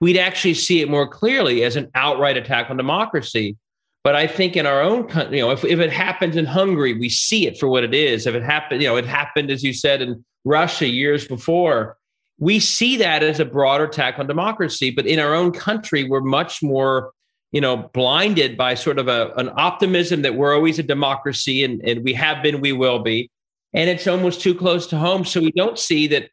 we'd 0.00 0.18
actually 0.18 0.54
see 0.54 0.80
it 0.80 0.90
more 0.90 1.06
clearly 1.06 1.62
as 1.62 1.76
an 1.76 1.90
outright 1.94 2.36
attack 2.36 2.70
on 2.70 2.76
democracy. 2.76 3.56
But 4.02 4.16
I 4.16 4.26
think 4.26 4.56
in 4.56 4.64
our 4.64 4.80
own 4.80 5.06
country, 5.06 5.38
you 5.38 5.44
know, 5.44 5.50
if, 5.50 5.62
if 5.64 5.78
it 5.78 5.92
happens 5.92 6.36
in 6.36 6.46
Hungary, 6.46 6.98
we 6.98 7.10
see 7.10 7.46
it 7.46 7.58
for 7.58 7.68
what 7.68 7.84
it 7.84 7.94
is. 7.94 8.26
If 8.26 8.34
it 8.34 8.42
happened, 8.42 8.80
you 8.80 8.88
know, 8.88 8.96
it 8.96 9.04
happened, 9.04 9.50
as 9.50 9.62
you 9.62 9.74
said, 9.74 10.00
in 10.00 10.24
Russia 10.44 10.86
years 10.86 11.28
before, 11.28 11.98
we 12.38 12.60
see 12.60 12.96
that 12.96 13.22
as 13.22 13.40
a 13.40 13.44
broader 13.44 13.84
attack 13.84 14.18
on 14.18 14.26
democracy. 14.26 14.90
But 14.90 15.06
in 15.06 15.18
our 15.18 15.34
own 15.34 15.52
country, 15.52 16.04
we're 16.04 16.22
much 16.22 16.62
more 16.62 17.12
you 17.52 17.60
know, 17.60 17.90
blinded 17.92 18.56
by 18.56 18.74
sort 18.74 18.98
of 18.98 19.08
a, 19.08 19.32
an 19.36 19.50
optimism 19.56 20.22
that 20.22 20.36
we're 20.36 20.54
always 20.54 20.78
a 20.78 20.82
democracy 20.82 21.64
and, 21.64 21.82
and 21.82 22.04
we 22.04 22.12
have 22.12 22.42
been, 22.42 22.60
we 22.60 22.72
will 22.72 23.00
be. 23.00 23.30
And 23.72 23.90
it's 23.90 24.06
almost 24.06 24.40
too 24.40 24.54
close 24.54 24.86
to 24.88 24.98
home. 24.98 25.24
So 25.24 25.40
we 25.40 25.52
don't 25.52 25.78
see 25.78 26.06
that 26.08 26.30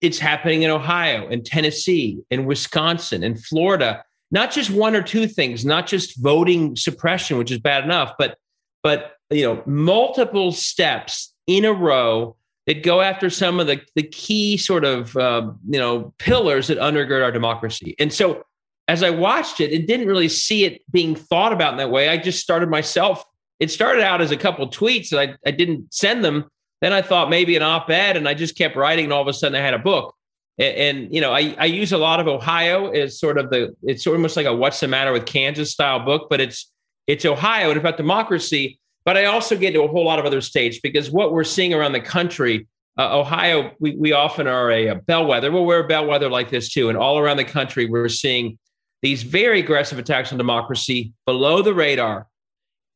it's 0.00 0.18
happening 0.18 0.62
in 0.62 0.70
Ohio 0.70 1.28
and 1.28 1.44
Tennessee 1.44 2.22
and 2.30 2.46
Wisconsin 2.46 3.22
and 3.22 3.42
Florida. 3.42 4.04
not 4.32 4.52
just 4.52 4.70
one 4.70 4.94
or 4.94 5.02
two 5.02 5.26
things, 5.26 5.64
not 5.64 5.88
just 5.88 6.16
voting 6.22 6.76
suppression, 6.76 7.36
which 7.36 7.50
is 7.50 7.58
bad 7.58 7.84
enough, 7.84 8.12
but 8.18 8.36
but 8.82 9.16
you 9.30 9.44
know 9.44 9.62
multiple 9.66 10.52
steps 10.52 11.34
in 11.46 11.64
a 11.64 11.72
row 11.72 12.36
that 12.66 12.82
go 12.82 13.00
after 13.00 13.28
some 13.30 13.58
of 13.58 13.66
the 13.66 13.80
the 13.96 14.02
key 14.02 14.56
sort 14.56 14.84
of 14.84 15.16
uh, 15.16 15.50
you 15.68 15.78
know 15.78 16.14
pillars 16.18 16.68
that 16.68 16.78
undergird 16.78 17.22
our 17.22 17.32
democracy. 17.32 17.94
And 17.98 18.12
so, 18.12 18.44
as 18.88 19.02
I 19.02 19.10
watched 19.10 19.60
it, 19.60 19.72
it 19.72 19.86
didn't 19.86 20.06
really 20.06 20.28
see 20.28 20.64
it 20.64 20.82
being 20.90 21.16
thought 21.16 21.52
about 21.52 21.72
in 21.72 21.78
that 21.78 21.90
way. 21.90 22.08
I 22.08 22.16
just 22.16 22.40
started 22.40 22.68
myself. 22.68 23.24
It 23.58 23.70
started 23.70 24.02
out 24.02 24.20
as 24.20 24.30
a 24.30 24.36
couple 24.36 24.68
tweets, 24.70 25.12
and 25.12 25.20
I, 25.20 25.48
I 25.48 25.50
didn't 25.50 25.92
send 25.92 26.24
them. 26.24 26.48
Then 26.80 26.92
I 26.92 27.02
thought 27.02 27.30
maybe 27.30 27.56
an 27.56 27.62
op-ed, 27.62 28.16
and 28.16 28.28
I 28.28 28.34
just 28.34 28.56
kept 28.56 28.76
writing, 28.76 29.04
and 29.04 29.12
all 29.12 29.22
of 29.22 29.28
a 29.28 29.32
sudden 29.32 29.60
I 29.60 29.62
had 29.62 29.74
a 29.74 29.78
book. 29.78 30.14
And, 30.58 30.76
and 30.76 31.14
you 31.14 31.20
know, 31.20 31.32
I, 31.32 31.54
I 31.58 31.66
use 31.66 31.92
a 31.92 31.98
lot 31.98 32.20
of 32.20 32.28
Ohio 32.28 32.90
as 32.90 33.18
sort 33.18 33.38
of 33.38 33.50
the 33.50 33.74
it's 33.82 34.06
almost 34.06 34.36
like 34.36 34.46
a 34.46 34.54
"What's 34.54 34.80
the 34.80 34.88
matter 34.88 35.12
with 35.12 35.26
Kansas" 35.26 35.72
style 35.72 36.00
book, 36.00 36.28
but 36.30 36.40
it's 36.40 36.70
it's 37.06 37.24
Ohio 37.24 37.70
and 37.70 37.78
about 37.78 37.96
democracy. 37.96 38.78
But 39.04 39.16
I 39.16 39.24
also 39.24 39.56
get 39.56 39.72
to 39.72 39.82
a 39.82 39.88
whole 39.88 40.04
lot 40.04 40.18
of 40.18 40.26
other 40.26 40.40
states 40.40 40.78
because 40.78 41.10
what 41.10 41.32
we're 41.32 41.44
seeing 41.44 41.72
around 41.72 41.92
the 41.92 42.00
country, 42.00 42.66
uh, 42.98 43.18
Ohio, 43.18 43.72
we, 43.80 43.96
we 43.96 44.12
often 44.12 44.46
are 44.46 44.70
a, 44.70 44.88
a 44.88 44.94
bellwether. 44.94 45.50
Well, 45.50 45.64
we're 45.64 45.84
a 45.84 45.88
bellwether 45.88 46.28
like 46.28 46.50
this 46.50 46.70
too. 46.70 46.90
And 46.90 46.98
all 46.98 47.18
around 47.18 47.38
the 47.38 47.44
country, 47.44 47.86
we're 47.86 48.10
seeing 48.10 48.58
these 49.02 49.22
very 49.22 49.60
aggressive 49.60 49.98
attacks 49.98 50.32
on 50.32 50.38
democracy 50.38 51.12
below 51.24 51.62
the 51.62 51.72
radar. 51.72 52.26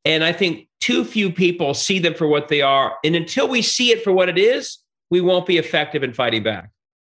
And 0.05 0.23
I 0.23 0.33
think 0.33 0.69
too 0.85 1.03
few 1.03 1.33
people 1.33 1.73
see 1.73 1.99
them 1.99 2.13
for 2.13 2.27
what 2.27 2.49
they 2.49 2.61
are. 2.61 2.97
And 3.03 3.17
until 3.17 3.49
we 3.49 3.63
see 3.63 3.91
it 3.91 4.05
for 4.05 4.13
what 4.13 4.29
it 4.29 4.37
is, 4.37 4.79
we 5.11 5.23
won't 5.23 5.47
be 5.47 5.57
effective 5.57 6.03
in 6.03 6.13
fighting 6.13 6.43
back. 6.43 6.71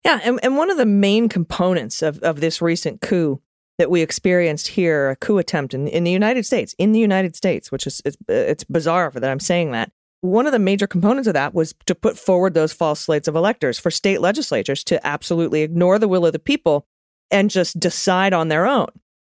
Yeah. 0.05 0.21
And, 0.23 0.39
and 0.45 0.57
one 0.57 0.71
of 0.71 0.77
the 0.77 0.87
main 0.87 1.29
components 1.29 2.01
of, 2.01 2.21
of 2.21 2.41
this 2.41 2.63
recent 2.63 3.01
coup 3.01 3.41
that 3.79 3.91
we 3.91 4.03
experienced 4.03 4.69
here, 4.69 5.11
a 5.11 5.17
coup 5.17 5.39
attempt 5.39 5.75
in, 5.75 5.89
in 5.89 6.05
the 6.05 6.13
United 6.13 6.47
States, 6.47 6.77
in 6.79 6.93
the 6.93 7.01
United 7.01 7.35
States, 7.35 7.73
which 7.73 7.89
is 7.89 8.01
it's, 8.05 8.17
it's 8.29 8.63
bizarre 8.63 9.11
that 9.11 9.29
I'm 9.29 9.41
saying 9.41 9.73
that. 9.73 9.91
One 10.21 10.47
of 10.47 10.53
the 10.53 10.61
major 10.61 10.87
components 10.87 11.27
of 11.27 11.35
that 11.35 11.53
was 11.53 11.75
to 11.87 11.95
put 11.97 12.17
forward 12.17 12.55
those 12.55 12.73
false 12.73 13.01
slates 13.01 13.27
of 13.27 13.35
electors 13.35 13.81
for 13.81 13.91
state 13.91 14.21
legislatures 14.21 14.85
to 14.85 15.05
absolutely 15.05 15.63
ignore 15.63 15.99
the 15.99 16.09
will 16.09 16.25
of 16.25 16.33
the 16.33 16.39
people 16.39 16.87
and 17.33 17.51
just 17.51 17.81
decide 17.81 18.33
on 18.33 18.47
their 18.47 18.65
own. 18.65 18.87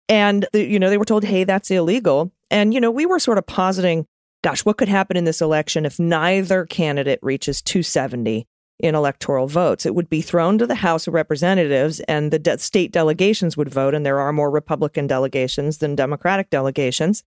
And 0.08 0.48
you 0.54 0.80
know 0.80 0.90
they 0.90 0.98
were 0.98 1.06
told, 1.06 1.24
"Hey, 1.24 1.44
that's 1.44 1.70
illegal." 1.70 2.32
And 2.52 2.74
you 2.74 2.80
know 2.80 2.92
we 2.92 3.06
were 3.06 3.20
sort 3.20 3.38
of 3.38 3.46
positing, 3.46 4.08
"Gosh, 4.44 4.66
what 4.66 4.78
could 4.78 4.90
happen 4.90 5.18
in 5.18 5.26
this 5.26 5.42
election 5.42 5.86
if 5.86 6.00
neither 6.00 6.66
candidate 6.66 7.20
reaches 7.22 7.62
270?" 7.62 8.48
in 8.80 8.96
electoral 8.96 9.48
votes. 9.48 9.86
It 9.86 9.94
would 9.94 10.10
be 10.10 10.22
thrown 10.22 10.58
to 10.58 10.66
the 10.66 10.76
House 10.76 11.08
of 11.08 11.14
Representatives, 11.14 12.00
and 12.02 12.32
the 12.32 12.40
de- 12.40 12.58
state 12.60 12.92
delegations 12.92 13.58
would 13.58 13.70
vote. 13.70 13.94
And 13.94 14.06
there 14.06 14.20
are 14.20 14.32
more 14.32 14.50
Republican 14.50 15.06
delegations 15.06 15.80
than 15.80 15.96
Democratic 15.96 16.50
delegations. 16.50 17.24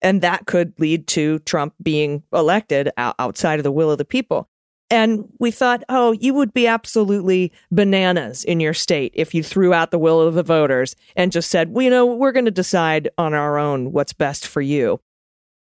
And 0.00 0.22
that 0.22 0.46
could 0.46 0.72
lead 0.78 1.06
to 1.08 1.40
Trump 1.40 1.74
being 1.82 2.22
elected 2.32 2.90
outside 2.96 3.58
of 3.58 3.64
the 3.64 3.72
will 3.72 3.90
of 3.90 3.98
the 3.98 4.04
people. 4.04 4.48
And 4.90 5.28
we 5.38 5.50
thought, 5.50 5.84
oh, 5.90 6.12
you 6.12 6.32
would 6.32 6.54
be 6.54 6.66
absolutely 6.66 7.52
bananas 7.70 8.42
in 8.44 8.58
your 8.58 8.72
state 8.72 9.12
if 9.14 9.34
you 9.34 9.42
threw 9.42 9.74
out 9.74 9.90
the 9.90 9.98
will 9.98 10.22
of 10.22 10.34
the 10.34 10.42
voters 10.42 10.96
and 11.14 11.30
just 11.30 11.50
said, 11.50 11.74
well, 11.74 11.84
you 11.84 11.90
know, 11.90 12.06
we're 12.06 12.32
going 12.32 12.46
to 12.46 12.50
decide 12.50 13.10
on 13.18 13.34
our 13.34 13.58
own 13.58 13.92
what's 13.92 14.14
best 14.14 14.46
for 14.46 14.62
you. 14.62 14.98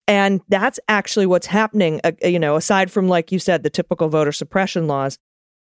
And 0.09 0.41
that's 0.49 0.79
actually 0.87 1.27
what's 1.27 1.45
happening, 1.45 2.01
uh, 2.03 2.11
you 2.23 2.39
know, 2.39 2.55
aside 2.55 2.91
from, 2.91 3.07
like 3.07 3.31
you 3.31 3.37
said, 3.37 3.61
the 3.61 3.69
typical 3.69 4.09
voter 4.09 4.31
suppression 4.31 4.87
laws, 4.87 5.19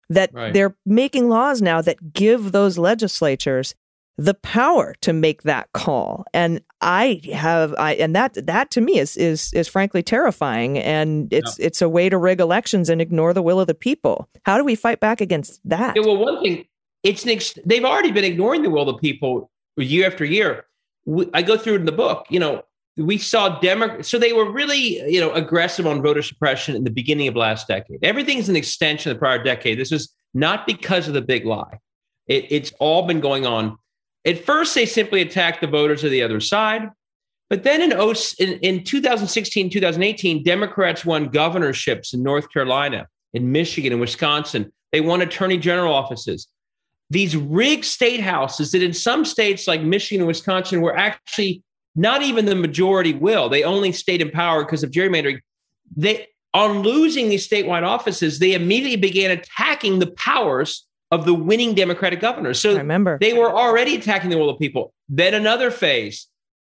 that 0.09 0.31
right. 0.33 0.53
they're 0.53 0.77
making 0.85 1.29
laws 1.29 1.63
now 1.63 1.81
that 1.81 2.13
give 2.13 2.51
those 2.51 2.77
legislatures 2.77 3.73
the 4.17 4.35
power 4.35 4.93
to 5.01 5.13
make 5.13 5.41
that 5.43 5.67
call. 5.73 6.25
And 6.31 6.61
I 6.79 7.21
have 7.33 7.73
I 7.77 7.95
and 7.95 8.15
that 8.15 8.45
that 8.45 8.69
to 8.71 8.81
me 8.81 8.99
is 8.99 9.17
is 9.17 9.51
is 9.53 9.67
frankly 9.67 10.03
terrifying 10.03 10.77
and 10.77 11.33
it's 11.33 11.57
yeah. 11.59 11.65
it's 11.65 11.81
a 11.81 11.89
way 11.89 12.07
to 12.07 12.17
rig 12.17 12.39
elections 12.39 12.89
and 12.89 13.01
ignore 13.01 13.33
the 13.33 13.41
will 13.41 13.59
of 13.59 13.67
the 13.67 13.73
people. 13.73 14.29
How 14.43 14.57
do 14.57 14.63
we 14.63 14.75
fight 14.75 14.99
back 14.99 15.21
against 15.21 15.59
that? 15.65 15.95
Yeah, 15.95 16.03
well, 16.03 16.17
one 16.17 16.41
thing 16.41 16.65
it's 17.03 17.23
an 17.23 17.31
ex- 17.31 17.57
they've 17.65 17.83
already 17.83 18.11
been 18.11 18.23
ignoring 18.23 18.61
the 18.61 18.69
will 18.69 18.87
of 18.87 18.95
the 18.95 19.01
people 19.01 19.49
year 19.75 20.05
after 20.05 20.23
year. 20.23 20.65
I 21.33 21.41
go 21.41 21.57
through 21.57 21.73
it 21.73 21.79
in 21.79 21.85
the 21.85 21.91
book, 21.91 22.25
you 22.29 22.39
know, 22.39 22.63
we 22.97 23.17
saw 23.17 23.59
Demo- 23.59 24.01
so 24.01 24.17
they 24.17 24.33
were 24.33 24.49
really 24.49 24.99
you 25.11 25.19
know 25.19 25.31
aggressive 25.33 25.85
on 25.85 26.01
voter 26.01 26.21
suppression 26.21 26.75
in 26.75 26.83
the 26.83 26.91
beginning 26.91 27.27
of 27.27 27.35
last 27.35 27.67
decade. 27.67 27.99
Everything's 28.03 28.49
an 28.49 28.55
extension 28.55 29.11
of 29.11 29.17
the 29.17 29.19
prior 29.19 29.41
decade. 29.43 29.79
This 29.79 29.91
is 29.91 30.13
not 30.33 30.65
because 30.67 31.07
of 31.07 31.13
the 31.13 31.21
big 31.21 31.45
lie. 31.45 31.79
It, 32.27 32.47
it's 32.49 32.73
all 32.79 33.05
been 33.05 33.19
going 33.19 33.45
on. 33.45 33.77
At 34.25 34.43
first 34.43 34.73
they 34.75 34.85
simply 34.85 35.21
attacked 35.21 35.61
the 35.61 35.67
voters 35.67 36.03
of 36.03 36.11
the 36.11 36.23
other 36.23 36.39
side 36.39 36.89
but 37.49 37.63
then 37.63 37.81
in, 37.81 37.93
oh, 37.93 38.13
in, 38.39 38.53
in 38.59 38.83
2016 38.83 39.69
2018 39.69 40.43
democrats 40.43 41.05
won 41.05 41.29
governorships 41.29 42.13
in 42.13 42.23
north 42.23 42.51
carolina 42.51 43.07
in 43.33 43.51
michigan 43.51 43.91
and 43.91 44.01
wisconsin. 44.01 44.71
They 44.91 45.01
won 45.01 45.21
attorney 45.21 45.57
general 45.57 45.93
offices. 45.93 46.47
These 47.09 47.35
rigged 47.35 47.83
state 47.83 48.21
houses 48.21 48.71
that 48.71 48.81
in 48.81 48.93
some 48.93 49.25
states 49.25 49.67
like 49.67 49.81
michigan 49.81 50.21
and 50.21 50.27
wisconsin 50.27 50.81
were 50.81 50.95
actually 50.97 51.63
not 51.95 52.21
even 52.21 52.45
the 52.45 52.55
majority 52.55 53.13
will. 53.13 53.49
They 53.49 53.63
only 53.63 53.91
stayed 53.91 54.21
in 54.21 54.31
power 54.31 54.63
because 54.63 54.83
of 54.83 54.91
gerrymandering. 54.91 55.39
They 55.95 56.27
on 56.53 56.79
losing 56.79 57.27
these 57.27 57.47
statewide 57.47 57.83
offices, 57.83 58.39
they 58.39 58.53
immediately 58.53 58.95
began 58.95 59.31
attacking 59.31 59.99
the 59.99 60.07
powers 60.11 60.87
of 61.11 61.25
the 61.25 61.33
winning 61.33 61.75
Democratic 61.75 62.21
governors. 62.21 62.59
So 62.59 62.75
I 62.75 62.77
remember 62.77 63.17
they 63.19 63.33
were 63.33 63.51
already 63.51 63.95
attacking 63.95 64.29
the 64.29 64.37
will 64.37 64.49
of 64.49 64.57
people. 64.57 64.93
Then 65.09 65.33
another 65.33 65.69
phase, 65.69 66.27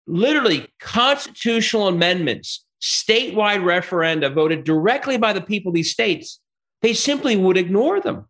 literally 0.07 0.69
constitutional 0.81 1.89
amendments, 1.89 2.65
statewide 2.83 3.63
referenda 3.63 4.33
voted 4.33 4.65
directly 4.65 5.19
by 5.19 5.33
the 5.33 5.43
people 5.43 5.71
of 5.71 5.75
these 5.75 5.93
states. 5.93 6.41
They 6.83 6.95
simply 6.95 7.37
would 7.37 7.57
ignore 7.57 8.01
them. 8.01 8.27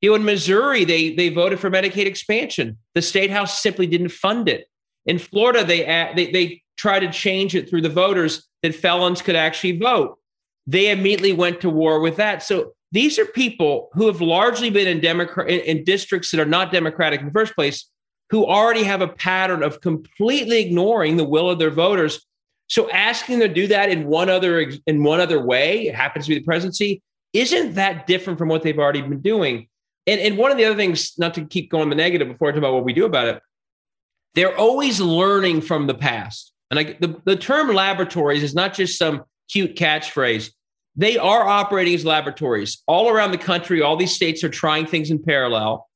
You 0.00 0.10
know, 0.10 0.16
in 0.16 0.24
Missouri, 0.24 0.84
they 0.84 1.14
they 1.14 1.28
voted 1.28 1.58
for 1.58 1.70
Medicaid 1.70 2.06
expansion. 2.06 2.78
The 2.94 3.02
state 3.02 3.30
house 3.30 3.60
simply 3.60 3.86
didn't 3.86 4.10
fund 4.10 4.48
it. 4.48 4.66
In 5.08 5.18
Florida, 5.18 5.64
they, 5.64 5.82
they, 6.14 6.30
they 6.30 6.62
tried 6.76 7.00
to 7.00 7.10
change 7.10 7.56
it 7.56 7.68
through 7.68 7.80
the 7.80 7.88
voters 7.88 8.46
that 8.62 8.74
felons 8.74 9.22
could 9.22 9.36
actually 9.36 9.78
vote. 9.78 10.18
They 10.66 10.90
immediately 10.90 11.32
went 11.32 11.62
to 11.62 11.70
war 11.70 11.98
with 12.00 12.16
that. 12.16 12.42
So 12.42 12.74
these 12.92 13.18
are 13.18 13.24
people 13.24 13.88
who 13.94 14.06
have 14.06 14.20
largely 14.20 14.70
been 14.70 14.86
in 14.86 15.00
Democrat 15.00 15.48
in, 15.48 15.82
districts 15.82 16.30
that 16.30 16.40
are 16.40 16.46
not 16.46 16.72
democratic 16.72 17.20
in 17.20 17.26
the 17.26 17.32
first 17.32 17.54
place, 17.54 17.90
who 18.30 18.46
already 18.46 18.84
have 18.84 19.00
a 19.00 19.08
pattern 19.08 19.62
of 19.62 19.80
completely 19.80 20.60
ignoring 20.60 21.16
the 21.16 21.24
will 21.24 21.48
of 21.48 21.58
their 21.58 21.70
voters. 21.70 22.24
So 22.68 22.90
asking 22.90 23.38
them 23.38 23.48
to 23.48 23.54
do 23.54 23.66
that 23.68 23.88
in 23.88 24.06
one 24.06 24.28
other 24.28 24.70
in 24.86 25.02
one 25.02 25.20
other 25.20 25.42
way, 25.42 25.88
it 25.88 25.94
happens 25.94 26.26
to 26.26 26.34
be 26.34 26.38
the 26.38 26.44
presidency, 26.44 27.02
isn't 27.32 27.74
that 27.74 28.06
different 28.06 28.38
from 28.38 28.48
what 28.48 28.62
they've 28.62 28.78
already 28.78 29.00
been 29.00 29.20
doing? 29.20 29.68
And, 30.06 30.20
and 30.20 30.36
one 30.36 30.50
of 30.50 30.58
the 30.58 30.64
other 30.64 30.76
things, 30.76 31.18
not 31.18 31.34
to 31.34 31.46
keep 31.46 31.70
going 31.70 31.88
the 31.88 31.94
negative 31.94 32.28
before 32.28 32.48
I 32.48 32.50
talk 32.52 32.58
about 32.58 32.74
what 32.74 32.84
we 32.84 32.92
do 32.92 33.04
about 33.04 33.28
it, 33.28 33.42
they're 34.34 34.56
always 34.56 35.00
learning 35.00 35.62
from 35.62 35.86
the 35.86 35.94
past. 35.94 36.52
And 36.70 36.78
I, 36.78 36.96
the, 37.00 37.20
the 37.24 37.36
term 37.36 37.74
laboratories 37.74 38.42
is 38.42 38.54
not 38.54 38.74
just 38.74 38.98
some 38.98 39.24
cute 39.50 39.76
catchphrase. 39.76 40.50
They 40.96 41.16
are 41.16 41.46
operating 41.46 41.94
as 41.94 42.04
laboratories 42.04 42.82
all 42.86 43.08
around 43.08 43.32
the 43.32 43.38
country. 43.38 43.80
All 43.80 43.96
these 43.96 44.14
states 44.14 44.42
are 44.44 44.48
trying 44.48 44.86
things 44.86 45.10
in 45.10 45.22
parallel. 45.22 45.88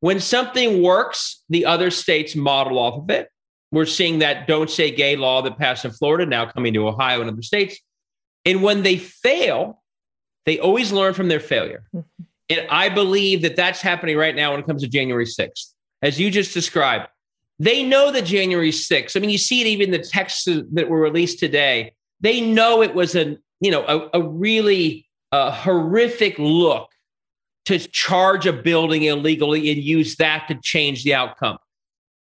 When 0.00 0.20
something 0.20 0.82
works, 0.82 1.42
the 1.48 1.66
other 1.66 1.90
states 1.90 2.36
model 2.36 2.78
off 2.78 3.02
of 3.02 3.10
it. 3.10 3.28
We're 3.72 3.86
seeing 3.86 4.18
that 4.18 4.46
don't 4.46 4.70
say 4.70 4.90
gay 4.90 5.16
law 5.16 5.42
that 5.42 5.58
passed 5.58 5.84
in 5.84 5.92
Florida 5.92 6.26
now 6.26 6.46
coming 6.46 6.74
to 6.74 6.88
Ohio 6.88 7.20
and 7.20 7.30
other 7.30 7.42
states. 7.42 7.78
And 8.44 8.62
when 8.62 8.82
they 8.82 8.96
fail, 8.96 9.82
they 10.46 10.58
always 10.58 10.92
learn 10.92 11.14
from 11.14 11.28
their 11.28 11.40
failure. 11.40 11.84
Mm-hmm. 11.94 12.24
And 12.50 12.66
I 12.68 12.88
believe 12.88 13.42
that 13.42 13.56
that's 13.56 13.80
happening 13.80 14.16
right 14.16 14.34
now 14.34 14.50
when 14.50 14.60
it 14.60 14.66
comes 14.66 14.82
to 14.82 14.88
January 14.88 15.26
6th. 15.26 15.72
As 16.02 16.18
you 16.18 16.30
just 16.30 16.52
described, 16.52 17.06
they 17.60 17.82
know 17.82 18.10
that 18.10 18.24
January 18.24 18.70
6th. 18.70 19.16
I 19.16 19.20
mean, 19.20 19.28
you 19.28 19.38
see 19.38 19.60
it 19.60 19.66
even 19.66 19.90
the 19.90 19.98
texts 19.98 20.46
that 20.46 20.88
were 20.88 20.98
released 20.98 21.38
today. 21.38 21.92
They 22.20 22.40
know 22.40 22.82
it 22.82 22.94
was 22.94 23.14
a, 23.14 23.36
you 23.60 23.70
know, 23.70 23.84
a, 23.86 24.18
a 24.18 24.22
really 24.22 25.06
uh, 25.30 25.52
horrific 25.52 26.38
look 26.38 26.88
to 27.66 27.78
charge 27.78 28.46
a 28.46 28.52
building 28.54 29.02
illegally 29.02 29.70
and 29.70 29.80
use 29.80 30.16
that 30.16 30.48
to 30.48 30.58
change 30.62 31.04
the 31.04 31.14
outcome. 31.14 31.58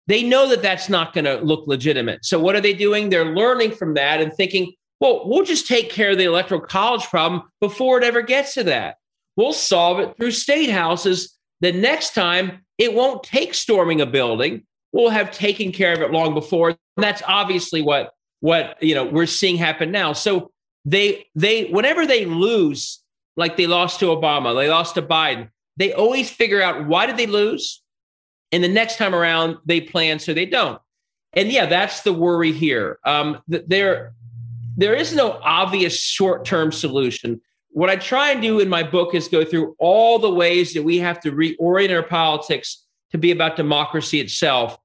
They 0.06 0.22
know 0.22 0.50
that 0.50 0.60
that's 0.60 0.90
not 0.90 1.14
going 1.14 1.24
to 1.24 1.36
look 1.36 1.66
legitimate. 1.66 2.26
So 2.26 2.38
what 2.38 2.54
are 2.54 2.60
they 2.60 2.74
doing? 2.74 3.08
They're 3.08 3.34
learning 3.34 3.72
from 3.72 3.94
that 3.94 4.20
and 4.20 4.34
thinking, 4.34 4.74
well, 5.00 5.22
we'll 5.26 5.46
just 5.46 5.66
take 5.66 5.88
care 5.88 6.10
of 6.10 6.18
the 6.18 6.24
electoral 6.24 6.60
college 6.60 7.04
problem 7.04 7.44
before 7.58 7.96
it 7.96 8.04
ever 8.04 8.20
gets 8.20 8.52
to 8.54 8.64
that. 8.64 8.96
We'll 9.36 9.54
solve 9.54 9.98
it 9.98 10.14
through 10.18 10.32
state 10.32 10.68
houses. 10.68 11.38
The 11.62 11.72
next 11.72 12.14
time, 12.14 12.66
it 12.76 12.92
won't 12.92 13.22
take 13.22 13.54
storming 13.54 14.02
a 14.02 14.06
building 14.06 14.64
will 14.92 15.10
have 15.10 15.30
taken 15.30 15.72
care 15.72 15.92
of 15.92 16.00
it 16.00 16.10
long 16.12 16.34
before. 16.34 16.70
And 16.70 16.78
that's 16.96 17.22
obviously 17.26 17.82
what 17.82 18.12
what 18.40 18.76
you 18.82 18.94
know 18.94 19.04
we're 19.04 19.26
seeing 19.26 19.56
happen 19.56 19.90
now. 19.90 20.12
So 20.12 20.50
they 20.84 21.26
they 21.34 21.64
whenever 21.66 22.06
they 22.06 22.24
lose, 22.26 23.02
like 23.36 23.56
they 23.56 23.66
lost 23.66 24.00
to 24.00 24.06
Obama, 24.06 24.54
they 24.54 24.68
lost 24.68 24.94
to 24.96 25.02
Biden, 25.02 25.48
they 25.76 25.92
always 25.92 26.30
figure 26.30 26.60
out 26.60 26.86
why 26.86 27.06
did 27.06 27.16
they 27.16 27.26
lose, 27.26 27.82
and 28.50 28.62
the 28.62 28.68
next 28.68 28.98
time 28.98 29.14
around 29.14 29.56
they 29.64 29.80
plan 29.80 30.18
so 30.18 30.34
they 30.34 30.46
don't. 30.46 30.80
and 31.34 31.50
yeah, 31.50 31.66
that's 31.66 32.02
the 32.02 32.12
worry 32.12 32.52
here. 32.52 32.98
Um, 33.04 33.38
there, 33.48 34.14
there 34.76 34.94
is 34.94 35.14
no 35.14 35.38
obvious 35.42 35.98
short 35.98 36.44
term 36.44 36.72
solution. 36.72 37.40
What 37.70 37.88
I 37.88 37.96
try 37.96 38.32
and 38.32 38.42
do 38.42 38.60
in 38.60 38.68
my 38.68 38.82
book 38.82 39.14
is 39.14 39.28
go 39.28 39.44
through 39.44 39.74
all 39.78 40.18
the 40.18 40.30
ways 40.30 40.74
that 40.74 40.82
we 40.82 40.98
have 40.98 41.20
to 41.20 41.32
reorient 41.32 41.94
our 41.94 42.02
politics 42.02 42.84
to 43.12 43.18
be 43.18 43.30
about 43.30 43.56
democracy 43.56 44.20
itself. 44.20 44.76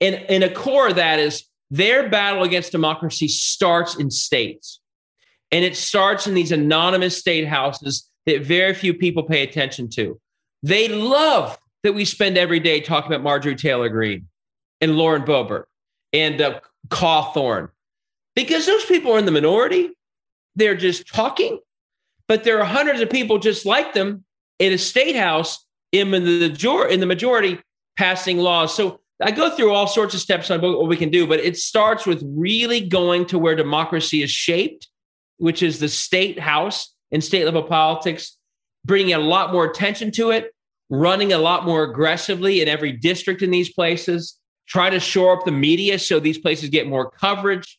And, 0.00 0.14
and 0.14 0.44
a 0.44 0.50
core 0.50 0.88
of 0.88 0.96
that 0.96 1.18
is 1.18 1.44
their 1.70 2.08
battle 2.08 2.42
against 2.42 2.72
democracy 2.72 3.28
starts 3.28 3.96
in 3.96 4.10
states. 4.10 4.80
And 5.52 5.64
it 5.64 5.76
starts 5.76 6.26
in 6.26 6.34
these 6.34 6.52
anonymous 6.52 7.18
state 7.18 7.46
houses 7.46 8.08
that 8.26 8.42
very 8.42 8.74
few 8.74 8.94
people 8.94 9.22
pay 9.22 9.42
attention 9.42 9.88
to. 9.90 10.20
They 10.62 10.88
love 10.88 11.58
that 11.82 11.94
we 11.94 12.04
spend 12.04 12.36
every 12.36 12.60
day 12.60 12.80
talking 12.80 13.10
about 13.10 13.22
Marjorie 13.22 13.56
Taylor 13.56 13.88
Greene 13.88 14.26
and 14.80 14.96
Lauren 14.96 15.22
Boebert 15.22 15.64
and 16.12 16.40
uh, 16.40 16.60
Cawthorn 16.88 17.70
because 18.34 18.66
those 18.66 18.84
people 18.84 19.12
are 19.12 19.18
in 19.18 19.24
the 19.24 19.32
minority. 19.32 19.90
They're 20.56 20.76
just 20.76 21.12
talking, 21.12 21.58
but 22.28 22.44
there 22.44 22.58
are 22.60 22.64
hundreds 22.64 23.00
of 23.00 23.10
people 23.10 23.38
just 23.38 23.64
like 23.64 23.94
them 23.94 24.24
in 24.58 24.72
a 24.72 24.78
state 24.78 25.16
house 25.16 25.64
in 25.92 26.10
the, 26.10 26.86
in 26.90 27.00
the 27.00 27.06
majority 27.06 27.60
passing 27.96 28.38
laws. 28.38 28.74
So 28.74 29.00
I 29.22 29.30
go 29.30 29.50
through 29.50 29.72
all 29.72 29.86
sorts 29.86 30.14
of 30.14 30.20
steps 30.20 30.50
on 30.50 30.60
what 30.62 30.88
we 30.88 30.96
can 30.96 31.10
do, 31.10 31.26
but 31.26 31.40
it 31.40 31.56
starts 31.56 32.06
with 32.06 32.22
really 32.24 32.80
going 32.80 33.26
to 33.26 33.38
where 33.38 33.54
democracy 33.54 34.22
is 34.22 34.30
shaped, 34.30 34.88
which 35.36 35.62
is 35.62 35.78
the 35.78 35.88
state 35.88 36.38
house 36.38 36.94
and 37.12 37.22
state 37.22 37.44
level 37.44 37.62
politics, 37.62 38.38
bringing 38.84 39.14
a 39.14 39.18
lot 39.18 39.52
more 39.52 39.66
attention 39.66 40.10
to 40.12 40.30
it, 40.30 40.54
running 40.88 41.32
a 41.32 41.38
lot 41.38 41.66
more 41.66 41.82
aggressively 41.84 42.62
in 42.62 42.68
every 42.68 42.92
district 42.92 43.42
in 43.42 43.50
these 43.50 43.72
places, 43.72 44.38
try 44.66 44.88
to 44.88 45.00
shore 45.00 45.36
up 45.36 45.44
the 45.44 45.52
media 45.52 45.98
so 45.98 46.18
these 46.18 46.38
places 46.38 46.70
get 46.70 46.86
more 46.86 47.10
coverage, 47.10 47.78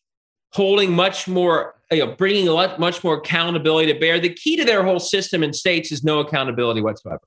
holding 0.54 0.94
much 0.94 1.28
more, 1.28 1.76
you 1.92 2.06
know, 2.06 2.14
bringing 2.16 2.48
a 2.48 2.52
lot, 2.52 2.80
much 2.80 3.04
more 3.04 3.16
accountability 3.16 3.92
to 3.92 4.00
bear. 4.00 4.20
The 4.20 4.34
key 4.34 4.58
to 4.58 4.66
their 4.66 4.84
whole 4.84 5.00
system 5.00 5.42
in 5.42 5.54
states 5.54 5.92
is 5.92 6.04
no 6.04 6.20
accountability 6.20 6.82
whatsoever 6.82 7.22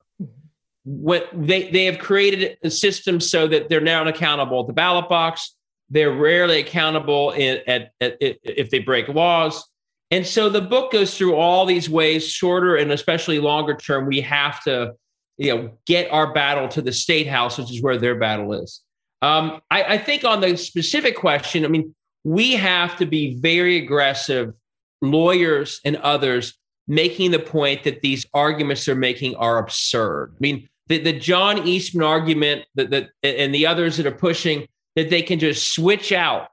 what 0.85 1.29
they, 1.33 1.71
they 1.71 1.87
have 1.87 1.99
created 1.99 2.59
a 2.63 2.71
system 2.71 3.21
so 3.21 3.49
that 3.49 3.69
they're 3.69 3.81
now 3.81 4.07
accountable 4.07 4.61
at 4.61 4.67
the 4.67 4.73
ballot 4.73 5.09
box. 5.09 5.57
They're 5.91 6.13
rarely 6.13 6.61
accountable 6.61 7.33
in, 7.33 7.61
at, 7.67 7.93
at, 8.01 8.23
at, 8.23 8.37
if 8.43 8.71
they 8.71 8.79
break 8.79 9.09
laws. 9.09 9.67
And 10.11 10.27
so 10.27 10.49
the 10.49 10.61
book 10.61 10.93
goes 10.93 11.17
through 11.17 11.37
all 11.37 11.67
these 11.67 11.89
ways, 11.89 12.29
shorter 12.29 12.77
and 12.77 12.93
especially 12.93 13.39
longer 13.41 13.75
term. 13.75 14.07
We 14.07 14.21
have 14.21 14.63
to, 14.65 14.93
you 15.39 15.55
know, 15.55 15.79
get 15.87 16.11
our 16.13 16.33
battle 16.33 16.69
to 16.69 16.83
the 16.83 16.93
state 16.93 17.27
house, 17.27 17.59
which 17.59 17.71
is 17.71 17.83
where 17.83 17.99
their 17.99 18.15
battle 18.15 18.53
is. 18.53 18.81
Um, 19.23 19.63
I, 19.71 19.85
I 19.85 19.99
think 19.99 20.25
on 20.25 20.41
the 20.41 20.57
specific 20.57 21.17
question, 21.17 21.65
I 21.65 21.69
mean, 21.69 21.95
we 22.25 22.53
have 22.53 22.97
to 22.99 23.07
be 23.07 23.39
very 23.41 23.77
aggressive, 23.77 24.53
lawyers 25.01 25.81
and 25.85 25.97
others, 25.97 26.55
making 26.87 27.31
the 27.31 27.39
point 27.39 27.85
that 27.85 28.03
these 28.03 28.27
arguments 28.35 28.85
they're 28.85 28.95
making 28.95 29.35
are 29.37 29.59
absurd. 29.59 30.33
I 30.35 30.39
mean, 30.41 30.69
the, 30.87 30.99
the 30.99 31.13
John 31.13 31.67
Eastman 31.67 32.05
argument 32.05 32.65
that, 32.75 32.91
that 32.91 33.11
and 33.23 33.55
the 33.55 33.67
others 33.67 33.97
that 33.97 34.07
are 34.07 34.13
pushing 34.13 34.67
that 34.97 35.11
they 35.11 35.23
can 35.23 35.39
just 35.39 35.75
switch 35.75 36.13
out 36.13 36.49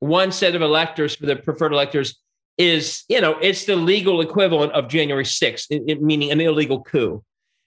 one 0.00 0.32
set 0.32 0.54
of 0.54 0.62
electors 0.62 1.14
for 1.14 1.26
the 1.26 1.36
preferred 1.36 1.72
electors 1.72 2.20
is, 2.58 3.04
you 3.08 3.20
know, 3.20 3.38
it's 3.40 3.64
the 3.64 3.76
legal 3.76 4.20
equivalent 4.20 4.72
of 4.72 4.88
January 4.88 5.24
6th, 5.24 5.66
it, 5.70 5.82
it, 5.86 6.02
meaning 6.02 6.30
an 6.30 6.40
illegal 6.40 6.82
coup. 6.82 7.22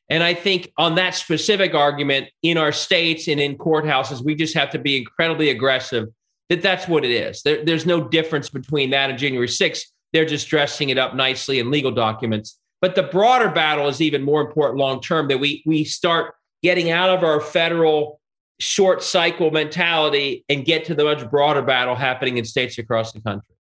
And 0.10 0.24
I 0.24 0.34
think 0.34 0.72
on 0.78 0.96
that 0.96 1.16
specific 1.16 1.74
argument 1.74 2.30
in 2.42 2.58
our 2.58 2.72
states 2.72 3.28
and 3.28 3.40
in 3.40 3.58
courthouses, 3.58 4.24
we 4.24 4.36
just 4.36 4.56
have 4.56 4.70
to 4.72 4.80
be 4.80 4.98
incredibly 4.98 5.50
aggressive 5.50 6.08
that 6.50 6.62
that's 6.62 6.88
what 6.88 7.04
it 7.04 7.12
is. 7.12 7.42
There, 7.42 7.66
there's 7.66 7.86
no 7.86 8.08
difference 8.08 8.50
between 8.50 8.92
that 8.92 9.10
and 9.10 9.20
January 9.20 9.50
6th. 9.50 9.82
They're 10.14 10.26
just 10.26 10.48
dressing 10.48 10.90
it 10.90 10.98
up 10.98 11.14
nicely 11.14 11.60
in 11.60 11.70
legal 11.70 11.92
documents. 11.92 12.58
But 12.82 12.96
the 12.96 13.04
broader 13.04 13.50
battle 13.50 13.88
is 13.88 14.02
even 14.02 14.24
more 14.24 14.42
important 14.42 14.78
long 14.78 15.02
term 15.02 15.28
that 15.30 15.40
we 15.40 15.64
we 15.66 15.84
start 15.84 16.36
getting 16.62 16.92
out 16.92 17.10
of 17.10 17.24
our 17.24 17.42
federal 17.42 18.20
short 18.60 19.04
cycle 19.04 19.52
mentality 19.52 20.44
and 20.50 20.66
get 20.66 20.86
to 20.86 20.96
the 20.96 21.04
much 21.04 21.30
broader 21.30 21.62
battle 21.62 21.96
happening 21.96 22.38
in 22.38 22.46
states 22.46 22.78
across 22.78 23.12
the 23.12 23.22
country. 23.22 23.56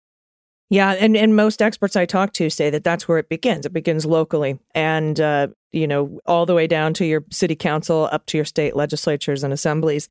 Yeah, 0.68 0.92
and 0.92 1.16
and 1.16 1.36
most 1.36 1.62
experts 1.62 1.94
I 1.94 2.06
talk 2.06 2.32
to 2.34 2.50
say 2.50 2.70
that 2.70 2.82
that's 2.82 3.06
where 3.06 3.18
it 3.18 3.28
begins. 3.28 3.66
It 3.66 3.72
begins 3.72 4.04
locally, 4.04 4.58
and 4.74 5.20
uh, 5.20 5.48
you 5.70 5.86
know, 5.86 6.18
all 6.26 6.44
the 6.44 6.54
way 6.54 6.66
down 6.66 6.92
to 6.94 7.04
your 7.04 7.24
city 7.30 7.54
council, 7.54 8.08
up 8.10 8.26
to 8.26 8.38
your 8.38 8.44
state 8.44 8.74
legislatures 8.74 9.44
and 9.44 9.52
assemblies, 9.52 10.08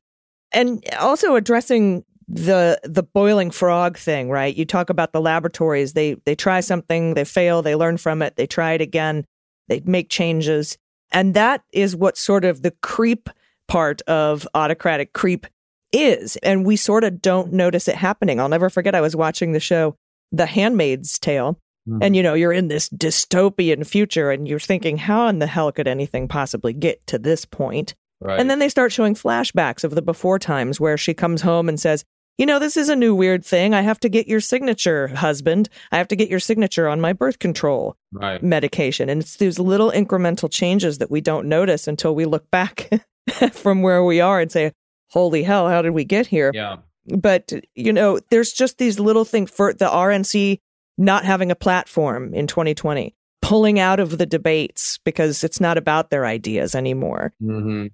and 0.52 0.82
also 0.98 1.36
addressing 1.36 2.04
the 2.28 2.80
the 2.82 3.02
boiling 3.02 3.50
frog 3.50 3.96
thing, 3.96 4.30
right? 4.30 4.54
You 4.54 4.64
talk 4.64 4.90
about 4.90 5.12
the 5.12 5.20
laboratories. 5.20 5.92
They 5.92 6.14
they 6.24 6.34
try 6.34 6.60
something, 6.60 7.14
they 7.14 7.24
fail, 7.24 7.62
they 7.62 7.76
learn 7.76 7.96
from 7.96 8.22
it, 8.22 8.36
they 8.36 8.46
try 8.46 8.72
it 8.72 8.80
again, 8.80 9.24
they 9.68 9.80
make 9.84 10.08
changes. 10.08 10.76
And 11.12 11.34
that 11.34 11.62
is 11.72 11.94
what 11.94 12.18
sort 12.18 12.44
of 12.44 12.62
the 12.62 12.72
creep 12.82 13.30
part 13.68 14.02
of 14.02 14.46
autocratic 14.54 15.12
creep 15.12 15.46
is. 15.92 16.36
And 16.36 16.66
we 16.66 16.76
sort 16.76 17.04
of 17.04 17.22
don't 17.22 17.52
notice 17.52 17.86
it 17.86 17.94
happening. 17.94 18.40
I'll 18.40 18.48
never 18.48 18.70
forget 18.70 18.94
I 18.94 19.00
was 19.00 19.14
watching 19.14 19.52
the 19.52 19.60
show 19.60 19.96
The 20.32 20.46
Handmaid's 20.46 21.18
Tale. 21.18 21.60
Mm-hmm. 21.88 22.02
And 22.02 22.16
you 22.16 22.22
know, 22.24 22.34
you're 22.34 22.52
in 22.52 22.66
this 22.66 22.88
dystopian 22.88 23.86
future 23.86 24.32
and 24.32 24.48
you're 24.48 24.58
thinking, 24.58 24.96
how 24.96 25.28
in 25.28 25.38
the 25.38 25.46
hell 25.46 25.70
could 25.70 25.86
anything 25.86 26.26
possibly 26.26 26.72
get 26.72 27.06
to 27.06 27.18
this 27.18 27.44
point? 27.44 27.94
Right. 28.20 28.40
And 28.40 28.50
then 28.50 28.58
they 28.58 28.68
start 28.68 28.92
showing 28.92 29.14
flashbacks 29.14 29.84
of 29.84 29.94
the 29.94 30.02
before 30.02 30.38
times 30.38 30.80
where 30.80 30.96
she 30.96 31.14
comes 31.14 31.42
home 31.42 31.68
and 31.68 31.78
says, 31.78 32.04
you 32.38 32.44
know, 32.44 32.58
this 32.58 32.76
is 32.76 32.88
a 32.88 32.96
new 32.96 33.14
weird 33.14 33.44
thing. 33.44 33.72
I 33.72 33.80
have 33.80 33.98
to 34.00 34.08
get 34.08 34.28
your 34.28 34.40
signature, 34.40 35.08
husband. 35.08 35.68
I 35.90 35.98
have 35.98 36.08
to 36.08 36.16
get 36.16 36.28
your 36.28 36.40
signature 36.40 36.88
on 36.88 37.00
my 37.00 37.12
birth 37.12 37.38
control 37.38 37.96
right. 38.12 38.42
medication. 38.42 39.08
And 39.08 39.22
it's 39.22 39.36
these 39.36 39.58
little 39.58 39.90
incremental 39.90 40.50
changes 40.50 40.98
that 40.98 41.10
we 41.10 41.20
don't 41.20 41.48
notice 41.48 41.88
until 41.88 42.14
we 42.14 42.26
look 42.26 42.50
back 42.50 42.90
from 43.52 43.82
where 43.82 44.04
we 44.04 44.20
are 44.20 44.40
and 44.40 44.52
say, 44.52 44.72
holy 45.08 45.42
hell, 45.42 45.68
how 45.68 45.80
did 45.80 45.90
we 45.90 46.04
get 46.04 46.26
here? 46.26 46.50
Yeah. 46.52 46.76
But, 47.06 47.52
you 47.74 47.92
know, 47.92 48.18
there's 48.30 48.52
just 48.52 48.78
these 48.78 48.98
little 48.98 49.24
things 49.24 49.50
for 49.50 49.72
the 49.72 49.86
RNC 49.86 50.58
not 50.98 51.24
having 51.24 51.50
a 51.50 51.56
platform 51.56 52.34
in 52.34 52.46
2020, 52.46 53.14
pulling 53.40 53.78
out 53.78 54.00
of 54.00 54.18
the 54.18 54.26
debates 54.26 54.98
because 55.04 55.44
it's 55.44 55.60
not 55.60 55.78
about 55.78 56.10
their 56.10 56.26
ideas 56.26 56.74
anymore. 56.74 57.32
Mm-hmm. 57.42 57.86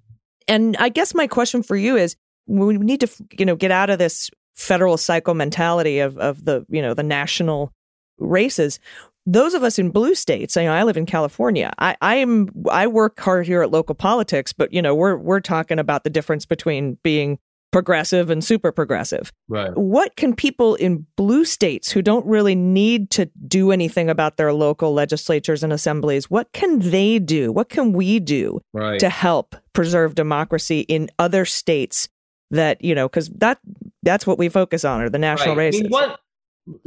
And 0.47 0.75
I 0.77 0.89
guess 0.89 1.13
my 1.13 1.27
question 1.27 1.63
for 1.63 1.75
you 1.75 1.95
is 1.95 2.15
we 2.47 2.77
need 2.77 2.99
to 3.01 3.09
you 3.37 3.45
know 3.45 3.55
get 3.55 3.71
out 3.71 3.89
of 3.89 3.99
this 3.99 4.29
federal 4.55 4.97
cycle 4.97 5.33
mentality 5.33 5.99
of 5.99 6.17
of 6.17 6.45
the 6.45 6.65
you 6.69 6.81
know 6.81 6.93
the 6.93 7.03
national 7.03 7.71
races 8.17 8.79
those 9.25 9.53
of 9.53 9.63
us 9.63 9.79
in 9.79 9.89
blue 9.89 10.15
states, 10.15 10.55
you 10.55 10.63
know, 10.63 10.73
I 10.73 10.83
live 10.83 10.97
in 10.97 11.05
California. 11.05 11.71
I, 11.79 11.95
I 12.01 12.15
am 12.15 12.49
I 12.69 12.87
work 12.87 13.19
hard 13.19 13.45
here 13.45 13.61
at 13.61 13.71
local 13.71 13.95
politics, 13.95 14.51
but 14.51 14.73
you 14.73 14.81
know, 14.81 14.93
we're 14.93 15.15
we're 15.15 15.39
talking 15.39 15.79
about 15.79 16.03
the 16.03 16.09
difference 16.09 16.45
between 16.45 16.97
being 17.03 17.39
progressive 17.71 18.29
and 18.29 18.43
super 18.43 18.71
progressive. 18.71 19.31
Right. 19.47 19.75
What 19.75 20.15
can 20.15 20.35
people 20.35 20.75
in 20.75 21.07
blue 21.15 21.43
states 21.43 21.91
who 21.91 22.01
don't 22.01 22.25
really 22.25 22.53
need 22.53 23.09
to 23.11 23.25
do 23.47 23.71
anything 23.71 24.09
about 24.09 24.37
their 24.37 24.53
local 24.53 24.93
legislatures 24.93 25.63
and 25.63 25.73
assemblies, 25.73 26.29
what 26.29 26.51
can 26.53 26.79
they 26.79 27.17
do? 27.17 27.51
What 27.51 27.69
can 27.69 27.91
we 27.91 28.19
do 28.19 28.61
right. 28.73 28.99
to 28.99 29.09
help 29.09 29.55
preserve 29.73 30.15
democracy 30.15 30.81
in 30.81 31.09
other 31.17 31.45
states 31.45 32.07
that 32.53 32.83
you 32.83 32.95
know 32.95 33.07
because 33.07 33.29
that 33.29 33.59
that's 34.03 34.25
what 34.25 34.37
we 34.37 34.49
focus 34.49 34.85
on 34.85 35.01
are 35.01 35.09
the 35.09 35.19
national 35.19 35.55
right. 35.55 35.65
races. 35.65 35.81
I 35.81 35.83
mean, 35.83 35.91
one, 35.91 36.15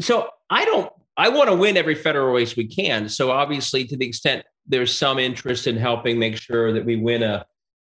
so 0.00 0.30
I 0.50 0.64
don't. 0.64 0.90
I 1.18 1.30
want 1.30 1.48
to 1.48 1.56
win 1.56 1.76
every 1.76 1.94
federal 1.94 2.34
race 2.34 2.56
we 2.56 2.66
can. 2.66 3.08
So 3.08 3.30
obviously, 3.30 3.84
to 3.86 3.96
the 3.96 4.06
extent 4.06 4.44
there's 4.66 4.96
some 4.96 5.18
interest 5.18 5.66
in 5.66 5.76
helping 5.76 6.18
make 6.18 6.36
sure 6.36 6.72
that 6.72 6.84
we 6.84 6.96
win 6.96 7.22
a 7.22 7.46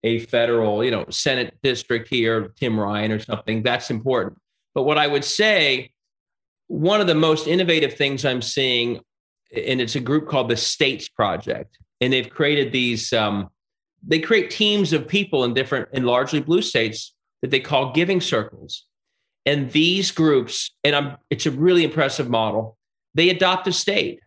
a 0.04 0.20
federal, 0.20 0.84
you 0.84 0.92
know, 0.92 1.06
Senate 1.10 1.58
district 1.64 2.10
here, 2.10 2.52
Tim 2.60 2.78
Ryan 2.78 3.12
or 3.14 3.20
something, 3.20 3.64
that's 3.64 3.90
important. 3.90 4.38
But 4.76 4.84
what 4.84 4.98
I 4.98 5.08
would 5.08 5.24
say, 5.24 5.94
one 6.68 7.00
of 7.00 7.08
the 7.08 7.16
most 7.16 7.48
innovative 7.48 7.94
things 7.94 8.26
I'm 8.26 8.42
seeing, 8.42 9.00
and 9.56 9.80
it's 9.80 9.96
a 9.96 10.02
group 10.02 10.28
called 10.28 10.50
the 10.50 10.58
States 10.58 11.08
Project, 11.08 11.78
and 12.02 12.12
they've 12.12 12.30
created 12.30 12.72
these. 12.74 13.14
Um, 13.14 13.50
they 14.06 14.20
create 14.20 14.52
teams 14.52 14.92
of 14.92 15.08
people 15.08 15.46
in 15.46 15.54
different 15.54 15.88
and 15.94 16.06
largely 16.06 16.42
blue 16.42 16.62
states 16.62 17.13
that 17.44 17.52
they 17.52 17.60
call 17.60 17.92
giving 17.92 18.22
circles. 18.22 18.86
And 19.46 19.70
these 19.74 20.12
groups, 20.12 20.74
and 20.86 20.96
I'm, 20.96 21.18
it's 21.30 21.46
a 21.46 21.52
really 21.52 21.84
impressive 21.84 22.30
model, 22.30 22.78
they 23.14 23.30
adopt 23.30 23.68
a 23.68 23.74
state 23.74 24.22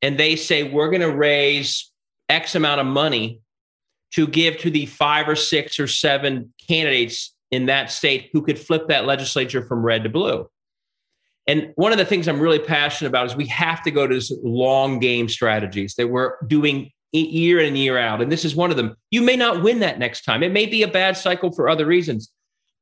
and 0.00 0.16
they 0.16 0.36
say, 0.36 0.62
we're 0.62 0.90
going 0.90 1.02
to 1.02 1.10
raise 1.10 1.90
X 2.28 2.54
amount 2.54 2.80
of 2.80 2.86
money 2.86 3.40
to 4.12 4.28
give 4.28 4.58
to 4.58 4.70
the 4.70 4.86
five 4.86 5.28
or 5.28 5.34
six 5.34 5.80
or 5.80 5.88
seven 5.88 6.54
candidates 6.68 7.34
in 7.50 7.66
that 7.66 7.90
state 7.90 8.30
who 8.32 8.42
could 8.42 8.58
flip 8.58 8.86
that 8.86 9.06
legislature 9.06 9.62
from 9.66 9.82
red 9.82 10.04
to 10.04 10.08
blue. 10.08 10.48
And 11.48 11.72
one 11.74 11.90
of 11.90 11.98
the 11.98 12.04
things 12.04 12.28
I'm 12.28 12.38
really 12.38 12.60
passionate 12.60 13.08
about 13.08 13.26
is 13.26 13.34
we 13.34 13.46
have 13.46 13.82
to 13.82 13.90
go 13.90 14.06
to 14.06 14.14
this 14.14 14.32
long 14.44 15.00
game 15.00 15.28
strategies 15.28 15.96
that 15.96 16.06
we're 16.06 16.36
doing 16.46 16.92
year 17.18 17.58
in 17.60 17.68
and 17.68 17.78
year 17.78 17.98
out. 17.98 18.22
And 18.22 18.30
this 18.30 18.44
is 18.44 18.54
one 18.54 18.70
of 18.70 18.76
them. 18.76 18.96
You 19.10 19.22
may 19.22 19.36
not 19.36 19.62
win 19.62 19.80
that 19.80 19.98
next 19.98 20.22
time. 20.22 20.42
It 20.42 20.52
may 20.52 20.66
be 20.66 20.82
a 20.82 20.88
bad 20.88 21.16
cycle 21.16 21.52
for 21.52 21.68
other 21.68 21.86
reasons. 21.86 22.30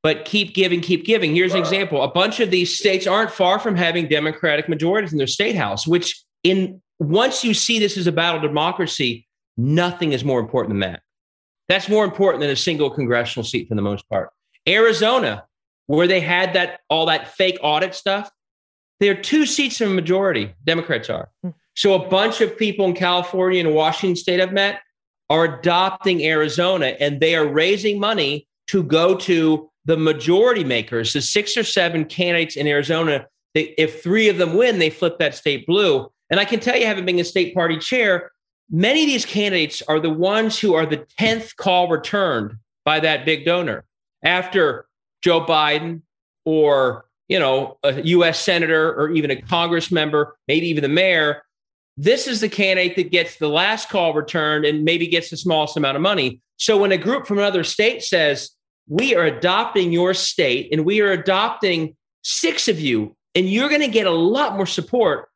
but 0.02 0.24
keep 0.24 0.54
giving, 0.54 0.80
keep 0.80 1.04
giving. 1.04 1.34
Here's 1.34 1.54
an 1.54 1.58
example. 1.60 2.02
A 2.02 2.08
bunch 2.08 2.38
of 2.40 2.50
these 2.50 2.76
states 2.78 3.06
aren't 3.06 3.30
far 3.32 3.58
from 3.58 3.74
having 3.74 4.06
Democratic 4.08 4.68
majorities 4.68 5.12
in 5.12 5.18
their 5.18 5.26
state 5.26 5.56
house, 5.56 5.86
which 5.86 6.22
in 6.44 6.80
once 7.00 7.44
you 7.44 7.52
see 7.54 7.78
this 7.78 7.96
as 7.96 8.06
a 8.06 8.12
battle 8.12 8.40
democracy, 8.40 9.26
nothing 9.56 10.12
is 10.12 10.24
more 10.24 10.40
important 10.40 10.70
than 10.70 10.92
that. 10.92 11.02
That's 11.68 11.88
more 11.88 12.04
important 12.04 12.40
than 12.40 12.50
a 12.50 12.56
single 12.56 12.90
congressional 12.90 13.44
seat 13.44 13.68
for 13.68 13.74
the 13.74 13.82
most 13.82 14.08
part. 14.08 14.30
Arizona, 14.68 15.44
where 15.86 16.06
they 16.06 16.20
had 16.20 16.54
that 16.54 16.80
all 16.88 17.06
that 17.06 17.34
fake 17.34 17.58
audit 17.62 17.94
stuff, 17.94 18.30
they're 19.00 19.20
two 19.20 19.46
seats 19.46 19.80
in 19.80 19.88
a 19.88 19.94
majority. 19.94 20.54
Democrats 20.64 21.10
are. 21.10 21.30
Hmm. 21.42 21.50
So 21.78 21.94
a 21.94 22.08
bunch 22.08 22.40
of 22.40 22.58
people 22.58 22.86
in 22.86 22.94
California 22.94 23.60
and 23.60 23.72
Washington 23.72 24.16
State 24.16 24.40
I've 24.40 24.52
met 24.52 24.80
are 25.30 25.44
adopting 25.44 26.24
Arizona, 26.24 26.96
and 26.98 27.20
they 27.20 27.36
are 27.36 27.46
raising 27.46 28.00
money 28.00 28.48
to 28.66 28.82
go 28.82 29.14
to 29.14 29.70
the 29.84 29.96
majority 29.96 30.64
makers, 30.64 31.12
the 31.12 31.22
six 31.22 31.56
or 31.56 31.62
seven 31.62 32.04
candidates 32.04 32.56
in 32.56 32.66
Arizona. 32.66 33.28
They, 33.54 33.76
if 33.78 34.02
three 34.02 34.28
of 34.28 34.38
them 34.38 34.56
win, 34.56 34.80
they 34.80 34.90
flip 34.90 35.20
that 35.20 35.36
state 35.36 35.68
blue. 35.68 36.10
And 36.30 36.40
I 36.40 36.44
can 36.44 36.58
tell 36.58 36.76
you, 36.76 36.84
having 36.84 37.06
been 37.06 37.20
a 37.20 37.24
state 37.24 37.54
party 37.54 37.78
chair, 37.78 38.32
many 38.68 39.02
of 39.02 39.06
these 39.06 39.24
candidates 39.24 39.80
are 39.82 40.00
the 40.00 40.10
ones 40.10 40.58
who 40.58 40.74
are 40.74 40.84
the 40.84 41.06
10th 41.20 41.54
call 41.54 41.88
returned 41.88 42.56
by 42.84 42.98
that 42.98 43.24
big 43.24 43.44
donor 43.44 43.84
after 44.24 44.88
Joe 45.22 45.46
Biden 45.46 46.02
or 46.44 47.04
you 47.28 47.38
know 47.38 47.78
a 47.84 48.02
US 48.02 48.40
senator 48.40 48.94
or 48.94 49.10
even 49.10 49.30
a 49.30 49.40
congress 49.42 49.92
member 49.92 50.36
maybe 50.48 50.66
even 50.66 50.82
the 50.82 50.88
mayor 50.88 51.42
this 51.98 52.26
is 52.26 52.40
the 52.40 52.48
candidate 52.48 52.96
that 52.96 53.11
gets 53.11 53.37
the 53.37 53.48
last 53.48 53.90
call 53.90 54.14
returned 54.14 54.64
and 54.64 54.84
maybe 54.84 55.06
gets 55.08 55.30
the 55.30 55.37
smallest 55.37 55.76
amount 55.76 55.96
of 55.96 56.02
money. 56.02 56.40
So 56.56 56.78
when 56.78 56.92
a 56.92 56.98
group 56.98 57.26
from 57.26 57.38
another 57.38 57.64
state 57.64 58.02
says 58.02 58.50
we 58.88 59.14
are 59.14 59.24
adopting 59.24 59.92
your 59.92 60.14
state 60.14 60.68
and 60.72 60.87
we 60.87 61.00
are 61.00 61.11
adopting 61.11 61.96
six 62.22 62.68
of 62.68 62.80
you 62.80 63.16
and 63.34 63.48
you're 63.48 63.68
going 63.68 63.82
to 63.82 63.88
get 63.88 64.06
a 64.06 64.12
lot 64.12 64.54
more 64.56 64.64
support 64.64 65.28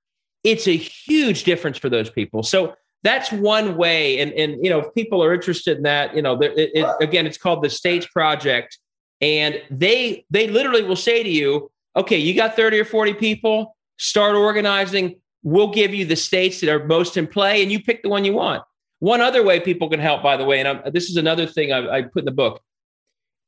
it's 0.45 0.67
a 0.67 0.77
huge 0.77 1.45
difference 1.45 1.79
for 1.79 1.89
those 1.89 2.11
people. 2.11 2.43
So 2.43 2.75
that's 3.03 3.33
one 3.33 3.77
way. 3.77 4.21
And 4.21 4.33
and 4.33 4.65
you 4.65 4.71
know 4.71 4.81
if 4.81 4.95
people 4.95 5.23
are 5.23 5.35
interested 5.35 5.77
in 5.77 5.83
that 5.85 6.15
you 6.15 6.23
know 6.23 6.41
it, 6.41 6.71
it, 6.75 6.87
again 7.01 7.27
it's 7.27 7.39
called 7.39 7.63
the 7.63 7.71
states 7.71 8.07
project. 8.07 8.79
And 9.21 9.61
they 9.71 10.25
they 10.31 10.49
literally 10.49 10.83
will 10.83 10.97
say 10.97 11.23
to 11.23 11.29
you 11.29 11.71
okay 11.95 12.17
you 12.17 12.35
got 12.35 12.57
30 12.57 12.81
or 12.81 12.85
40 12.85 13.15
people 13.15 13.77
start 13.99 14.35
organizing 14.35 15.21
we'll 15.43 15.71
give 15.71 15.95
you 15.95 16.05
the 16.05 16.17
states 16.17 16.61
that 16.61 16.71
are 16.71 16.85
most 16.85 17.17
in 17.17 17.27
play 17.27 17.63
and 17.63 17.73
you 17.73 17.83
pick 17.83 18.03
the 18.03 18.09
one 18.09 18.25
you 18.25 18.33
want. 18.33 18.63
One 19.01 19.21
other 19.21 19.43
way 19.43 19.59
people 19.61 19.89
can 19.91 20.01
help 20.01 20.23
by 20.23 20.37
the 20.37 20.45
way 20.45 20.61
and 20.61 20.69
I'm, 20.69 20.93
this 20.93 21.11
is 21.11 21.17
another 21.17 21.47
thing 21.47 21.73
I, 21.73 21.99
I 21.99 22.03
put 22.03 22.21
in 22.21 22.25
the 22.25 22.31
book. 22.31 22.63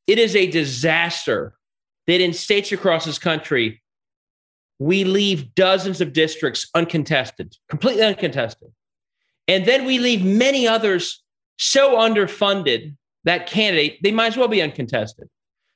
It 0.06 0.18
is 0.18 0.36
a 0.36 0.50
disaster 0.50 1.54
that 2.06 2.20
in 2.20 2.32
states 2.32 2.72
across 2.72 3.04
this 3.04 3.18
country 3.18 3.82
we 4.78 5.04
leave 5.04 5.54
dozens 5.54 6.00
of 6.00 6.12
districts 6.12 6.68
uncontested 6.74 7.56
completely 7.68 8.02
uncontested. 8.02 8.68
And 9.46 9.66
then 9.66 9.84
we 9.84 9.98
leave 9.98 10.24
many 10.24 10.66
others 10.66 11.22
so 11.58 11.96
underfunded 11.96 12.96
that 13.24 13.46
candidate, 13.46 14.02
they 14.02 14.12
might 14.12 14.28
as 14.28 14.36
well 14.36 14.48
be 14.48 14.62
uncontested. 14.62 15.28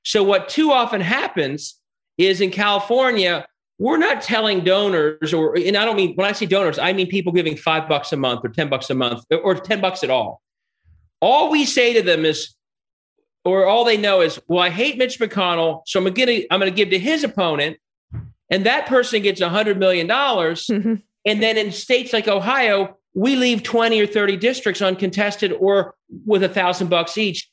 So, 0.04 0.22
what 0.22 0.48
too 0.48 0.70
often 0.70 1.00
happens 1.00 1.78
is 2.16 2.40
in 2.40 2.50
California, 2.50 3.46
we're 3.78 3.96
not 3.96 4.22
telling 4.22 4.64
donors, 4.64 5.32
or, 5.32 5.56
and 5.56 5.76
I 5.76 5.84
don't 5.84 5.96
mean, 5.96 6.14
when 6.16 6.26
I 6.26 6.32
say 6.32 6.46
donors, 6.46 6.78
I 6.78 6.92
mean 6.92 7.06
people 7.06 7.32
giving 7.32 7.56
five 7.56 7.88
bucks 7.88 8.12
a 8.12 8.16
month 8.16 8.44
or 8.44 8.48
10 8.48 8.68
bucks 8.68 8.90
a 8.90 8.94
month 8.94 9.24
or 9.30 9.54
10 9.54 9.80
bucks 9.80 10.02
at 10.02 10.10
all. 10.10 10.42
All 11.20 11.50
we 11.50 11.64
say 11.64 11.92
to 11.94 12.02
them 12.02 12.24
is, 12.24 12.54
or 13.44 13.66
all 13.66 13.84
they 13.84 13.96
know 13.96 14.20
is, 14.20 14.40
well, 14.48 14.62
I 14.62 14.70
hate 14.70 14.98
Mitch 14.98 15.18
McConnell, 15.20 15.82
so 15.86 16.04
I'm 16.04 16.12
to 16.12 16.46
I'm 16.52 16.60
to 16.60 16.70
give 16.70 16.90
to 16.90 16.98
his 16.98 17.24
opponent, 17.24 17.78
and 18.50 18.66
that 18.66 18.86
person 18.86 19.22
gets 19.22 19.40
a 19.40 19.48
hundred 19.48 19.78
million 19.78 20.06
dollars. 20.06 20.68
Mm-hmm. 20.78 20.94
And 21.26 21.42
then 21.42 21.58
in 21.58 21.72
states 21.72 22.14
like 22.14 22.26
Ohio, 22.26 22.96
we 23.12 23.36
leave 23.36 23.62
20 23.62 24.00
or 24.00 24.06
30 24.06 24.36
districts 24.38 24.80
uncontested 24.80 25.52
or 25.52 25.94
with 26.24 26.42
a 26.42 26.48
thousand 26.48 26.88
bucks 26.88 27.18
each. 27.18 27.50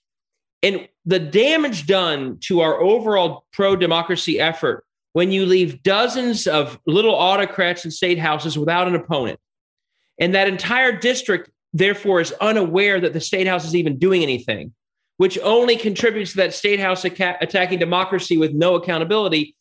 And 0.64 0.88
the 1.06 1.20
damage 1.20 1.86
done 1.86 2.38
to 2.42 2.62
our 2.62 2.80
overall 2.80 3.46
pro 3.52 3.76
democracy 3.76 4.40
effort 4.40 4.85
when 5.16 5.32
you 5.32 5.46
leave 5.46 5.82
dozens 5.82 6.46
of 6.46 6.78
little 6.86 7.16
autocrats 7.16 7.86
in 7.86 7.90
state 7.90 8.20
houses 8.20 8.58
without 8.58 8.86
an 8.86 8.96
opponent, 8.96 9.40
and 10.20 10.36
that 10.36 10.50
entire 10.50 10.92
district, 10.92 11.50
therefore, 11.72 12.20
is 12.20 12.34
unaware 12.42 13.00
that 13.00 13.14
the 13.14 13.22
state 13.22 13.48
house 13.48 13.64
is 13.64 13.74
even 13.74 13.98
doing 13.98 14.24
anything, 14.24 14.74
which 15.16 15.40
only 15.40 15.78
contributes 15.78 16.32
to 16.32 16.38
that 16.38 16.54
state 16.54 16.82
house 16.82 17.06
attacking 17.06 17.80
democracy 17.80 18.36
with 18.36 18.52
no 18.52 18.76
accountability. 18.76 19.56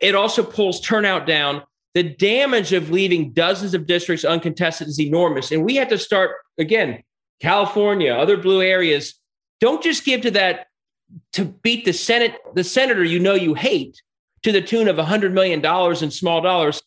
It 0.00 0.14
also 0.14 0.42
pulls 0.42 0.80
turnout 0.80 1.26
down 1.26 1.62
the 1.92 2.02
damage 2.02 2.72
of 2.72 2.88
leaving 2.88 3.32
dozens 3.32 3.74
of 3.74 3.84
districts 3.84 4.24
uncontested 4.24 4.88
is 4.88 4.98
enormous. 4.98 5.52
And 5.52 5.62
we 5.62 5.76
have 5.76 5.88
to 5.88 5.98
start 5.98 6.36
again, 6.56 7.02
California, 7.38 8.14
other 8.14 8.38
blue 8.38 8.62
areas. 8.62 9.12
Don't 9.60 9.82
just 9.82 10.06
give 10.06 10.22
to 10.22 10.30
that 10.30 10.68
to 11.34 11.44
beat 11.44 11.84
the 11.84 11.92
Senate, 11.92 12.38
the 12.54 12.64
senator 12.64 13.04
you 13.04 13.18
know 13.18 13.34
you 13.34 13.52
hate 13.52 14.00
to 14.42 14.52
the 14.52 14.62
tune 14.62 14.88
of 14.88 14.96
$100 14.96 15.32
million 15.32 15.64
in 16.02 16.10
small 16.10 16.40
dollars. 16.40 16.82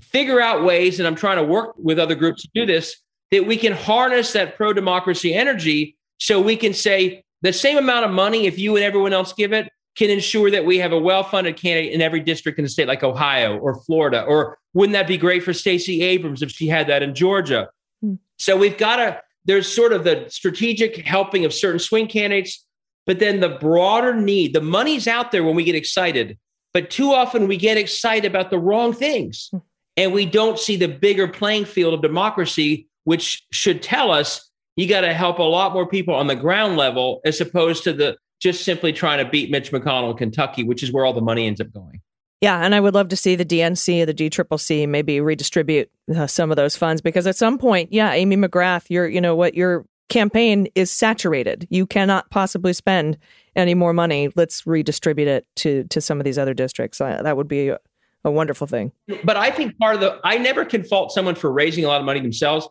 Figure 0.00 0.40
out 0.40 0.64
ways, 0.64 0.98
and 0.98 1.06
I'm 1.06 1.14
trying 1.14 1.36
to 1.36 1.44
work 1.44 1.74
with 1.76 1.98
other 1.98 2.14
groups 2.14 2.42
to 2.42 2.48
do 2.54 2.66
this, 2.66 2.96
that 3.30 3.46
we 3.46 3.56
can 3.56 3.72
harness 3.72 4.32
that 4.32 4.56
pro 4.56 4.72
democracy 4.72 5.32
energy 5.34 5.96
so 6.18 6.40
we 6.40 6.56
can 6.56 6.74
say 6.74 7.24
the 7.42 7.52
same 7.52 7.76
amount 7.76 8.04
of 8.04 8.10
money, 8.10 8.46
if 8.46 8.58
you 8.58 8.76
and 8.76 8.84
everyone 8.84 9.12
else 9.12 9.32
give 9.32 9.52
it, 9.52 9.70
can 9.96 10.08
ensure 10.08 10.50
that 10.50 10.64
we 10.64 10.78
have 10.78 10.92
a 10.92 10.98
well-funded 10.98 11.56
candidate 11.56 11.92
in 11.92 12.00
every 12.00 12.20
district 12.20 12.58
in 12.58 12.64
the 12.64 12.68
state, 12.68 12.88
like 12.88 13.02
Ohio 13.02 13.58
or 13.58 13.74
Florida. 13.82 14.22
Or 14.22 14.58
wouldn't 14.72 14.94
that 14.94 15.06
be 15.06 15.18
great 15.18 15.42
for 15.42 15.52
Stacey 15.52 16.02
Abrams 16.02 16.42
if 16.42 16.50
she 16.50 16.68
had 16.68 16.86
that 16.86 17.02
in 17.02 17.14
Georgia? 17.14 17.68
Hmm. 18.00 18.14
So 18.38 18.56
we've 18.56 18.78
got 18.78 18.96
to. 18.96 19.20
There's 19.44 19.66
sort 19.66 19.92
of 19.92 20.04
the 20.04 20.26
strategic 20.28 20.96
helping 21.04 21.44
of 21.44 21.52
certain 21.52 21.80
swing 21.80 22.06
candidates, 22.06 22.64
but 23.06 23.18
then 23.18 23.40
the 23.40 23.48
broader 23.48 24.14
need. 24.14 24.54
The 24.54 24.60
money's 24.60 25.08
out 25.08 25.32
there 25.32 25.42
when 25.42 25.56
we 25.56 25.64
get 25.64 25.74
excited, 25.74 26.38
but 26.74 26.90
too 26.90 27.12
often 27.12 27.48
we 27.48 27.56
get 27.56 27.76
excited 27.76 28.30
about 28.30 28.50
the 28.50 28.58
wrong 28.58 28.92
things, 28.92 29.48
hmm. 29.50 29.58
and 29.96 30.12
we 30.12 30.26
don't 30.26 30.58
see 30.58 30.76
the 30.76 30.88
bigger 30.88 31.28
playing 31.28 31.64
field 31.64 31.94
of 31.94 32.02
democracy, 32.02 32.88
which 33.04 33.44
should 33.52 33.82
tell 33.82 34.10
us 34.10 34.50
you 34.76 34.88
got 34.88 35.02
to 35.02 35.12
help 35.12 35.38
a 35.38 35.42
lot 35.42 35.72
more 35.72 35.86
people 35.86 36.14
on 36.14 36.26
the 36.26 36.36
ground 36.36 36.76
level 36.76 37.20
as 37.24 37.40
opposed 37.40 37.84
to 37.84 37.92
the 37.92 38.16
just 38.40 38.64
simply 38.64 38.92
trying 38.92 39.24
to 39.24 39.30
beat 39.30 39.50
Mitch 39.50 39.70
McConnell 39.70 40.10
in 40.10 40.16
Kentucky, 40.16 40.64
which 40.64 40.82
is 40.82 40.90
where 40.90 41.04
all 41.04 41.12
the 41.12 41.20
money 41.20 41.46
ends 41.46 41.60
up 41.60 41.72
going. 41.72 42.00
Yeah, 42.40 42.58
and 42.58 42.74
I 42.74 42.80
would 42.80 42.92
love 42.92 43.08
to 43.10 43.16
see 43.16 43.36
the 43.36 43.44
DNC, 43.44 44.04
the 44.04 44.12
DCCC, 44.12 44.88
maybe 44.88 45.20
redistribute 45.20 45.88
uh, 46.16 46.26
some 46.26 46.50
of 46.50 46.56
those 46.56 46.74
funds 46.74 47.00
because 47.00 47.24
at 47.28 47.36
some 47.36 47.56
point, 47.56 47.92
yeah, 47.92 48.10
Amy 48.10 48.36
McGrath, 48.36 48.86
you're, 48.88 49.08
you 49.08 49.20
know 49.20 49.36
what 49.36 49.54
your 49.54 49.86
campaign 50.12 50.68
is 50.74 50.90
saturated. 50.90 51.66
You 51.70 51.86
cannot 51.86 52.30
possibly 52.30 52.72
spend 52.72 53.18
any 53.56 53.74
more 53.74 53.92
money. 53.92 54.30
Let's 54.34 54.66
redistribute 54.66 55.28
it 55.28 55.46
to 55.56 55.84
to 55.84 56.00
some 56.00 56.20
of 56.20 56.24
these 56.24 56.38
other 56.38 56.54
districts. 56.54 57.00
Uh, 57.00 57.22
that 57.22 57.36
would 57.36 57.48
be 57.48 57.68
a, 57.68 57.78
a 58.24 58.30
wonderful 58.30 58.66
thing. 58.66 58.92
But 59.24 59.36
I 59.36 59.50
think 59.50 59.78
part 59.78 59.94
of 59.94 60.00
the 60.00 60.20
I 60.24 60.38
never 60.38 60.64
can 60.64 60.84
fault 60.84 61.12
someone 61.12 61.34
for 61.34 61.52
raising 61.52 61.84
a 61.84 61.88
lot 61.88 62.00
of 62.00 62.06
money 62.06 62.20
themselves 62.20 62.68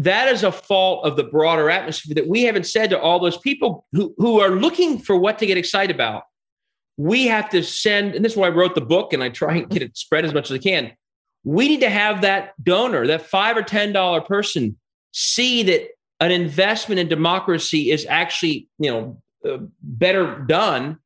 that 0.00 0.28
is 0.28 0.42
a 0.42 0.50
fault 0.50 1.04
of 1.04 1.16
the 1.16 1.24
broader 1.24 1.68
atmosphere 1.68 2.14
that 2.14 2.26
we 2.26 2.44
haven't 2.44 2.66
said 2.66 2.88
to 2.88 2.98
all 2.98 3.20
those 3.20 3.36
people 3.36 3.84
who, 3.92 4.14
who 4.16 4.40
are 4.40 4.50
looking 4.50 4.98
for 4.98 5.14
what 5.14 5.38
to 5.38 5.46
get 5.46 5.58
excited 5.58 5.94
about. 5.94 6.22
We 6.96 7.26
have 7.26 7.50
to 7.50 7.62
send, 7.62 8.14
and 8.14 8.24
this 8.24 8.32
is 8.32 8.38
why 8.38 8.46
I 8.46 8.50
wrote 8.50 8.74
the 8.74 8.80
book 8.80 9.12
and 9.12 9.22
I 9.22 9.28
try 9.28 9.56
and 9.56 9.68
get 9.68 9.82
it 9.82 9.98
spread 9.98 10.24
as 10.24 10.32
much 10.32 10.50
as 10.50 10.54
I 10.54 10.58
can. 10.58 10.92
We 11.44 11.68
need 11.68 11.80
to 11.80 11.90
have 11.90 12.22
that 12.22 12.52
donor, 12.62 13.06
that 13.08 13.26
five 13.26 13.58
or 13.58 13.62
ten 13.62 13.92
dollar 13.92 14.22
person, 14.22 14.78
see 15.12 15.62
that 15.64 15.88
an 16.20 16.30
investment 16.30 16.98
in 16.98 17.08
democracy 17.08 17.90
is 17.90 18.06
actually, 18.08 18.68
you 18.78 18.90
know, 18.90 19.22
uh, 19.48 19.58
better 19.82 20.38
done 20.40 20.98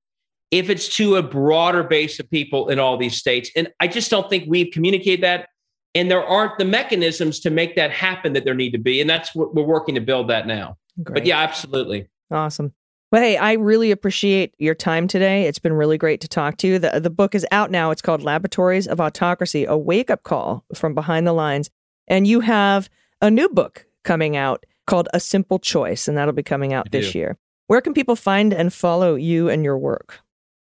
if 0.51 0.69
it's 0.69 0.95
to 0.97 1.17
a 1.17 1.23
broader 1.23 1.83
base 1.83 2.19
of 2.21 2.31
people 2.31 2.69
in 2.69 2.79
all 2.79 2.97
these 2.97 3.17
states. 3.17 3.51
And 3.57 3.73
I 3.81 3.89
just 3.89 4.11
don't 4.11 4.29
think 4.29 4.45
we've 4.47 4.73
communicated 4.73 5.23
that. 5.23 5.49
And 5.95 6.11
there 6.11 6.25
aren't 6.25 6.59
the 6.59 6.65
mechanisms 6.65 7.41
to 7.41 7.51
make 7.51 7.77
that 7.77 7.93
happen 7.93 8.33
that 8.33 8.45
there 8.45 8.55
need 8.55 8.73
to 8.73 8.79
be. 8.79 9.01
And 9.01 9.09
that's 9.09 9.35
what 9.35 9.55
we're 9.55 9.63
working 9.63 9.95
to 9.95 10.01
build 10.01 10.29
that 10.31 10.47
now. 10.47 10.77
Great. 11.03 11.15
but 11.15 11.27
yeah 11.27 11.39
absolutely. 11.39 12.09
Awesome. 12.31 12.73
Well 13.11 13.23
hey 13.23 13.37
i 13.37 13.53
really 13.53 13.91
appreciate 13.91 14.55
your 14.59 14.75
time 14.75 15.07
today. 15.09 15.47
It's 15.47 15.59
been 15.59 15.73
really 15.73 15.99
great 15.99 16.21
to 16.21 16.29
talk 16.29 16.57
to 16.59 16.67
you. 16.67 16.79
The, 16.79 17.01
the 17.01 17.11
book 17.11 17.35
is 17.35 17.47
out 17.51 17.71
now. 17.71 17.91
It's 17.91 18.03
called 18.03 18.23
laboratories 18.23 18.87
of 18.87 19.01
autocracy 19.01 19.65
a 19.65 19.77
wake-up 19.77 20.23
call 20.23 20.65
from 20.75 20.95
behind 20.95 21.27
the 21.27 21.33
lines. 21.33 21.71
And 22.07 22.27
you 22.27 22.41
have 22.41 22.89
a 23.21 23.31
new 23.31 23.49
book 23.49 23.87
coming 24.05 24.37
out 24.37 24.67
called 24.87 25.09
a 25.13 25.21
simple 25.21 25.59
choice 25.59 26.09
and 26.09 26.17
that'll 26.17 26.35
be 26.35 26.43
coming 26.43 26.73
out 26.73 26.87
I 26.87 26.91
this 26.91 27.13
do. 27.13 27.19
year 27.19 27.39
where 27.67 27.81
can 27.81 27.95
people 27.95 28.17
find 28.17 28.53
and 28.53 28.73
follow 28.73 29.15
you 29.15 29.49
and 29.49 29.65
your 29.65 29.79
work 29.79 30.25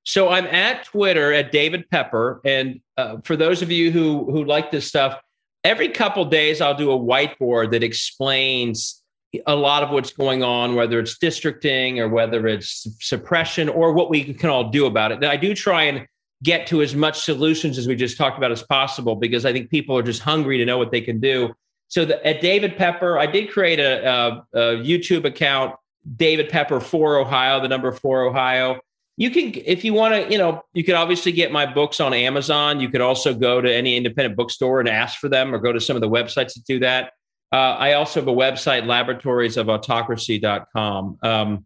so 0.05 0.29
I'm 0.29 0.45
at 0.47 0.85
Twitter 0.85 1.33
at 1.33 1.51
David 1.51 1.89
Pepper, 1.91 2.41
and 2.45 2.81
uh, 2.99 3.17
for 3.25 3.37
those 3.37 3.63
of 3.63 3.71
you 3.71 3.91
who 3.91 4.31
who 4.31 4.45
like 4.45 4.71
this 4.71 4.87
stuff, 4.87 5.19
every 5.65 5.89
couple 5.89 6.25
days 6.27 6.61
I'll 6.61 6.77
do 6.77 6.93
a 6.93 6.99
whiteboard 6.99 7.71
that 7.73 7.83
explains 7.83 9.03
a 9.47 9.57
lot 9.57 9.83
of 9.83 9.91
what's 9.91 10.13
going 10.13 10.43
on, 10.43 10.75
whether 10.75 11.01
it's 11.01 11.19
districting 11.19 11.99
or 11.99 12.09
whether 12.09 12.47
it's 12.47 12.87
suppression 13.01 13.69
or 13.69 13.93
what 13.93 14.11
we 14.11 14.35
can 14.35 14.51
all 14.51 14.71
do 14.71 14.87
about 14.87 15.11
it. 15.11 15.17
And 15.17 15.25
I 15.25 15.37
do 15.37 15.55
try 15.55 15.85
and 15.85 16.07
get 16.43 16.67
to 16.69 16.83
as 16.83 16.95
much 16.95 17.23
solutions 17.23 17.79
as 17.79 17.89
we 17.89 17.97
just 17.97 18.19
talked 18.19 18.37
about 18.37 18.53
as 18.53 18.63
possible 18.63 19.17
because 19.17 19.45
I 19.47 19.53
think 19.53 19.71
people 19.71 19.97
are 19.97 20.03
just 20.03 20.23
hungry 20.23 20.59
to 20.59 20.67
know 20.67 20.79
what 20.79 20.93
they 20.93 21.01
can 21.01 21.19
do. 21.19 21.53
So 21.95 22.05
the, 22.05 22.27
at 22.27 22.41
David 22.41 22.77
Pepper, 22.77 23.21
I 23.21 23.27
did 23.27 23.53
create 23.53 23.79
a, 23.79 24.05
a, 24.05 24.45
a 24.53 24.61
YouTube 24.83 25.25
account, 25.25 25.77
David 26.17 26.49
Pepper 26.49 26.81
for 26.81 27.19
Ohio, 27.19 27.61
the 27.61 27.69
number 27.69 27.93
four 27.93 28.25
Ohio. 28.25 28.81
You 29.17 29.31
can, 29.31 29.53
if 29.65 29.85
you 29.85 29.95
want 29.95 30.13
to, 30.13 30.29
you 30.29 30.37
know, 30.37 30.61
you 30.73 30.83
could 30.83 30.97
obviously 30.97 31.31
get 31.31 31.53
my 31.53 31.73
books 31.73 32.01
on 32.01 32.13
Amazon. 32.13 32.81
You 32.81 32.89
could 32.89 33.01
also 33.01 33.33
go 33.33 33.61
to 33.61 33.73
any 33.73 33.97
independent 33.97 34.35
bookstore 34.35 34.81
and 34.81 34.89
ask 34.89 35.21
for 35.21 35.29
them 35.29 35.55
or 35.55 35.59
go 35.59 35.73
to 35.73 35.79
some 35.79 35.95
of 35.95 36.03
the 36.03 36.09
websites 36.09 36.55
that 36.55 36.65
do 36.67 36.81
that. 36.81 37.13
Uh, 37.53 37.77
I 37.79 37.93
also 37.93 38.19
have 38.19 38.27
a 38.27 38.33
website, 38.33 38.83
laboratoriesofautocracy.com. 38.87 41.19
Um, 41.23 41.65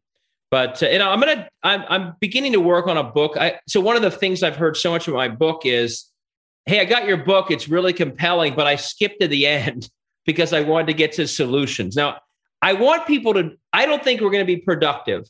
but 0.50 0.82
uh, 0.82 0.90
you 0.90 0.98
know, 0.98 1.08
I'm 1.08 1.20
gonna 1.20 1.48
I'm, 1.62 1.84
I'm 1.88 2.16
beginning 2.20 2.52
to 2.52 2.60
work 2.60 2.86
on 2.86 2.98
a 2.98 3.02
book. 3.02 3.38
I, 3.38 3.60
so 3.66 3.80
one 3.80 3.96
of 3.96 4.02
the 4.02 4.10
things 4.10 4.42
I've 4.42 4.56
heard 4.56 4.76
so 4.76 4.90
much 4.90 5.08
of 5.08 5.14
my 5.14 5.28
book 5.28 5.62
is, 5.64 6.04
"Hey, 6.66 6.80
I 6.80 6.84
got 6.84 7.06
your 7.06 7.16
book. 7.16 7.50
It's 7.50 7.66
really 7.66 7.94
compelling, 7.94 8.54
but 8.54 8.66
I 8.66 8.76
skipped 8.76 9.22
to 9.22 9.28
the 9.28 9.46
end 9.56 9.88
because 10.28 10.52
I 10.52 10.60
wanted 10.60 10.88
to 10.88 10.92
get 10.92 11.12
to 11.12 11.26
solutions." 11.26 11.96
Now, 11.96 12.20
I 12.60 12.74
want 12.74 13.06
people 13.06 13.32
to. 13.34 13.56
I 13.72 13.86
don't 13.86 14.04
think 14.04 14.20
we're 14.20 14.30
going 14.30 14.46
to 14.46 14.56
be 14.56 14.58
productive 14.58 15.24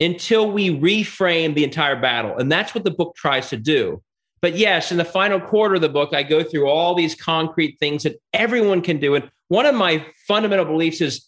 until 0.00 0.50
we 0.50 0.70
reframe 0.70 1.54
the 1.54 1.62
entire 1.62 2.00
battle, 2.00 2.36
and 2.38 2.50
that's 2.50 2.74
what 2.74 2.84
the 2.84 2.90
book 2.90 3.14
tries 3.14 3.50
to 3.50 3.56
do. 3.56 4.02
But 4.40 4.56
yes, 4.56 4.90
in 4.90 4.98
the 4.98 5.04
final 5.04 5.40
quarter 5.40 5.76
of 5.76 5.80
the 5.80 5.88
book, 5.88 6.12
I 6.12 6.22
go 6.22 6.42
through 6.42 6.68
all 6.68 6.94
these 6.94 7.14
concrete 7.14 7.78
things 7.78 8.02
that 8.02 8.16
everyone 8.32 8.82
can 8.82 8.98
do. 8.98 9.14
And 9.14 9.30
one 9.48 9.66
of 9.66 9.74
my 9.74 10.04
fundamental 10.28 10.66
beliefs 10.66 11.00
is 11.00 11.26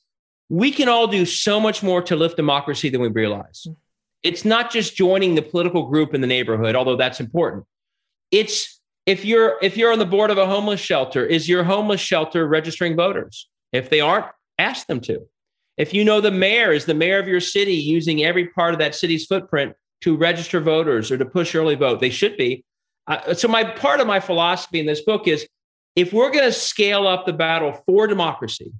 we 0.49 0.71
can 0.71 0.89
all 0.89 1.07
do 1.07 1.25
so 1.25 1.59
much 1.59 1.83
more 1.83 2.03
to 2.03 2.17
lift 2.17 2.37
democracy 2.37 2.91
than 2.91 3.01
we 3.01 3.09
realize. 3.09 3.67
Mm. 3.67 3.77
It's 4.23 4.45
not 4.45 4.71
just 4.71 4.97
joining 4.97 5.35
the 5.35 5.43
political 5.43 5.87
group 5.87 6.15
in 6.15 6.21
the 6.21 6.27
neighborhood, 6.27 6.75
although 6.75 6.97
that's 6.97 7.21
important. 7.21 7.65
It's 8.31 8.76
if 9.07 9.25
you're 9.25 9.57
if 9.63 9.77
you're 9.77 9.93
on 9.93 9.99
the 9.99 10.05
board 10.07 10.31
of 10.31 10.39
a 10.39 10.47
homeless 10.47 10.81
shelter, 10.81 11.25
is 11.25 11.49
your 11.49 11.65
homeless 11.65 12.01
shelter 12.01 12.47
registering 12.47 12.97
voters? 12.97 13.49
If 13.73 13.89
they 13.89 14.01
aren't, 14.01 14.27
ask 14.59 14.87
them 14.87 15.01
to. 15.03 15.21
If 15.77 15.95
you 15.95 16.05
know 16.05 16.21
the 16.21 16.31
mayor 16.31 16.73
is 16.73 16.87
the 16.87 16.95
mayor 16.95 17.19
of 17.19 17.29
your 17.29 17.41
city 17.41 17.75
using 17.75 18.25
every 18.25 18.49
part 18.49 18.75
of 18.75 18.81
that 18.81 18.95
city's 18.95 19.27
footprint 19.27 19.75
to 20.03 20.17
register 20.17 20.61
voters 20.61 21.11
or 21.11 21.19
to 21.19 21.25
push 21.25 21.55
early 21.55 21.75
vote, 21.75 22.01
they 22.01 22.11
should 22.11 22.37
be. 22.37 22.65
Uh, 23.07 23.35
so 23.35 23.47
my 23.47 23.63
part 23.63 24.01
of 24.01 24.07
my 24.07 24.19
philosophy 24.19 24.81
in 24.81 24.87
this 24.87 25.03
book 25.03 25.29
is 25.29 25.47
if 25.95 26.13
we're 26.13 26.31
going 26.31 26.45
to 26.45 26.53
scale 26.53 27.07
up 27.07 27.27
the 27.27 27.33
battle 27.33 27.73
for 27.87 28.07
democracy, 28.07 28.73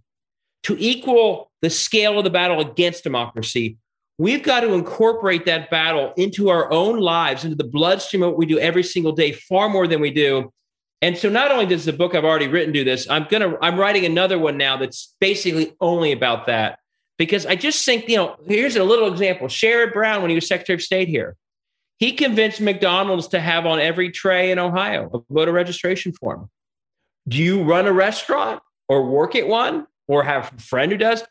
to 0.65 0.77
equal 0.81 1.51
the 1.63 1.71
scale 1.71 2.19
of 2.19 2.25
the 2.25 2.31
battle 2.31 2.61
against 2.61 3.05
democracy, 3.05 3.79
we've 4.19 4.43
got 4.43 4.61
to 4.61 4.73
incorporate 4.73 5.47
that 5.47 5.71
battle 5.71 6.13
into 6.17 6.49
our 6.49 6.71
own 6.71 6.99
lives, 6.99 7.45
into 7.45 7.57
the 7.57 7.65
bloodstream 7.65 8.23
of 8.23 8.31
what 8.31 8.39
we 8.39 8.47
do 8.47 8.59
every 8.59 8.83
single 8.83 9.13
day, 9.13 9.33
far 9.33 9.69
more 9.69 9.87
than 9.87 10.01
we 10.01 10.11
do. 10.11 10.53
And 11.03 11.17
so 11.17 11.29
not 11.29 11.51
only 11.51 11.67
does 11.67 11.85
the 11.85 11.93
book 11.93 12.15
I've 12.15 12.25
already 12.25 12.49
written 12.49 12.73
do 12.73 12.85
this, 12.85 13.09
I'm 13.09 13.27
gonna 13.29 13.57
I'm 13.61 13.79
writing 13.79 14.07
another 14.07 14.39
one 14.39 14.57
now 14.57 14.77
that's 14.77 15.15
basically 15.21 15.75
only 15.81 16.13
about 16.13 16.47
that. 16.47 16.79
Because 17.19 17.47
I 17.47 17.57
just 17.57 17.85
think, 17.85 18.09
you 18.09 18.17
know, 18.17 18.37
here's 18.47 18.77
a 18.77 18.85
little 18.85 19.11
example. 19.11 19.47
Sherrod 19.49 19.93
Brown, 19.93 20.21
when 20.21 20.31
he 20.31 20.35
was 20.35 20.47
Secretary 20.47 20.75
of 20.75 20.83
State 20.83 21.09
here, 21.09 21.37
he 21.99 22.13
convinced 22.13 22.61
McDonald's 22.61 23.29
to 23.29 23.41
have 23.41 23.65
on 23.65 23.81
every 23.81 24.11
tray 24.11 24.51
in 24.51 24.59
Ohio 24.59 25.11
a 25.15 25.33
voter 25.33 25.53
registration 25.53 26.13
form. 26.13 26.51
Do 27.29 27.39
you 27.39 27.63
run 27.63 27.87
a 27.87 27.93
restaurant 27.93 28.63
or 28.89 29.07
work 29.07 29.35
at 29.35 29.49
one? 29.49 29.87
or 30.09 30.23
have 30.23 30.53
a 30.57 30.61
friend 30.61 30.93
who 30.93 30.99
does. 30.99 31.23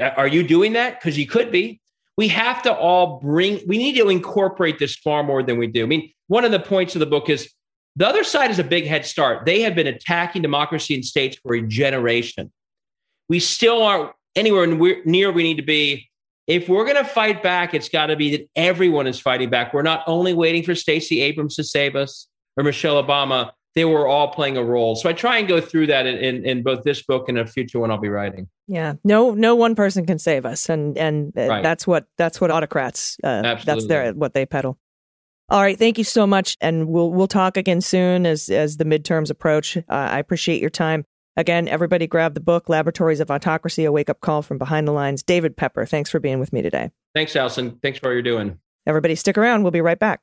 Are 0.00 0.28
you 0.28 0.42
doing 0.42 0.74
that? 0.74 0.98
Because 0.98 1.18
you 1.18 1.26
could 1.26 1.50
be. 1.50 1.80
We 2.18 2.28
have 2.28 2.62
to 2.62 2.74
all 2.74 3.20
bring, 3.20 3.60
we 3.66 3.78
need 3.78 3.96
to 3.96 4.08
incorporate 4.08 4.80
this 4.80 4.96
far 4.96 5.22
more 5.22 5.42
than 5.42 5.56
we 5.56 5.68
do. 5.68 5.84
I 5.84 5.86
mean, 5.86 6.12
one 6.26 6.44
of 6.44 6.50
the 6.50 6.58
points 6.58 6.96
of 6.96 7.00
the 7.00 7.06
book 7.06 7.30
is 7.30 7.50
the 7.94 8.08
other 8.08 8.24
side 8.24 8.50
is 8.50 8.58
a 8.58 8.64
big 8.64 8.86
head 8.86 9.06
start. 9.06 9.46
They 9.46 9.62
have 9.62 9.76
been 9.76 9.86
attacking 9.86 10.42
democracy 10.42 10.94
in 10.94 11.04
states 11.04 11.38
for 11.42 11.54
a 11.54 11.62
generation. 11.62 12.52
We 13.28 13.38
still 13.38 13.82
aren't 13.82 14.10
anywhere 14.34 14.66
near 14.66 15.28
where 15.28 15.32
we 15.32 15.42
need 15.44 15.58
to 15.58 15.62
be. 15.62 16.10
If 16.48 16.68
we're 16.68 16.84
going 16.84 16.96
to 16.96 17.04
fight 17.04 17.40
back, 17.40 17.72
it's 17.72 17.88
got 17.88 18.06
to 18.06 18.16
be 18.16 18.36
that 18.36 18.48
everyone 18.56 19.06
is 19.06 19.20
fighting 19.20 19.50
back. 19.50 19.72
We're 19.72 19.82
not 19.82 20.02
only 20.08 20.34
waiting 20.34 20.64
for 20.64 20.74
Stacey 20.74 21.20
Abrams 21.20 21.54
to 21.56 21.62
save 21.62 21.94
us 21.94 22.26
or 22.56 22.64
Michelle 22.64 23.02
Obama 23.02 23.52
they 23.78 23.84
were 23.84 24.08
all 24.08 24.26
playing 24.26 24.56
a 24.56 24.64
role. 24.64 24.96
So 24.96 25.08
I 25.08 25.12
try 25.12 25.38
and 25.38 25.46
go 25.46 25.60
through 25.60 25.86
that 25.86 26.04
in, 26.04 26.16
in, 26.16 26.44
in, 26.44 26.62
both 26.64 26.82
this 26.82 27.00
book 27.00 27.28
and 27.28 27.38
a 27.38 27.46
future 27.46 27.78
one 27.78 27.92
I'll 27.92 27.98
be 27.98 28.08
writing. 28.08 28.48
Yeah, 28.66 28.94
no, 29.04 29.34
no 29.34 29.54
one 29.54 29.76
person 29.76 30.04
can 30.04 30.18
save 30.18 30.44
us, 30.44 30.68
and 30.68 30.98
and 30.98 31.32
uh, 31.38 31.46
right. 31.46 31.62
that's 31.62 31.86
what 31.86 32.06
that's 32.16 32.40
what 32.40 32.50
autocrats. 32.50 33.18
Uh, 33.22 33.54
that's 33.64 33.86
their 33.86 34.12
what 34.14 34.34
they 34.34 34.46
peddle. 34.46 34.80
All 35.48 35.60
right, 35.60 35.78
thank 35.78 35.96
you 35.96 36.02
so 36.02 36.26
much, 36.26 36.56
and 36.60 36.88
we'll 36.88 37.12
we'll 37.12 37.28
talk 37.28 37.56
again 37.56 37.80
soon 37.80 38.26
as 38.26 38.48
as 38.48 38.78
the 38.78 38.84
midterms 38.84 39.30
approach. 39.30 39.76
Uh, 39.76 39.82
I 39.88 40.18
appreciate 40.18 40.60
your 40.60 40.70
time. 40.70 41.04
Again, 41.36 41.68
everybody 41.68 42.08
grab 42.08 42.34
the 42.34 42.40
book, 42.40 42.68
Laboratories 42.68 43.20
of 43.20 43.30
Autocracy, 43.30 43.84
A 43.84 43.92
Wake 43.92 44.10
Up 44.10 44.20
Call 44.20 44.42
from 44.42 44.58
Behind 44.58 44.88
the 44.88 44.92
Lines. 44.92 45.22
David 45.22 45.56
Pepper, 45.56 45.86
thanks 45.86 46.10
for 46.10 46.18
being 46.18 46.40
with 46.40 46.52
me 46.52 46.62
today. 46.62 46.90
Thanks, 47.14 47.36
Allison. 47.36 47.78
Thanks 47.80 48.00
for 48.00 48.08
all 48.08 48.12
you're 48.12 48.22
doing. 48.22 48.58
Everybody 48.88 49.14
stick 49.14 49.38
around. 49.38 49.62
We'll 49.62 49.70
be 49.70 49.80
right 49.80 50.00
back. 50.00 50.20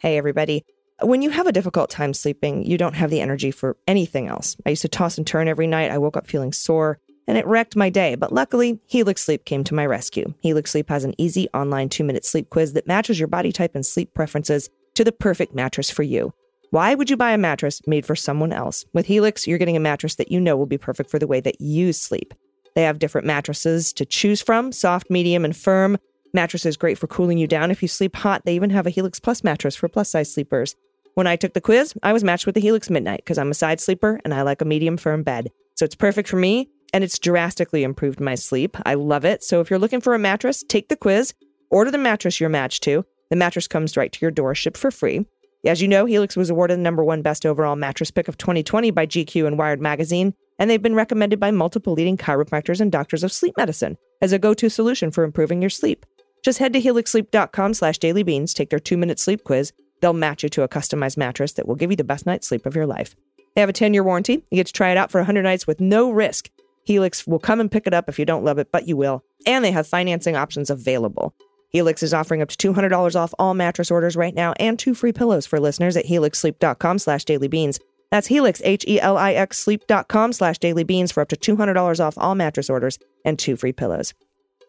Hey, 0.00 0.16
everybody. 0.16 0.64
When 1.02 1.20
you 1.20 1.28
have 1.28 1.46
a 1.46 1.52
difficult 1.52 1.90
time 1.90 2.14
sleeping, 2.14 2.64
you 2.64 2.78
don't 2.78 2.94
have 2.94 3.10
the 3.10 3.20
energy 3.20 3.50
for 3.50 3.76
anything 3.86 4.28
else. 4.28 4.56
I 4.64 4.70
used 4.70 4.80
to 4.82 4.88
toss 4.88 5.18
and 5.18 5.26
turn 5.26 5.46
every 5.46 5.66
night. 5.66 5.90
I 5.90 5.98
woke 5.98 6.16
up 6.16 6.26
feeling 6.26 6.54
sore, 6.54 6.98
and 7.26 7.36
it 7.36 7.46
wrecked 7.46 7.76
my 7.76 7.90
day. 7.90 8.14
But 8.14 8.32
luckily, 8.32 8.80
Helix 8.86 9.22
Sleep 9.22 9.44
came 9.44 9.62
to 9.64 9.74
my 9.74 9.84
rescue. 9.84 10.32
Helix 10.40 10.70
Sleep 10.70 10.88
has 10.88 11.04
an 11.04 11.14
easy 11.18 11.48
online 11.52 11.90
two 11.90 12.02
minute 12.02 12.24
sleep 12.24 12.48
quiz 12.48 12.72
that 12.72 12.86
matches 12.86 13.18
your 13.18 13.28
body 13.28 13.52
type 13.52 13.74
and 13.74 13.84
sleep 13.84 14.14
preferences 14.14 14.70
to 14.94 15.04
the 15.04 15.12
perfect 15.12 15.54
mattress 15.54 15.90
for 15.90 16.02
you. 16.02 16.32
Why 16.70 16.94
would 16.94 17.10
you 17.10 17.16
buy 17.18 17.32
a 17.32 17.38
mattress 17.38 17.82
made 17.86 18.06
for 18.06 18.16
someone 18.16 18.52
else? 18.52 18.86
With 18.94 19.04
Helix, 19.04 19.46
you're 19.46 19.58
getting 19.58 19.76
a 19.76 19.80
mattress 19.80 20.14
that 20.14 20.32
you 20.32 20.40
know 20.40 20.56
will 20.56 20.64
be 20.64 20.78
perfect 20.78 21.10
for 21.10 21.18
the 21.18 21.26
way 21.26 21.40
that 21.40 21.60
you 21.60 21.92
sleep. 21.92 22.32
They 22.74 22.84
have 22.84 22.98
different 22.98 23.26
mattresses 23.26 23.92
to 23.94 24.06
choose 24.06 24.40
from 24.40 24.72
soft, 24.72 25.10
medium, 25.10 25.44
and 25.44 25.54
firm. 25.54 25.98
Mattress 26.32 26.64
is 26.64 26.78
great 26.78 26.96
for 26.96 27.06
cooling 27.06 27.36
you 27.36 27.46
down 27.46 27.70
if 27.70 27.82
you 27.82 27.88
sleep 27.88 28.16
hot. 28.16 28.46
They 28.46 28.54
even 28.54 28.70
have 28.70 28.86
a 28.86 28.90
Helix 28.90 29.20
Plus 29.20 29.44
mattress 29.44 29.76
for 29.76 29.88
plus 29.88 30.08
size 30.08 30.32
sleepers. 30.32 30.74
When 31.16 31.26
I 31.26 31.36
took 31.36 31.54
the 31.54 31.62
quiz, 31.62 31.94
I 32.02 32.12
was 32.12 32.22
matched 32.22 32.44
with 32.44 32.56
the 32.56 32.60
Helix 32.60 32.90
Midnight 32.90 33.22
because 33.24 33.38
I'm 33.38 33.50
a 33.50 33.54
side 33.54 33.80
sleeper 33.80 34.20
and 34.22 34.34
I 34.34 34.42
like 34.42 34.60
a 34.60 34.66
medium 34.66 34.98
firm 34.98 35.22
bed. 35.22 35.50
So 35.74 35.86
it's 35.86 35.94
perfect 35.94 36.28
for 36.28 36.36
me 36.36 36.68
and 36.92 37.02
it's 37.02 37.18
drastically 37.18 37.84
improved 37.84 38.20
my 38.20 38.34
sleep. 38.34 38.76
I 38.84 38.96
love 38.96 39.24
it. 39.24 39.42
So 39.42 39.62
if 39.62 39.70
you're 39.70 39.78
looking 39.78 40.02
for 40.02 40.14
a 40.14 40.18
mattress, 40.18 40.62
take 40.68 40.90
the 40.90 40.96
quiz, 40.96 41.32
order 41.70 41.90
the 41.90 41.96
mattress 41.96 42.38
you're 42.38 42.50
matched 42.50 42.82
to. 42.82 43.02
The 43.30 43.36
mattress 43.36 43.66
comes 43.66 43.96
right 43.96 44.12
to 44.12 44.18
your 44.20 44.30
door, 44.30 44.54
shipped 44.54 44.76
for 44.76 44.90
free. 44.90 45.24
As 45.64 45.80
you 45.80 45.88
know, 45.88 46.04
Helix 46.04 46.36
was 46.36 46.50
awarded 46.50 46.76
the 46.76 46.82
number 46.82 47.02
one 47.02 47.22
best 47.22 47.46
overall 47.46 47.76
mattress 47.76 48.10
pick 48.10 48.28
of 48.28 48.36
2020 48.36 48.90
by 48.90 49.06
GQ 49.06 49.46
and 49.46 49.56
Wired 49.56 49.80
Magazine, 49.80 50.34
and 50.58 50.68
they've 50.68 50.82
been 50.82 50.94
recommended 50.94 51.40
by 51.40 51.50
multiple 51.50 51.94
leading 51.94 52.18
chiropractors 52.18 52.78
and 52.78 52.92
doctors 52.92 53.24
of 53.24 53.32
sleep 53.32 53.54
medicine 53.56 53.96
as 54.20 54.34
a 54.34 54.38
go-to 54.38 54.68
solution 54.68 55.10
for 55.10 55.24
improving 55.24 55.62
your 55.62 55.70
sleep. 55.70 56.04
Just 56.44 56.58
head 56.58 56.74
to 56.74 56.82
helixsleep.com 56.82 57.72
slash 57.72 57.98
dailybeans, 57.98 58.52
take 58.52 58.68
their 58.68 58.78
two-minute 58.78 59.18
sleep 59.18 59.44
quiz, 59.44 59.72
They'll 60.00 60.12
match 60.12 60.42
you 60.42 60.48
to 60.50 60.62
a 60.62 60.68
customized 60.68 61.16
mattress 61.16 61.52
that 61.54 61.66
will 61.66 61.74
give 61.74 61.90
you 61.90 61.96
the 61.96 62.04
best 62.04 62.26
night's 62.26 62.46
sleep 62.46 62.66
of 62.66 62.76
your 62.76 62.86
life. 62.86 63.14
They 63.54 63.60
have 63.60 63.70
a 63.70 63.74
10 63.74 63.94
year 63.94 64.04
warranty. 64.04 64.44
You 64.50 64.56
get 64.56 64.66
to 64.66 64.72
try 64.72 64.90
it 64.90 64.96
out 64.96 65.10
for 65.10 65.18
100 65.18 65.42
nights 65.42 65.66
with 65.66 65.80
no 65.80 66.10
risk. 66.10 66.50
Helix 66.84 67.26
will 67.26 67.38
come 67.38 67.60
and 67.60 67.70
pick 67.70 67.86
it 67.86 67.94
up 67.94 68.08
if 68.08 68.18
you 68.18 68.24
don't 68.24 68.44
love 68.44 68.58
it, 68.58 68.70
but 68.70 68.86
you 68.86 68.96
will. 68.96 69.24
And 69.46 69.64
they 69.64 69.72
have 69.72 69.86
financing 69.86 70.36
options 70.36 70.70
available. 70.70 71.34
Helix 71.70 72.02
is 72.02 72.14
offering 72.14 72.42
up 72.42 72.48
to 72.50 72.72
$200 72.72 73.16
off 73.16 73.34
all 73.38 73.54
mattress 73.54 73.90
orders 73.90 74.16
right 74.16 74.34
now 74.34 74.52
and 74.60 74.78
two 74.78 74.94
free 74.94 75.12
pillows 75.12 75.46
for 75.46 75.58
listeners 75.58 75.96
at 75.96 76.06
helixsleep.com 76.06 76.98
slash 76.98 77.24
dailybeans. 77.24 77.80
That's 78.10 78.28
Helix, 78.28 78.62
H-E-L-I-X, 78.64 79.58
sleep.com 79.58 80.32
slash 80.32 80.58
dailybeans 80.58 81.12
for 81.12 81.22
up 81.22 81.28
to 81.28 81.36
$200 81.36 82.00
off 82.00 82.16
all 82.16 82.34
mattress 82.34 82.70
orders 82.70 82.98
and 83.24 83.38
two 83.38 83.56
free 83.56 83.72
pillows. 83.72 84.14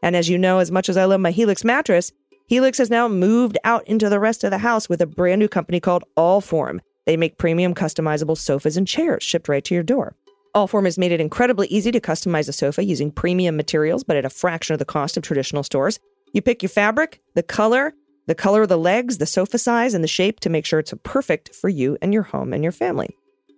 And 0.01 0.15
as 0.15 0.28
you 0.28 0.38
know, 0.38 0.59
as 0.59 0.71
much 0.71 0.89
as 0.89 0.97
I 0.97 1.05
love 1.05 1.21
my 1.21 1.32
Helix 1.32 1.63
mattress, 1.63 2.11
Helix 2.48 2.78
has 2.78 2.89
now 2.89 3.10
moved 3.10 3.58
out 3.66 3.86
into 3.88 4.10
the 4.10 4.22
rest 4.22 4.45
of 4.45 4.52
the 4.52 4.58
house 4.58 4.88
with 4.88 5.02
a 5.02 5.06
brand 5.06 5.39
new 5.39 5.50
company 5.50 5.82
called 5.82 6.06
Allform. 6.16 6.80
They 7.06 7.18
make 7.18 7.38
premium 7.38 7.76
customizable 7.76 8.38
sofas 8.38 8.78
and 8.78 8.88
chairs 8.88 9.22
shipped 9.22 9.50
right 9.50 9.64
to 9.66 9.74
your 9.74 9.84
door. 9.84 10.16
Allform 10.56 10.86
has 10.86 10.98
made 10.98 11.12
it 11.12 11.20
incredibly 11.20 11.68
easy 11.68 11.91
to 11.91 12.00
customize 12.00 12.48
a 12.48 12.54
sofa 12.54 12.86
using 12.86 13.12
premium 13.12 13.58
materials, 13.58 14.06
but 14.06 14.16
at 14.16 14.24
a 14.24 14.30
fraction 14.30 14.72
of 14.72 14.80
the 14.80 14.86
cost 14.86 15.18
of 15.18 15.24
traditional 15.24 15.62
stores. 15.62 16.00
You 16.32 16.41
pick 16.41 16.64
your 16.64 16.70
fabric, 16.70 17.20
the 17.36 17.43
color, 17.43 17.93
the 18.28 18.36
color 18.36 18.62
of 18.62 18.70
the 18.70 18.78
legs, 18.78 19.18
the 19.18 19.26
sofa 19.26 19.58
size, 19.58 19.93
and 19.93 20.02
the 20.02 20.08
shape 20.08 20.39
to 20.39 20.50
make 20.50 20.66
sure 20.66 20.80
it's 20.80 20.93
perfect 21.04 21.54
for 21.54 21.68
you 21.68 21.98
and 22.02 22.14
your 22.14 22.24
home 22.24 22.54
and 22.54 22.64
your 22.64 22.72
family. 22.72 23.10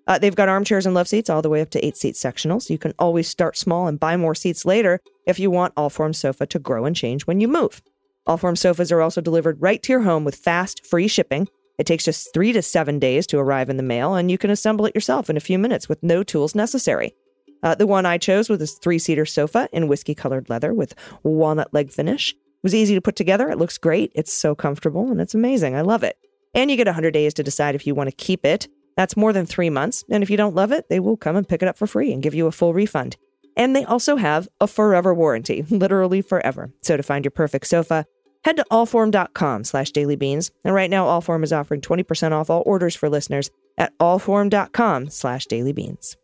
Uh, 0.07 0.17
they've 0.17 0.35
got 0.35 0.49
armchairs 0.49 0.87
and 0.87 0.95
love 0.95 1.07
seats 1.07 1.29
all 1.29 1.43
the 1.43 1.49
way 1.49 1.61
up 1.61 1.69
to 1.69 1.85
eight 1.85 1.95
seat 1.95 2.15
sectionals. 2.15 2.71
You 2.71 2.79
can 2.79 2.95
always 2.97 3.27
start 3.27 3.55
small 3.55 3.85
and 3.87 3.99
buy 3.99 4.17
more 4.17 4.33
seats 4.33 4.65
later 4.65 4.99
if 5.27 5.37
you 5.37 5.51
want 5.51 5.75
Allform 5.75 6.15
sofa 6.15 6.47
to 6.47 6.57
grow 6.57 6.85
and 6.85 6.95
change 6.95 7.27
when 7.27 7.39
you 7.39 7.47
move. 7.47 7.83
Allform 8.29 8.55
sofas 8.55 8.91
are 8.91 9.01
also 9.01 9.21
delivered 9.21 9.59
right 9.59 9.81
to 9.81 9.91
your 9.91 10.03
home 10.03 10.23
with 10.23 10.35
fast, 10.35 10.85
free 10.85 11.07
shipping. 11.07 11.47
It 11.79 11.87
takes 11.87 12.03
just 12.03 12.31
three 12.31 12.51
to 12.53 12.61
seven 12.61 12.99
days 12.99 13.25
to 13.27 13.39
arrive 13.39 13.71
in 13.71 13.77
the 13.77 13.83
mail, 13.83 14.13
and 14.13 14.29
you 14.29 14.37
can 14.37 14.51
assemble 14.51 14.85
it 14.85 14.93
yourself 14.93 15.31
in 15.31 15.37
a 15.37 15.39
few 15.39 15.57
minutes 15.57 15.89
with 15.89 16.03
no 16.03 16.21
tools 16.21 16.53
necessary. 16.53 17.15
Uh, 17.63 17.73
the 17.73 17.87
one 17.87 18.05
I 18.05 18.19
chose 18.19 18.47
was 18.47 18.59
this 18.59 18.77
three 18.77 18.99
seater 18.99 19.25
sofa 19.25 19.67
in 19.73 19.87
whiskey 19.87 20.13
colored 20.13 20.47
leather 20.47 20.75
with 20.75 20.93
walnut 21.23 21.73
leg 21.73 21.91
finish. 21.91 22.33
It 22.33 22.37
was 22.61 22.75
easy 22.75 22.93
to 22.93 23.01
put 23.01 23.15
together. 23.15 23.49
It 23.49 23.57
looks 23.57 23.79
great. 23.79 24.11
It's 24.13 24.31
so 24.31 24.53
comfortable 24.53 25.09
and 25.09 25.19
it's 25.19 25.33
amazing. 25.33 25.75
I 25.75 25.81
love 25.81 26.03
it. 26.03 26.15
And 26.53 26.69
you 26.69 26.77
get 26.77 26.85
100 26.85 27.09
days 27.09 27.33
to 27.33 27.43
decide 27.43 27.73
if 27.73 27.87
you 27.87 27.95
want 27.95 28.11
to 28.11 28.15
keep 28.15 28.45
it. 28.45 28.67
That's 28.95 29.17
more 29.17 29.33
than 29.33 29.47
three 29.47 29.71
months. 29.71 30.03
And 30.11 30.21
if 30.21 30.29
you 30.29 30.37
don't 30.37 30.55
love 30.55 30.71
it, 30.71 30.87
they 30.87 30.99
will 30.99 31.17
come 31.17 31.35
and 31.35 31.47
pick 31.47 31.63
it 31.63 31.67
up 31.67 31.79
for 31.79 31.87
free 31.87 32.13
and 32.13 32.21
give 32.21 32.35
you 32.35 32.45
a 32.45 32.51
full 32.51 32.75
refund. 32.75 33.17
And 33.57 33.75
they 33.75 33.85
also 33.85 34.15
have 34.15 34.47
a 34.61 34.67
forever 34.67 35.13
warranty, 35.13 35.63
literally 35.69 36.21
forever. 36.21 36.71
So 36.81 36.95
to 36.95 37.03
find 37.03 37.25
your 37.25 37.31
perfect 37.31 37.67
sofa, 37.67 38.05
head 38.43 38.57
to 38.57 38.65
allform.com 38.71 39.63
slash 39.63 39.91
dailybeans. 39.91 40.51
And 40.63 40.73
right 40.73 40.89
now, 40.89 41.05
Allform 41.05 41.43
is 41.43 41.53
offering 41.53 41.81
20% 41.81 42.31
off 42.31 42.49
all 42.49 42.63
orders 42.65 42.95
for 42.95 43.09
listeners 43.09 43.49
at 43.77 43.97
allform.com 43.99 45.09
slash 45.09 45.45
dailybeans. 45.47 46.15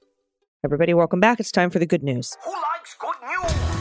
Everybody, 0.63 0.93
welcome 0.93 1.20
back. 1.20 1.39
It's 1.39 1.51
time 1.51 1.70
for 1.70 1.80
the 1.80 1.86
good 1.86 2.03
news. 2.03 2.36
Who 2.43 2.51
likes 2.51 2.95
good 2.99 3.16
news? 3.22 3.74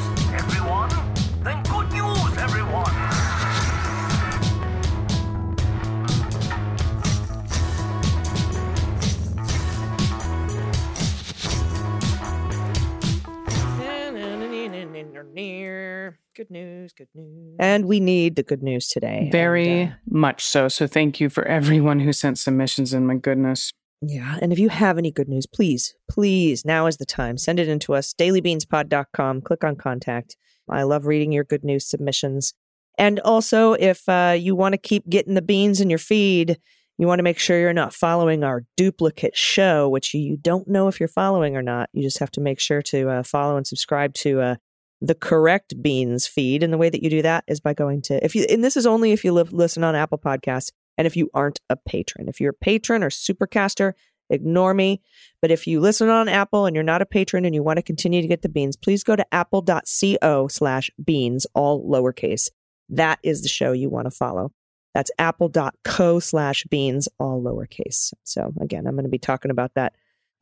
Good 15.15 16.51
news, 16.51 16.93
good 16.93 17.09
news. 17.15 17.57
And 17.59 17.87
we 17.87 18.01
need 18.01 18.37
the 18.37 18.43
good 18.43 18.63
news 18.63 18.89
today. 18.89 19.29
Very 19.31 19.83
And, 19.83 19.93
uh, 19.93 19.95
much 20.11 20.45
so. 20.45 20.69
So 20.69 20.87
thank 20.87 21.21
you 21.21 21.29
for 21.29 21.45
everyone 21.45 22.01
who 22.01 22.13
sent 22.13 22.39
submissions 22.39 22.93
in. 22.93 23.07
My 23.07 23.15
goodness. 23.15 23.71
Yeah. 24.03 24.39
And 24.43 24.53
if 24.53 24.59
you 24.59 24.69
have 24.69 24.99
any 24.99 25.11
good 25.11 25.29
news, 25.29 25.47
please, 25.47 25.95
please, 26.11 26.65
now 26.65 26.87
is 26.87 26.97
the 26.97 27.07
time. 27.07 27.39
Send 27.39 27.59
it 27.59 27.69
in 27.69 27.79
to 27.81 27.95
us, 27.95 28.13
dailybeanspod.com. 28.15 29.43
Click 29.43 29.65
on 29.65 29.77
contact. 29.77 30.37
I 30.69 30.83
love 30.83 31.07
reading 31.07 31.33
your 31.33 31.45
good 31.45 31.65
news 31.65 31.87
submissions. 31.89 32.53
And 32.99 33.21
also, 33.21 33.73
if 33.75 34.09
uh, 34.09 34.37
you 34.39 34.55
want 34.55 34.73
to 34.73 34.79
keep 34.79 35.09
getting 35.09 35.35
the 35.35 35.43
beans 35.43 35.81
in 35.81 35.91
your 35.91 35.99
feed, 35.99 36.59
you 36.99 37.07
want 37.07 37.19
to 37.19 37.25
make 37.25 37.39
sure 37.39 37.59
you're 37.59 37.73
not 37.73 37.93
following 37.93 38.45
our 38.45 38.65
duplicate 38.77 39.37
show, 39.37 39.89
which 39.89 40.15
you 40.15 40.37
don't 40.37 40.69
know 40.69 40.87
if 40.89 41.01
you're 41.01 41.09
following 41.09 41.57
or 41.57 41.63
not. 41.63 41.91
You 41.93 42.03
just 42.03 42.19
have 42.19 42.31
to 42.33 42.41
make 42.41 42.61
sure 42.61 42.83
to 42.83 43.09
uh, 43.11 43.23
follow 43.23 43.57
and 43.57 43.67
subscribe 43.67 44.15
to 44.15 44.41
uh, 44.41 44.55
the 45.01 45.15
correct 45.15 45.83
beans 45.83 46.27
feed. 46.27 46.63
And 46.63 46.73
the 46.73 46.79
way 46.79 46.91
that 46.91 47.03
you 47.03 47.11
do 47.11 47.23
that 47.23 47.45
is 47.47 47.61
by 47.61 47.75
going 47.75 48.03
to, 48.03 48.25
if 48.25 48.35
you, 48.35 48.47
and 48.49 48.65
this 48.65 48.77
is 48.77 48.87
only 48.87 49.13
if 49.13 49.25
you 49.25 49.33
live, 49.33 49.53
listen 49.53 49.85
on 49.85 49.95
Apple 49.95 50.19
Podcasts 50.19 50.71
and 50.97 51.07
if 51.07 51.17
you 51.17 51.31
aren't 51.35 51.61
a 51.69 51.77
patron. 51.77 52.29
If 52.29 52.41
you're 52.41 52.51
a 52.51 52.65
patron 52.65 53.03
or 53.03 53.11
supercaster, 53.11 53.93
ignore 54.31 54.75
me. 54.75 55.03
But 55.41 55.51
if 55.51 55.67
you 55.67 55.81
listen 55.81 56.09
on 56.09 56.29
Apple 56.29 56.67
and 56.67 56.75
you're 56.75 56.83
not 56.83 57.03
a 57.03 57.07
patron 57.07 57.45
and 57.45 57.55
you 57.55 57.63
want 57.63 57.79
to 57.79 57.83
continue 57.83 58.23
to 58.23 58.29
get 58.29 58.43
the 58.43 58.49
beans, 58.49 58.77
please 58.77 59.05
go 59.05 59.17
to 59.17 59.35
apple.co 59.35 60.49
slash 60.49 60.91
beans, 61.05 61.47
all 61.55 61.85
lowercase. 61.89 62.49
That 62.89 63.19
is 63.23 63.43
the 63.43 63.49
show 63.49 63.73
you 63.73 63.91
want 63.91 64.07
to 64.07 64.11
follow. 64.11 64.53
That's 64.95 65.11
apple.co 65.19 66.21
slash 66.21 66.65
beans, 66.71 67.09
all 67.19 67.43
lowercase. 67.43 68.13
So 68.23 68.53
again, 68.61 68.87
I'm 68.87 68.95
going 68.95 69.05
to 69.05 69.11
be 69.11 69.19
talking 69.19 69.51
about 69.51 69.75
that 69.75 69.95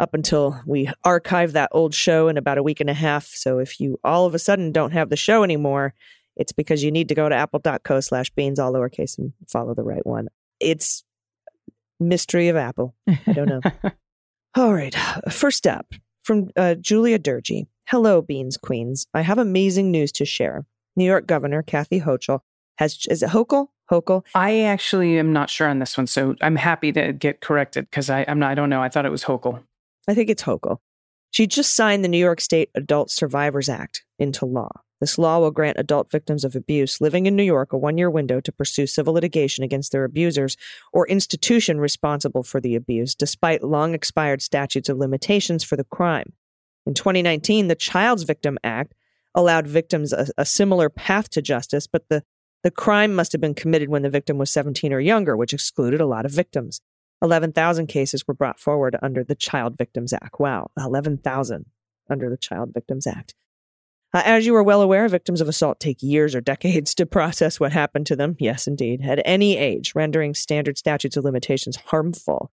up 0.03 0.15
until 0.15 0.61
we 0.67 0.91
archive 1.05 1.53
that 1.53 1.71
old 1.73 1.95
show 1.95 2.27
in 2.27 2.37
about 2.37 2.59
a 2.59 2.63
week 2.63 2.81
and 2.81 2.91
a 2.91 2.95
half. 2.95 3.27
So 3.27 3.61
if 3.61 3.79
you 3.79 4.01
all 4.03 4.27
of 4.27 4.35
a 4.35 4.39
sudden 4.39 4.73
don't 4.73 4.91
have 4.91 5.11
the 5.11 5.17
show 5.17 5.45
anymore, 5.45 5.95
it's 6.37 6.51
because 6.51 6.83
you 6.83 6.91
need 6.91 7.09
to 7.09 7.15
go 7.15 7.29
to 7.29 7.35
apple.co 7.35 8.01
slash 8.01 8.29
beans, 8.31 8.59
all 8.59 8.73
lowercase, 8.73 9.17
and 9.17 9.33
follow 9.47 9.75
the 9.75 9.85
right 9.85 10.05
one. 10.05 10.29
It's 10.59 11.05
mystery 12.01 12.49
of 12.49 12.57
Apple. 12.57 12.97
I 13.07 13.33
don't 13.33 13.49
know. 13.49 13.61
all 14.57 14.75
right. 14.75 14.95
First 15.31 15.69
up 15.69 15.95
from 16.25 16.51
uh, 16.57 16.75
Julia 16.75 17.19
Durgee. 17.19 17.69
Hello, 17.87 18.23
Beans 18.23 18.57
Queens. 18.57 19.07
I 19.15 19.21
have 19.21 19.39
amazing 19.39 19.93
news 19.93 20.11
to 20.13 20.25
share. 20.25 20.67
New 20.97 21.05
York 21.05 21.27
Governor 21.29 21.63
Kathy 21.63 22.01
Hochul 22.01 22.41
has, 22.79 23.07
is 23.09 23.23
it 23.23 23.31
Hochul? 23.31 23.69
Hochul 23.91 24.25
I 24.35 24.63
actually 24.63 25.19
am 25.19 25.33
not 25.33 25.49
sure 25.49 25.69
on 25.69 25.79
this 25.79 25.97
one, 25.97 26.07
so 26.07 26.35
I'm 26.41 26.57
happy 26.57 26.93
to 26.93 27.13
get 27.13 27.41
corrected 27.41 27.89
because 27.91 28.11
I'm 28.11 28.39
not. 28.39 28.51
I 28.51 28.55
don't 28.55 28.71
know. 28.71 28.83
I 28.83 28.89
thought 28.89 29.07
it 29.07 29.11
was 29.11 29.25
Hochul. 29.25 29.63
I 30.09 30.15
think 30.15 30.31
it's 30.31 30.43
Hochul. 30.43 30.79
She 31.31 31.47
just 31.47 31.75
signed 31.75 32.05
the 32.05 32.09
New 32.09 32.19
York 32.19 32.41
State 32.41 32.71
Adult 32.75 33.11
Survivors 33.11 33.69
Act 33.69 34.05
into 34.19 34.45
law. 34.45 34.71
This 35.01 35.19
law 35.19 35.41
will 35.41 35.51
grant 35.51 35.79
adult 35.81 36.13
victims 36.13 36.45
of 36.45 36.55
abuse 36.55 37.01
living 37.01 37.27
in 37.27 37.35
New 37.35 37.43
York 37.43 37.73
a 37.73 37.77
one 37.77 37.99
year 37.99 38.09
window 38.09 38.41
to 38.41 38.53
pursue 38.53 38.87
civil 38.87 39.15
litigation 39.15 39.65
against 39.65 39.91
their 39.91 40.05
abusers 40.05 40.57
or 40.93 41.09
institution 41.09 41.81
responsible 41.81 42.45
for 42.45 42.61
the 42.61 42.77
abuse, 42.77 43.15
despite 43.15 43.65
long 43.65 43.95
expired 43.95 44.43
statutes 44.43 44.89
of 44.89 44.99
limitations 44.99 45.65
for 45.65 45.77
the 45.77 45.83
crime. 45.83 46.35
In 46.87 46.95
2019, 46.95 47.67
the 47.67 47.75
Child's 47.75 48.23
Victim 48.23 48.59
Act 48.63 48.95
allowed 49.35 49.67
victims 49.67 50.13
a, 50.13 50.29
a 50.39 50.45
similar 50.45 50.89
path 50.89 51.31
to 51.31 51.43
justice, 51.43 51.89
but 51.89 52.09
the, 52.09 52.23
the 52.63 52.71
crime 52.71 53.13
must 53.13 53.33
have 53.33 53.41
been 53.41 53.55
committed 53.55 53.89
when 53.89 54.03
the 54.03 54.11
victim 54.11 54.39
was 54.39 54.51
17 54.51 54.93
or 54.93 55.01
younger, 55.01 55.37
which 55.37 55.53
excluded 55.53 56.01
a 56.01 56.07
lot 56.07 56.27
of 56.27 56.31
victims. 56.31 56.81
11,000 57.23 57.87
cases 57.87 58.27
were 58.27 58.35
brought 58.35 58.59
forward 58.59 58.97
under 59.01 59.23
the 59.23 59.35
Child 59.35 59.79
Victims 59.79 60.13
Act. 60.13 60.41
Wow, 60.41 60.71
11,000 60.77 61.67
under 62.11 62.29
the 62.29 62.37
Child 62.37 62.75
Victims 62.75 63.07
Act. 63.07 63.35
Uh, 64.15 64.23
as 64.25 64.45
you 64.45 64.55
are 64.55 64.63
well 64.63 64.83
aware, 64.83 65.09
victims 65.09 65.41
of 65.41 65.49
assault 65.49 65.81
take 65.81 66.03
years 66.03 66.35
or 66.35 66.41
decades 66.43 66.95
to 66.95 67.07
process 67.07 67.59
what 67.59 67.73
happened 67.73 68.07
to 68.07 68.17
them. 68.17 68.37
Yes, 68.39 68.67
indeed, 68.67 69.01
at 69.03 69.23
any 69.25 69.57
age, 69.57 69.95
rendering 69.95 70.35
standard 70.35 70.77
statutes 70.77 71.17
of 71.17 71.25
limitations 71.25 71.77
harmful. 71.77 72.51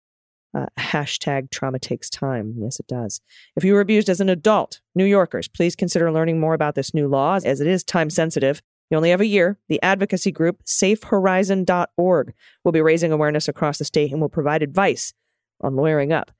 Uh, 0.53 0.67
hashtag 0.79 1.51
trauma 1.51 1.77
takes 1.77 2.09
time. 2.09 2.55
Yes, 2.57 2.79
it 2.79 2.87
does. 2.87 3.19
If 3.57 3.65
you 3.65 3.73
were 3.73 3.81
abused 3.81 4.09
as 4.09 4.21
an 4.21 4.29
adult, 4.29 4.79
New 4.95 5.03
Yorkers, 5.03 5.49
please 5.49 5.75
consider 5.75 6.11
learning 6.11 6.39
more 6.39 6.53
about 6.53 6.75
this 6.75 6.93
new 6.93 7.09
law 7.09 7.39
as 7.43 7.59
it 7.59 7.67
is 7.67 7.83
time 7.83 8.09
sensitive. 8.09 8.61
You 8.89 8.97
only 8.97 9.09
have 9.09 9.21
a 9.21 9.25
year. 9.25 9.57
The 9.67 9.81
advocacy 9.81 10.31
group 10.31 10.63
safehorizon.org 10.63 12.33
will 12.63 12.71
be 12.71 12.81
raising 12.81 13.11
awareness 13.11 13.47
across 13.47 13.77
the 13.77 13.85
state 13.85 14.11
and 14.11 14.21
will 14.21 14.29
provide 14.29 14.61
advice 14.61 15.13
on 15.61 15.75
lawyering 15.75 16.11
up. 16.11 16.31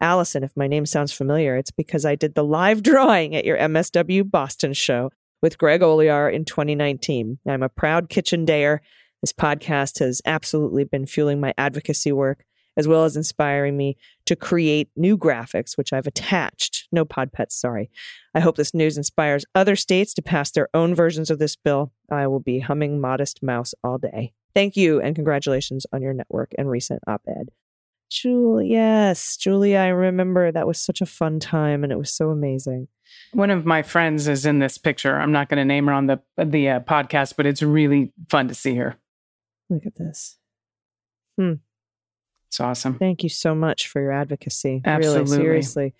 Allison, 0.00 0.44
if 0.44 0.56
my 0.56 0.68
name 0.68 0.86
sounds 0.86 1.12
familiar, 1.12 1.56
it's 1.56 1.72
because 1.72 2.04
I 2.04 2.14
did 2.14 2.34
the 2.34 2.44
live 2.44 2.82
drawing 2.84 3.34
at 3.34 3.44
your 3.44 3.58
MSW 3.58 4.30
Boston 4.30 4.72
show 4.72 5.10
with 5.42 5.58
Greg 5.58 5.80
Olear 5.80 6.32
in 6.32 6.44
2019. 6.44 7.38
I'm 7.46 7.62
a 7.62 7.68
proud 7.68 8.08
kitchen 8.08 8.46
dayer. 8.46 8.78
This 9.22 9.32
podcast 9.32 9.98
has 9.98 10.22
absolutely 10.24 10.84
been 10.84 11.06
fueling 11.06 11.40
my 11.40 11.52
advocacy 11.58 12.12
work 12.12 12.44
as 12.78 12.88
well 12.88 13.04
as 13.04 13.16
inspiring 13.16 13.76
me 13.76 13.96
to 14.24 14.36
create 14.36 14.88
new 14.96 15.18
graphics, 15.18 15.76
which 15.76 15.92
I've 15.92 16.06
attached. 16.06 16.88
No 16.92 17.04
pod 17.04 17.32
pets, 17.32 17.54
sorry. 17.54 17.90
I 18.34 18.40
hope 18.40 18.56
this 18.56 18.72
news 18.72 18.96
inspires 18.96 19.44
other 19.54 19.76
states 19.76 20.14
to 20.14 20.22
pass 20.22 20.52
their 20.52 20.68
own 20.72 20.94
versions 20.94 21.28
of 21.30 21.38
this 21.40 21.56
bill. 21.56 21.92
I 22.10 22.28
will 22.28 22.40
be 22.40 22.60
humming 22.60 23.00
Modest 23.00 23.42
Mouse 23.42 23.74
all 23.82 23.98
day. 23.98 24.32
Thank 24.54 24.76
you 24.76 25.00
and 25.00 25.14
congratulations 25.14 25.86
on 25.92 26.00
your 26.00 26.14
network 26.14 26.52
and 26.56 26.70
recent 26.70 27.00
op 27.06 27.22
ed. 27.28 27.50
Julie, 28.10 28.68
yes, 28.68 29.36
Julia, 29.36 29.78
I 29.78 29.88
remember 29.88 30.50
that 30.50 30.66
was 30.66 30.80
such 30.80 31.02
a 31.02 31.06
fun 31.06 31.40
time 31.40 31.84
and 31.84 31.92
it 31.92 31.98
was 31.98 32.10
so 32.10 32.30
amazing. 32.30 32.88
One 33.32 33.50
of 33.50 33.66
my 33.66 33.82
friends 33.82 34.28
is 34.28 34.46
in 34.46 34.60
this 34.60 34.78
picture. 34.78 35.14
I'm 35.14 35.32
not 35.32 35.48
going 35.48 35.58
to 35.58 35.64
name 35.64 35.86
her 35.86 35.92
on 35.92 36.06
the 36.06 36.20
the 36.36 36.70
uh, 36.70 36.80
podcast, 36.80 37.34
but 37.36 37.44
it's 37.44 37.62
really 37.62 38.12
fun 38.30 38.48
to 38.48 38.54
see 38.54 38.76
her. 38.76 38.96
Look 39.68 39.84
at 39.84 39.96
this. 39.96 40.38
It's 42.48 42.60
awesome. 42.60 42.98
Thank 42.98 43.22
you 43.22 43.28
so 43.28 43.54
much 43.54 43.88
for 43.88 44.00
your 44.00 44.12
advocacy. 44.12 44.80
Absolutely. 44.84 45.22
Really, 45.22 45.36
seriously. 45.36 45.94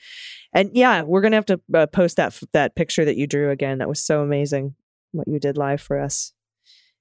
And 0.52 0.70
yeah, 0.72 1.02
we're 1.02 1.20
going 1.20 1.32
to 1.32 1.36
have 1.36 1.46
to 1.46 1.60
uh, 1.74 1.86
post 1.86 2.16
that 2.16 2.38
that 2.52 2.74
picture 2.74 3.04
that 3.04 3.16
you 3.16 3.26
drew 3.26 3.50
again. 3.50 3.78
That 3.78 3.88
was 3.88 4.02
so 4.02 4.22
amazing 4.22 4.74
what 5.12 5.28
you 5.28 5.38
did 5.38 5.58
live 5.58 5.80
for 5.80 6.00
us 6.00 6.32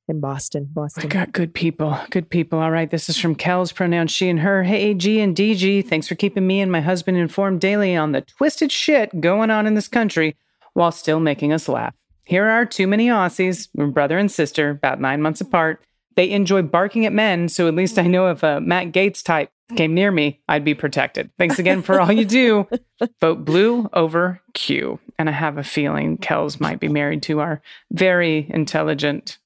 in 0.09 0.19
Boston. 0.19 0.63
We 0.69 0.73
Boston. 0.73 1.09
got 1.09 1.31
good 1.31 1.53
people. 1.53 1.97
Good 2.09 2.29
people. 2.29 2.59
All 2.59 2.71
right. 2.71 2.89
This 2.89 3.09
is 3.09 3.17
from 3.17 3.35
Kel's 3.35 3.71
pronounced 3.71 4.15
she 4.15 4.29
and 4.29 4.39
her. 4.39 4.63
Hey, 4.63 4.93
G 4.93 5.19
and 5.21 5.35
DG. 5.35 5.87
Thanks 5.87 6.07
for 6.07 6.15
keeping 6.15 6.45
me 6.45 6.59
and 6.59 6.71
my 6.71 6.81
husband 6.81 7.17
informed 7.17 7.61
daily 7.61 7.95
on 7.95 8.11
the 8.11 8.21
twisted 8.21 8.71
shit 8.71 9.21
going 9.21 9.49
on 9.49 9.65
in 9.65 9.75
this 9.75 9.87
country 9.87 10.35
while 10.73 10.91
still 10.91 11.19
making 11.19 11.53
us 11.53 11.69
laugh. 11.69 11.93
Here 12.23 12.45
are 12.45 12.65
too 12.65 12.87
many 12.87 13.07
Aussies, 13.07 13.69
brother 13.93 14.17
and 14.17 14.29
sister, 14.29 14.71
about 14.71 14.99
nine 14.99 15.21
months 15.21 15.39
apart. 15.39 15.81
They 16.17 16.29
enjoy 16.31 16.63
barking 16.63 17.05
at 17.05 17.13
men, 17.13 17.47
so 17.47 17.67
at 17.69 17.75
least 17.75 17.97
I 17.97 18.03
know 18.07 18.27
if 18.29 18.43
a 18.43 18.59
Matt 18.59 18.87
Gaetz 18.91 19.23
type 19.23 19.49
came 19.75 19.93
near 19.93 20.11
me, 20.11 20.41
I'd 20.49 20.65
be 20.65 20.73
protected. 20.73 21.29
Thanks 21.37 21.59
again 21.59 21.81
for 21.81 22.01
all 22.01 22.11
you 22.11 22.25
do. 22.25 22.67
Vote 23.21 23.45
blue 23.45 23.87
over 23.93 24.41
Q. 24.53 24.99
And 25.19 25.29
I 25.29 25.31
have 25.33 25.57
a 25.57 25.63
feeling 25.63 26.17
Kells 26.17 26.59
might 26.59 26.79
be 26.79 26.87
married 26.87 27.21
to 27.23 27.39
our 27.39 27.61
very 27.91 28.47
intelligent, 28.49 29.37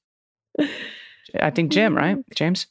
I 1.38 1.50
think 1.50 1.70
Jim, 1.72 1.96
right? 1.96 2.18
James? 2.34 2.66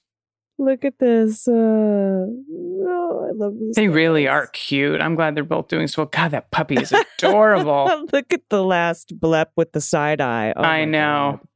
Look 0.58 0.86
at 0.86 0.99
this. 0.99 1.47
Uh, 1.47 1.52
oh, 1.54 3.28
I 3.30 3.32
love 3.34 3.54
these. 3.60 3.76
They 3.76 3.88
really 3.88 4.28
are 4.28 4.47
cute. 4.47 5.02
I'm 5.02 5.16
glad 5.16 5.36
they're 5.36 5.43
both 5.43 5.68
doing 5.68 5.88
so 5.88 6.04
well. 6.04 6.10
God, 6.12 6.32
that 6.32 6.52
puppy 6.52 6.76
is 6.76 6.91
adorable. 7.18 8.06
Look 8.14 8.32
at 8.34 8.41
the 8.49 8.64
last 8.64 9.20
blep 9.20 9.47
with 9.56 9.72
the 9.72 9.82
side 9.82 10.22
eye. 10.22 10.54
Oh 10.56 10.62
I 10.62 10.86
know. 10.86 11.39
God. 11.41 11.47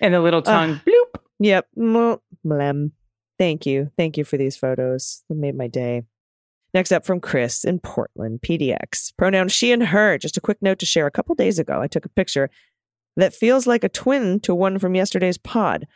and 0.00 0.14
the 0.14 0.20
little 0.20 0.42
tongue, 0.42 0.80
Ah. 0.80 0.82
bloop. 0.88 1.20
Yep. 1.40 1.68
Mwah. 1.76 2.20
Blem. 2.44 2.92
Thank 3.38 3.66
you. 3.66 3.90
Thank 3.96 4.16
you 4.16 4.24
for 4.24 4.36
these 4.36 4.56
photos. 4.56 5.24
They 5.28 5.34
made 5.34 5.56
my 5.56 5.66
day. 5.66 6.02
Next 6.72 6.92
up 6.92 7.04
from 7.04 7.20
Chris 7.20 7.64
in 7.64 7.78
Portland, 7.78 8.40
PDX. 8.42 9.12
Pronoun 9.16 9.48
she 9.48 9.72
and 9.72 9.82
her. 9.82 10.18
Just 10.18 10.36
a 10.36 10.40
quick 10.40 10.58
note 10.60 10.80
to 10.80 10.86
share. 10.86 11.06
A 11.06 11.10
couple 11.10 11.34
days 11.34 11.58
ago, 11.58 11.80
I 11.80 11.86
took 11.86 12.04
a 12.04 12.10
picture 12.10 12.50
that 13.16 13.34
feels 13.34 13.66
like 13.66 13.84
a 13.84 13.88
twin 13.88 14.40
to 14.40 14.54
one 14.54 14.78
from 14.78 14.94
yesterday's 14.94 15.38
pod. 15.38 15.86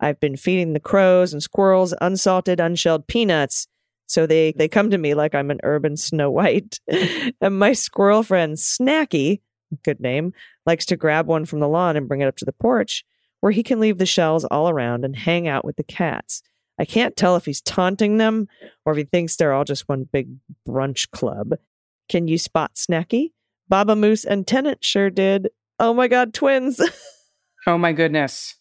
I've 0.00 0.20
been 0.20 0.36
feeding 0.36 0.74
the 0.74 0.80
crows 0.80 1.32
and 1.32 1.42
squirrels 1.42 1.94
unsalted, 2.00 2.60
unshelled 2.60 3.06
peanuts. 3.06 3.66
So 4.06 4.26
they, 4.26 4.52
they 4.52 4.68
come 4.68 4.90
to 4.90 4.98
me 4.98 5.14
like 5.14 5.34
I'm 5.34 5.50
an 5.50 5.60
urban 5.62 5.96
Snow 5.96 6.30
White. 6.30 6.78
and 7.40 7.58
my 7.58 7.72
squirrel 7.72 8.22
friend, 8.22 8.56
Snacky, 8.56 9.40
good 9.82 10.00
name, 10.00 10.34
likes 10.66 10.86
to 10.86 10.96
grab 10.96 11.26
one 11.26 11.46
from 11.46 11.60
the 11.60 11.68
lawn 11.68 11.96
and 11.96 12.06
bring 12.06 12.20
it 12.20 12.28
up 12.28 12.36
to 12.36 12.44
the 12.44 12.52
porch 12.52 13.04
where 13.40 13.52
he 13.52 13.62
can 13.62 13.80
leave 13.80 13.98
the 13.98 14.06
shells 14.06 14.44
all 14.44 14.68
around 14.68 15.04
and 15.04 15.14
hang 15.16 15.46
out 15.48 15.64
with 15.64 15.76
the 15.76 15.82
cats. 15.84 16.42
I 16.78 16.84
can't 16.84 17.16
tell 17.16 17.36
if 17.36 17.44
he's 17.44 17.60
taunting 17.60 18.18
them 18.18 18.46
or 18.84 18.92
if 18.92 18.98
he 18.98 19.04
thinks 19.04 19.36
they're 19.36 19.52
all 19.52 19.64
just 19.64 19.88
one 19.88 20.08
big 20.12 20.28
brunch 20.66 21.10
club. 21.10 21.54
Can 22.08 22.28
you 22.28 22.38
spot 22.38 22.74
Snacky? 22.74 23.32
Baba 23.68 23.94
Moose 23.96 24.24
and 24.24 24.46
Tennant 24.46 24.84
sure 24.84 25.10
did. 25.10 25.48
Oh 25.78 25.92
my 25.94 26.08
God, 26.08 26.32
twins. 26.34 26.80
Oh 27.66 27.76
my 27.76 27.92
goodness. 27.92 28.54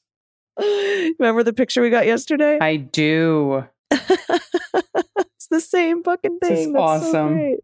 Remember 0.60 1.44
the 1.44 1.54
picture 1.54 1.82
we 1.82 1.90
got 1.90 2.08
yesterday? 2.08 2.58
I 2.60 2.76
do. 2.76 3.64
it's 3.92 5.48
the 5.50 5.62
same 5.62 6.04
fucking 6.04 6.40
This 6.42 6.52
is 6.52 6.66
thing. 6.66 6.74
That's 6.74 7.04
so 7.04 7.10
awesome. 7.10 7.34
great. 7.36 7.60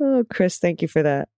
Oh, 0.00 0.24
Chris, 0.30 0.58
thank 0.58 0.82
you 0.82 0.88
for 0.88 1.02
that. 1.02 1.28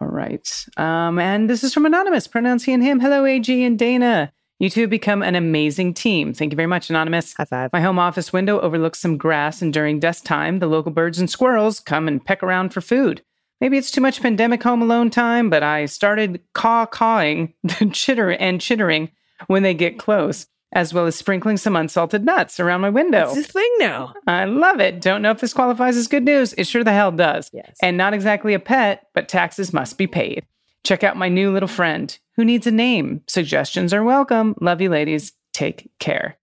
All 0.00 0.08
right. 0.08 0.48
Um, 0.76 1.18
and 1.18 1.48
this 1.48 1.64
is 1.64 1.72
from 1.72 1.86
Anonymous, 1.86 2.26
pronounce 2.26 2.64
he 2.64 2.72
and 2.72 2.82
him. 2.82 3.00
Hello, 3.00 3.24
AG 3.24 3.64
and 3.64 3.78
Dana. 3.78 4.32
You 4.58 4.70
two 4.70 4.82
have 4.82 4.90
become 4.90 5.22
an 5.22 5.34
amazing 5.34 5.94
team. 5.94 6.32
Thank 6.32 6.52
you 6.52 6.56
very 6.56 6.68
much, 6.68 6.88
Anonymous. 6.88 7.34
High 7.34 7.44
five. 7.44 7.72
My 7.72 7.80
home 7.80 7.98
office 7.98 8.32
window 8.32 8.60
overlooks 8.60 9.00
some 9.00 9.16
grass, 9.16 9.60
and 9.60 9.72
during 9.72 9.98
desk 9.98 10.24
time, 10.24 10.60
the 10.60 10.68
local 10.68 10.92
birds 10.92 11.18
and 11.18 11.28
squirrels 11.28 11.80
come 11.80 12.06
and 12.06 12.24
peck 12.24 12.42
around 12.42 12.72
for 12.72 12.80
food. 12.80 13.22
Maybe 13.60 13.78
it's 13.78 13.90
too 13.90 14.00
much 14.00 14.22
pandemic 14.22 14.62
home 14.62 14.82
alone 14.82 15.10
time, 15.10 15.50
but 15.50 15.62
I 15.62 15.86
started 15.86 16.40
caw 16.52 16.86
cawing, 16.86 17.54
chitter 17.92 18.30
and 18.30 18.60
chittering 18.60 19.10
when 19.46 19.62
they 19.62 19.74
get 19.74 19.98
close, 19.98 20.46
as 20.74 20.92
well 20.92 21.06
as 21.06 21.14
sprinkling 21.14 21.56
some 21.56 21.76
unsalted 21.76 22.24
nuts 22.24 22.58
around 22.58 22.80
my 22.80 22.90
window. 22.90 23.30
It's 23.30 23.48
a 23.48 23.52
thing 23.52 23.70
now. 23.78 24.12
I 24.26 24.44
love 24.44 24.80
it. 24.80 25.00
Don't 25.00 25.22
know 25.22 25.30
if 25.30 25.40
this 25.40 25.54
qualifies 25.54 25.96
as 25.96 26.08
good 26.08 26.24
news. 26.24 26.52
It 26.54 26.66
sure 26.66 26.84
the 26.84 26.92
hell 26.92 27.12
does. 27.12 27.48
Yes. 27.52 27.76
And 27.80 27.96
not 27.96 28.12
exactly 28.12 28.54
a 28.54 28.58
pet, 28.58 29.06
but 29.14 29.28
taxes 29.28 29.72
must 29.72 29.96
be 29.96 30.06
paid. 30.06 30.44
Check 30.82 31.04
out 31.04 31.16
my 31.16 31.28
new 31.28 31.52
little 31.52 31.68
friend 31.68 32.16
who 32.36 32.44
needs 32.44 32.66
a 32.66 32.70
name. 32.70 33.22
Suggestions 33.28 33.94
are 33.94 34.04
welcome. 34.04 34.54
Love 34.60 34.80
you, 34.80 34.90
ladies. 34.90 35.32
Take 35.52 35.90
care. 35.98 36.36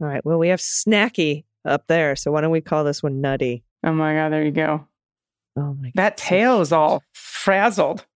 All 0.00 0.06
right. 0.06 0.24
Well, 0.24 0.38
we 0.38 0.48
have 0.48 0.60
Snacky 0.60 1.44
up 1.64 1.86
there. 1.88 2.16
So 2.16 2.30
why 2.30 2.40
don't 2.40 2.50
we 2.50 2.60
call 2.60 2.84
this 2.84 3.02
one 3.02 3.20
Nutty? 3.20 3.64
Oh 3.84 3.92
my 3.92 4.14
God, 4.14 4.32
there 4.32 4.44
you 4.44 4.52
go. 4.52 4.86
Oh 5.56 5.74
my 5.74 5.92
That 5.94 6.16
tail 6.16 6.60
is 6.60 6.72
all 6.72 7.02
frazzled. 7.12 8.06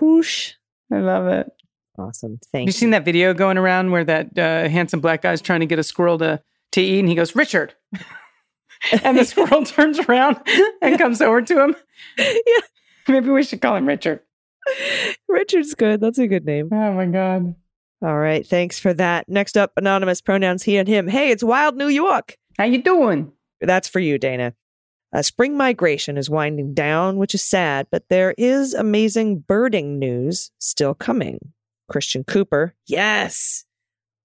Whoosh. 0.00 0.52
I 0.92 0.98
love 0.98 1.26
it. 1.26 1.50
Awesome. 1.98 2.38
Thank 2.52 2.68
Have 2.68 2.74
you 2.74 2.78
seen 2.78 2.90
that 2.90 3.04
video 3.04 3.34
going 3.34 3.58
around 3.58 3.90
where 3.90 4.04
that 4.04 4.38
uh, 4.38 4.68
handsome 4.68 5.00
black 5.00 5.22
guy's 5.22 5.40
trying 5.40 5.60
to 5.60 5.66
get 5.66 5.78
a 5.78 5.82
squirrel 5.82 6.18
to, 6.18 6.42
to 6.72 6.80
eat 6.80 7.00
and 7.00 7.08
he 7.08 7.14
goes, 7.14 7.34
Richard. 7.34 7.74
and 9.02 9.18
the 9.18 9.24
squirrel 9.24 9.64
turns 9.64 9.98
around 10.00 10.40
and 10.82 10.98
comes 10.98 11.20
over 11.20 11.42
to 11.42 11.64
him? 11.64 11.76
Yeah. 12.18 12.60
Maybe 13.08 13.30
we 13.30 13.42
should 13.42 13.60
call 13.60 13.76
him 13.76 13.86
Richard. 13.86 14.20
Richard's 15.28 15.74
good. 15.74 16.00
That's 16.00 16.18
a 16.18 16.26
good 16.26 16.44
name. 16.44 16.70
Oh 16.72 16.92
my 16.92 17.06
God. 17.06 17.54
All 18.02 18.18
right. 18.18 18.46
Thanks 18.46 18.78
for 18.78 18.92
that. 18.94 19.28
Next 19.28 19.56
up, 19.56 19.72
anonymous 19.76 20.20
pronouns 20.20 20.64
he 20.64 20.76
and 20.76 20.88
him. 20.88 21.08
Hey, 21.08 21.30
it's 21.30 21.44
Wild 21.44 21.76
New 21.76 21.88
York. 21.88 22.36
How 22.58 22.64
you 22.64 22.82
doing? 22.82 23.32
That's 23.60 23.88
for 23.88 24.00
you, 24.00 24.18
Dana. 24.18 24.54
Uh, 25.14 25.22
spring 25.22 25.56
migration 25.56 26.18
is 26.18 26.28
winding 26.28 26.74
down, 26.74 27.16
which 27.16 27.34
is 27.34 27.42
sad, 27.42 27.86
but 27.90 28.08
there 28.10 28.34
is 28.36 28.74
amazing 28.74 29.38
birding 29.38 29.98
news 29.98 30.50
still 30.58 30.94
coming. 30.94 31.38
Christian 31.88 32.24
Cooper, 32.24 32.74
yes. 32.86 33.64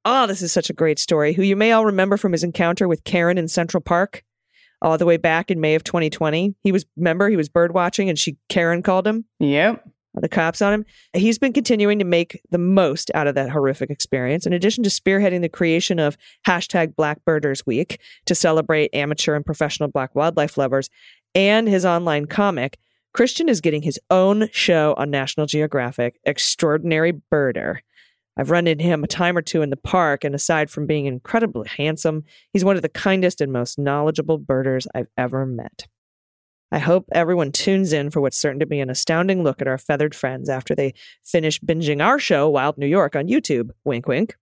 Oh, 0.03 0.25
this 0.27 0.41
is 0.41 0.51
such 0.51 0.69
a 0.69 0.73
great 0.73 0.97
story. 0.99 1.33
Who 1.33 1.43
you 1.43 1.55
may 1.55 1.71
all 1.71 1.85
remember 1.85 2.17
from 2.17 2.31
his 2.31 2.43
encounter 2.43 2.87
with 2.87 3.03
Karen 3.03 3.37
in 3.37 3.47
Central 3.47 3.81
Park, 3.81 4.23
all 4.81 4.97
the 4.97 5.05
way 5.05 5.17
back 5.17 5.51
in 5.51 5.59
May 5.61 5.75
of 5.75 5.83
2020. 5.83 6.55
He 6.63 6.71
was, 6.71 6.85
remember, 6.97 7.29
he 7.29 7.37
was 7.37 7.49
bird 7.49 7.73
watching, 7.73 8.09
and 8.09 8.17
she 8.17 8.37
Karen 8.49 8.81
called 8.81 9.05
him 9.05 9.25
Yep. 9.39 9.87
the 10.15 10.27
cops 10.27 10.59
on 10.61 10.73
him. 10.73 10.85
He's 11.13 11.37
been 11.37 11.53
continuing 11.53 11.99
to 11.99 12.05
make 12.05 12.41
the 12.49 12.57
most 12.57 13.11
out 13.13 13.27
of 13.27 13.35
that 13.35 13.51
horrific 13.51 13.91
experience. 13.91 14.47
In 14.47 14.53
addition 14.53 14.83
to 14.85 14.89
spearheading 14.89 15.41
the 15.41 15.49
creation 15.49 15.99
of 15.99 16.17
hashtag 16.47 16.95
Black 16.95 17.23
Birders 17.23 17.63
Week 17.67 17.99
to 18.25 18.33
celebrate 18.33 18.89
amateur 18.95 19.35
and 19.35 19.45
professional 19.45 19.87
black 19.89 20.15
wildlife 20.15 20.57
lovers 20.57 20.89
and 21.35 21.67
his 21.67 21.85
online 21.85 22.25
comic, 22.25 22.79
Christian 23.13 23.49
is 23.49 23.61
getting 23.61 23.81
his 23.81 23.99
own 24.09 24.47
show 24.51 24.93
on 24.97 25.09
National 25.09 25.45
Geographic, 25.45 26.19
Extraordinary 26.23 27.13
Birder. 27.31 27.79
I've 28.37 28.51
run 28.51 28.67
into 28.67 28.85
him 28.85 29.03
a 29.03 29.07
time 29.07 29.37
or 29.37 29.41
two 29.41 29.61
in 29.61 29.69
the 29.69 29.77
park, 29.77 30.23
and 30.23 30.33
aside 30.33 30.69
from 30.69 30.87
being 30.87 31.05
incredibly 31.05 31.67
handsome, 31.67 32.23
he's 32.53 32.63
one 32.63 32.77
of 32.77 32.81
the 32.81 32.89
kindest 32.89 33.41
and 33.41 33.51
most 33.51 33.77
knowledgeable 33.77 34.37
birders 34.37 34.87
I've 34.95 35.09
ever 35.17 35.45
met. 35.45 35.87
I 36.71 36.79
hope 36.79 37.09
everyone 37.11 37.51
tunes 37.51 37.91
in 37.91 38.11
for 38.11 38.21
what's 38.21 38.37
certain 38.37 38.61
to 38.61 38.65
be 38.65 38.79
an 38.79 38.89
astounding 38.89 39.43
look 39.43 39.61
at 39.61 39.67
our 39.67 39.77
feathered 39.77 40.15
friends 40.15 40.47
after 40.47 40.73
they 40.73 40.93
finish 41.25 41.59
binging 41.59 42.01
our 42.01 42.17
show, 42.17 42.49
Wild 42.49 42.77
New 42.77 42.87
York, 42.87 43.17
on 43.17 43.27
YouTube. 43.27 43.71
Wink, 43.83 44.07
wink. 44.07 44.37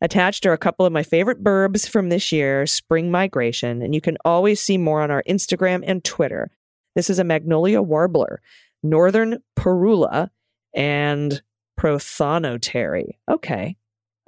Attached 0.00 0.46
are 0.46 0.52
a 0.52 0.58
couple 0.58 0.86
of 0.86 0.92
my 0.92 1.02
favorite 1.02 1.42
burbs 1.42 1.88
from 1.88 2.08
this 2.08 2.30
year's 2.30 2.70
spring 2.70 3.10
migration, 3.10 3.82
and 3.82 3.96
you 3.96 4.00
can 4.00 4.16
always 4.24 4.60
see 4.60 4.78
more 4.78 5.02
on 5.02 5.10
our 5.10 5.24
Instagram 5.28 5.82
and 5.84 6.04
Twitter. 6.04 6.52
This 6.96 7.10
is 7.10 7.18
a 7.18 7.24
magnolia 7.24 7.82
warbler, 7.82 8.40
northern 8.82 9.42
parula, 9.54 10.30
and 10.74 11.42
prothonotary. 11.78 13.18
Okay. 13.30 13.76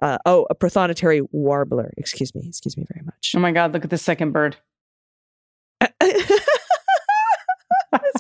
Uh, 0.01 0.19
oh, 0.27 0.47
a 0.51 0.55
prothonotary 0.55 1.27
warbler. 1.33 1.93
Excuse 1.97 2.35
me. 2.35 2.45
Excuse 2.47 2.77
me 2.77 2.85
very 2.93 3.05
much. 3.05 3.33
Oh 3.35 3.41
my 3.41 3.53
God, 3.53 3.73
look 3.73 3.85
at 3.85 3.91
the 3.91 3.99
second 3.99 4.33
bird. 4.33 4.59
this 6.01 6.37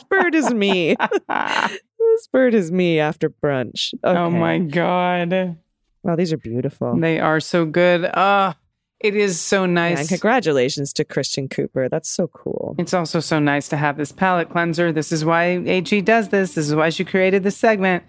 bird 0.09 0.35
is 0.35 0.53
me. 0.53 0.97
this 1.29 2.27
bird 2.33 2.55
is 2.55 2.73
me 2.73 2.99
after 2.99 3.29
brunch. 3.31 3.93
Okay. 4.03 4.19
Oh 4.19 4.31
my 4.31 4.59
God. 4.59 5.59
Wow, 6.03 6.17
these 6.17 6.33
are 6.33 6.39
beautiful. 6.39 6.99
They 6.99 7.21
are 7.21 7.39
so 7.39 7.67
good. 7.67 8.11
Ah, 8.15 8.57
it 9.01 9.15
is 9.15 9.41
so 9.41 9.63
Yeah, 9.63 9.71
nice. 9.73 9.99
and 10.01 10.09
congratulations 10.09 10.93
to 10.95 11.05
Christian 11.05 11.49
Cooper. 11.49 11.89
That's 11.89 12.09
so 12.11 12.27
cool. 12.29 12.75
It's 12.79 12.93
also 12.95 13.21
so 13.21 13.39
nice 13.39 13.69
to 13.69 13.77
have 13.77 13.97
this 13.97 14.11
palate 14.11 14.51
cleanser. 14.51 14.91
This 14.93 15.13
is 15.13 15.25
why 15.25 15.45
AG 15.45 16.01
does 16.03 16.31
this. 16.31 16.55
This 16.55 16.67
is 16.69 16.75
why 16.75 16.89
she 16.91 17.05
created 17.05 17.43
this 17.45 17.57
segment. 17.57 18.03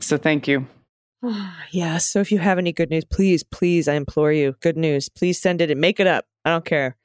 So 0.00 0.18
thank 0.18 0.46
you. 0.46 0.66
yeah. 1.70 1.96
So 1.98 2.20
if 2.20 2.30
you 2.30 2.38
have 2.38 2.58
any 2.58 2.72
good 2.72 2.90
news, 2.90 3.04
please, 3.06 3.42
please, 3.42 3.88
I 3.88 3.94
implore 3.94 4.32
you, 4.32 4.54
good 4.60 4.76
news. 4.76 5.08
Please 5.08 5.40
send 5.40 5.60
it 5.62 5.70
and 5.70 5.80
make 5.80 5.98
it 5.98 6.06
up. 6.06 6.26
I 6.44 6.50
don't 6.50 6.64
care. 6.64 6.96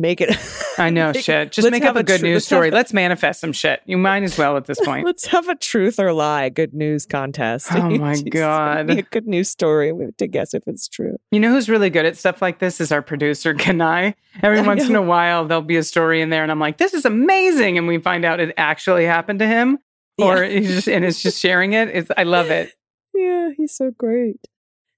Make 0.00 0.20
it. 0.20 0.36
I 0.78 0.90
know, 0.90 1.12
Make- 1.12 1.24
shit. 1.24 1.50
Just 1.50 1.68
make 1.70 1.84
up 1.84 1.96
a 1.96 2.04
good 2.04 2.20
tru- 2.20 2.28
news 2.28 2.34
let's 2.36 2.44
have- 2.50 2.56
story. 2.56 2.70
Let's 2.70 2.92
manifest 2.92 3.40
some 3.40 3.52
shit. 3.52 3.80
You 3.84 3.98
might 3.98 4.22
as 4.22 4.38
well 4.38 4.56
at 4.56 4.66
this 4.66 4.78
point. 4.80 5.04
Let's 5.06 5.26
have 5.26 5.48
a 5.48 5.56
truth 5.56 5.98
or 5.98 6.12
lie 6.12 6.48
good 6.50 6.72
news 6.72 7.04
contest. 7.04 7.66
Oh 7.72 7.90
my 7.90 8.20
God. 8.30 8.90
a 8.90 9.02
good 9.02 9.26
news 9.26 9.50
story 9.50 9.90
we 9.92 10.04
have 10.04 10.16
to 10.18 10.28
guess 10.28 10.54
if 10.54 10.62
it's 10.68 10.86
true. 10.88 11.16
You 11.32 11.40
know 11.40 11.50
who's 11.50 11.68
really 11.68 11.90
good 11.90 12.06
at 12.06 12.16
stuff 12.16 12.40
like 12.40 12.60
this 12.60 12.80
is 12.80 12.92
our 12.92 13.02
producer, 13.02 13.54
Kanai. 13.54 14.14
Every 14.42 14.60
I 14.60 14.62
once 14.62 14.88
in 14.88 14.94
a 14.94 15.02
while, 15.02 15.46
there'll 15.46 15.62
be 15.62 15.76
a 15.76 15.82
story 15.82 16.20
in 16.22 16.30
there, 16.30 16.44
and 16.44 16.52
I'm 16.52 16.60
like, 16.60 16.78
"This 16.78 16.94
is 16.94 17.04
amazing," 17.04 17.76
and 17.76 17.88
we 17.88 17.98
find 17.98 18.24
out 18.24 18.38
it 18.38 18.54
actually 18.56 19.04
happened 19.04 19.40
to 19.40 19.46
him, 19.48 19.78
or 20.16 20.44
Yeah. 20.44 20.60
he's 20.60 20.68
just 20.74 20.88
and 20.88 21.04
it's 21.04 21.20
just 21.20 21.40
sharing 21.40 21.72
it. 21.72 21.88
It's 21.88 22.10
I 22.16 22.22
love 22.22 22.50
it. 22.50 22.72
Yeah, 23.14 23.50
he's 23.56 23.74
so 23.74 23.90
great. 23.90 24.36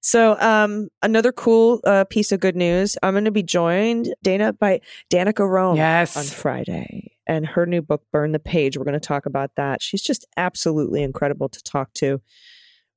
So, 0.03 0.38
um, 0.40 0.88
another 1.03 1.30
cool 1.30 1.80
uh, 1.84 2.05
piece 2.05 2.32
of 2.32 2.40
good 2.40 2.57
news. 2.57 2.96
I'm 3.03 3.12
going 3.14 3.26
to 3.26 3.30
be 3.30 3.42
joined, 3.42 4.14
Dana, 4.22 4.53
by 4.55 4.80
Danica 5.12 5.46
Roem 5.48 5.76
Yes. 5.76 6.16
on 6.16 6.24
Friday, 6.24 7.12
and 7.26 7.46
her 7.46 7.66
new 7.66 7.82
book, 7.82 8.03
"Burn 8.11 8.32
the 8.32 8.38
Page." 8.38 8.78
We're 8.78 8.84
going 8.84 8.94
to 8.94 9.01
talk 9.01 9.26
about 9.26 9.51
that. 9.57 9.82
She's 9.82 10.03
just 10.03 10.26
absolutely 10.38 11.03
incredible 11.03 11.48
to 11.51 11.62
talk 11.62 11.92
to. 11.94 12.20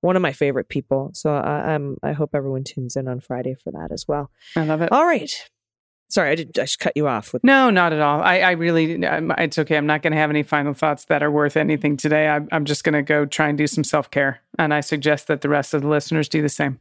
One 0.02 0.16
of 0.16 0.22
my 0.22 0.32
favorite 0.34 0.70
people. 0.70 1.12
So, 1.14 1.34
I, 1.34 1.74
I'm. 1.74 1.98
I 2.04 2.14
hope 2.14 2.32
everyone 2.34 2.64
tunes 2.64 2.96
in 2.96 3.08
on 3.10 3.20
Friday 3.20 3.56
for 3.62 3.72
that 3.72 3.92
as 3.92 4.06
well. 4.08 4.32
I 4.56 4.64
love 4.64 4.82
it. 4.82 4.92
All 4.92 5.06
right. 5.06 5.32
Sorry, 6.10 6.30
I 6.30 6.36
did. 6.36 6.50
I 6.60 6.64
just 6.64 6.80
cut 6.80 6.94
you 6.96 7.08
off 7.08 7.34
with. 7.34 7.44
No, 7.44 7.70
not 7.72 7.92
at 7.92 8.00
all. 8.00 8.22
I, 8.22 8.40
I 8.42 8.52
really, 8.52 9.04
I'm, 9.06 9.32
it's 9.40 9.58
okay. 9.58 9.76
I'm 9.78 9.88
not 9.88 10.04
going 10.04 10.12
to 10.14 10.20
have 10.20 10.30
any 10.30 10.44
final 10.44 10.74
thoughts 10.76 11.06
that 11.06 11.24
are 11.24 11.32
worth 11.32 11.58
anything 11.58 11.98
today. 11.98 12.30
I, 12.30 12.42
I'm 12.52 12.66
just 12.66 12.84
going 12.84 12.94
to 12.94 13.02
go 13.02 13.26
try 13.26 13.50
and 13.50 13.58
do 13.58 13.66
some 13.66 13.84
self 13.84 14.12
care, 14.12 14.40
and 14.60 14.74
I 14.76 14.82
suggest 14.82 15.26
that 15.28 15.42
the 15.42 15.50
rest 15.50 15.74
of 15.74 15.82
the 15.82 15.88
listeners 15.88 16.30
do 16.30 16.42
the 16.44 16.50
same. 16.50 16.80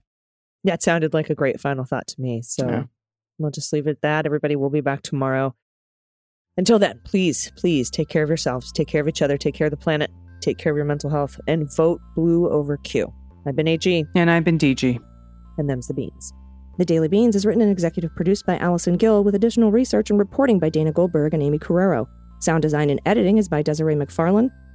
That 0.65 0.83
sounded 0.83 1.13
like 1.15 1.31
a 1.31 1.35
great 1.35 1.61
final 1.61 1.85
thought 1.85 2.07
to 2.09 2.21
me. 2.21 2.43
So 2.43 2.67
Yeah. 2.69 2.85
we'll 3.39 3.51
just 3.51 3.73
leave 3.73 3.87
it 3.87 3.91
at 3.91 4.01
that. 4.03 4.27
Everybody 4.27 4.57
will 4.57 4.71
be 4.71 4.81
back 4.81 5.03
tomorrow. 5.03 5.55
Until 6.57 6.79
then, 6.79 7.01
please, 7.05 7.51
please 7.57 7.91
take 7.91 8.09
care 8.09 8.23
of 8.23 8.29
yourselves, 8.29 8.71
take 8.73 8.87
care 8.89 9.01
of 9.01 9.09
each 9.09 9.23
other, 9.23 9.37
take 9.39 9.55
care 9.55 9.67
of 9.67 9.71
the 9.71 9.77
planet, 9.77 10.11
take 10.41 10.59
care 10.59 10.71
of 10.73 10.77
your 10.77 10.85
mental 10.85 11.09
health, 11.11 11.41
and 11.49 11.75
vote 11.75 12.01
blue 12.15 12.49
over 12.51 12.77
Q. 12.77 13.13
I've 13.47 13.57
been 13.57 13.67
AG, 13.69 14.05
And 14.15 14.31
I've 14.31 14.45
been 14.45 14.59
DG. 14.59 14.99
and 15.59 15.69
them's 15.69 15.89
the 15.89 15.95
beans. 15.95 16.33
The 16.79 16.85
Daily 16.85 17.09
Beans 17.09 17.37
is 17.37 17.45
written 17.45 17.61
and 17.63 17.71
executive 17.71 18.15
produced 18.15 18.47
by 18.47 18.57
Allison 18.59 18.97
Gill 18.97 19.25
with 19.25 19.35
additional 19.35 19.71
research 19.73 20.09
and 20.11 20.19
reporting 20.19 20.59
by 20.59 20.69
Dana 20.71 20.91
Goldberg 20.93 21.35
and 21.35 21.43
Aimee 21.43 21.59
Carrero. 21.59 22.07
Sound 22.41 22.63
design 22.63 22.89
and 22.91 23.01
editing 23.05 23.37
is 23.39 23.49
by 23.49 23.63
Desiree 23.63 23.95
McFarlane, 23.95 24.51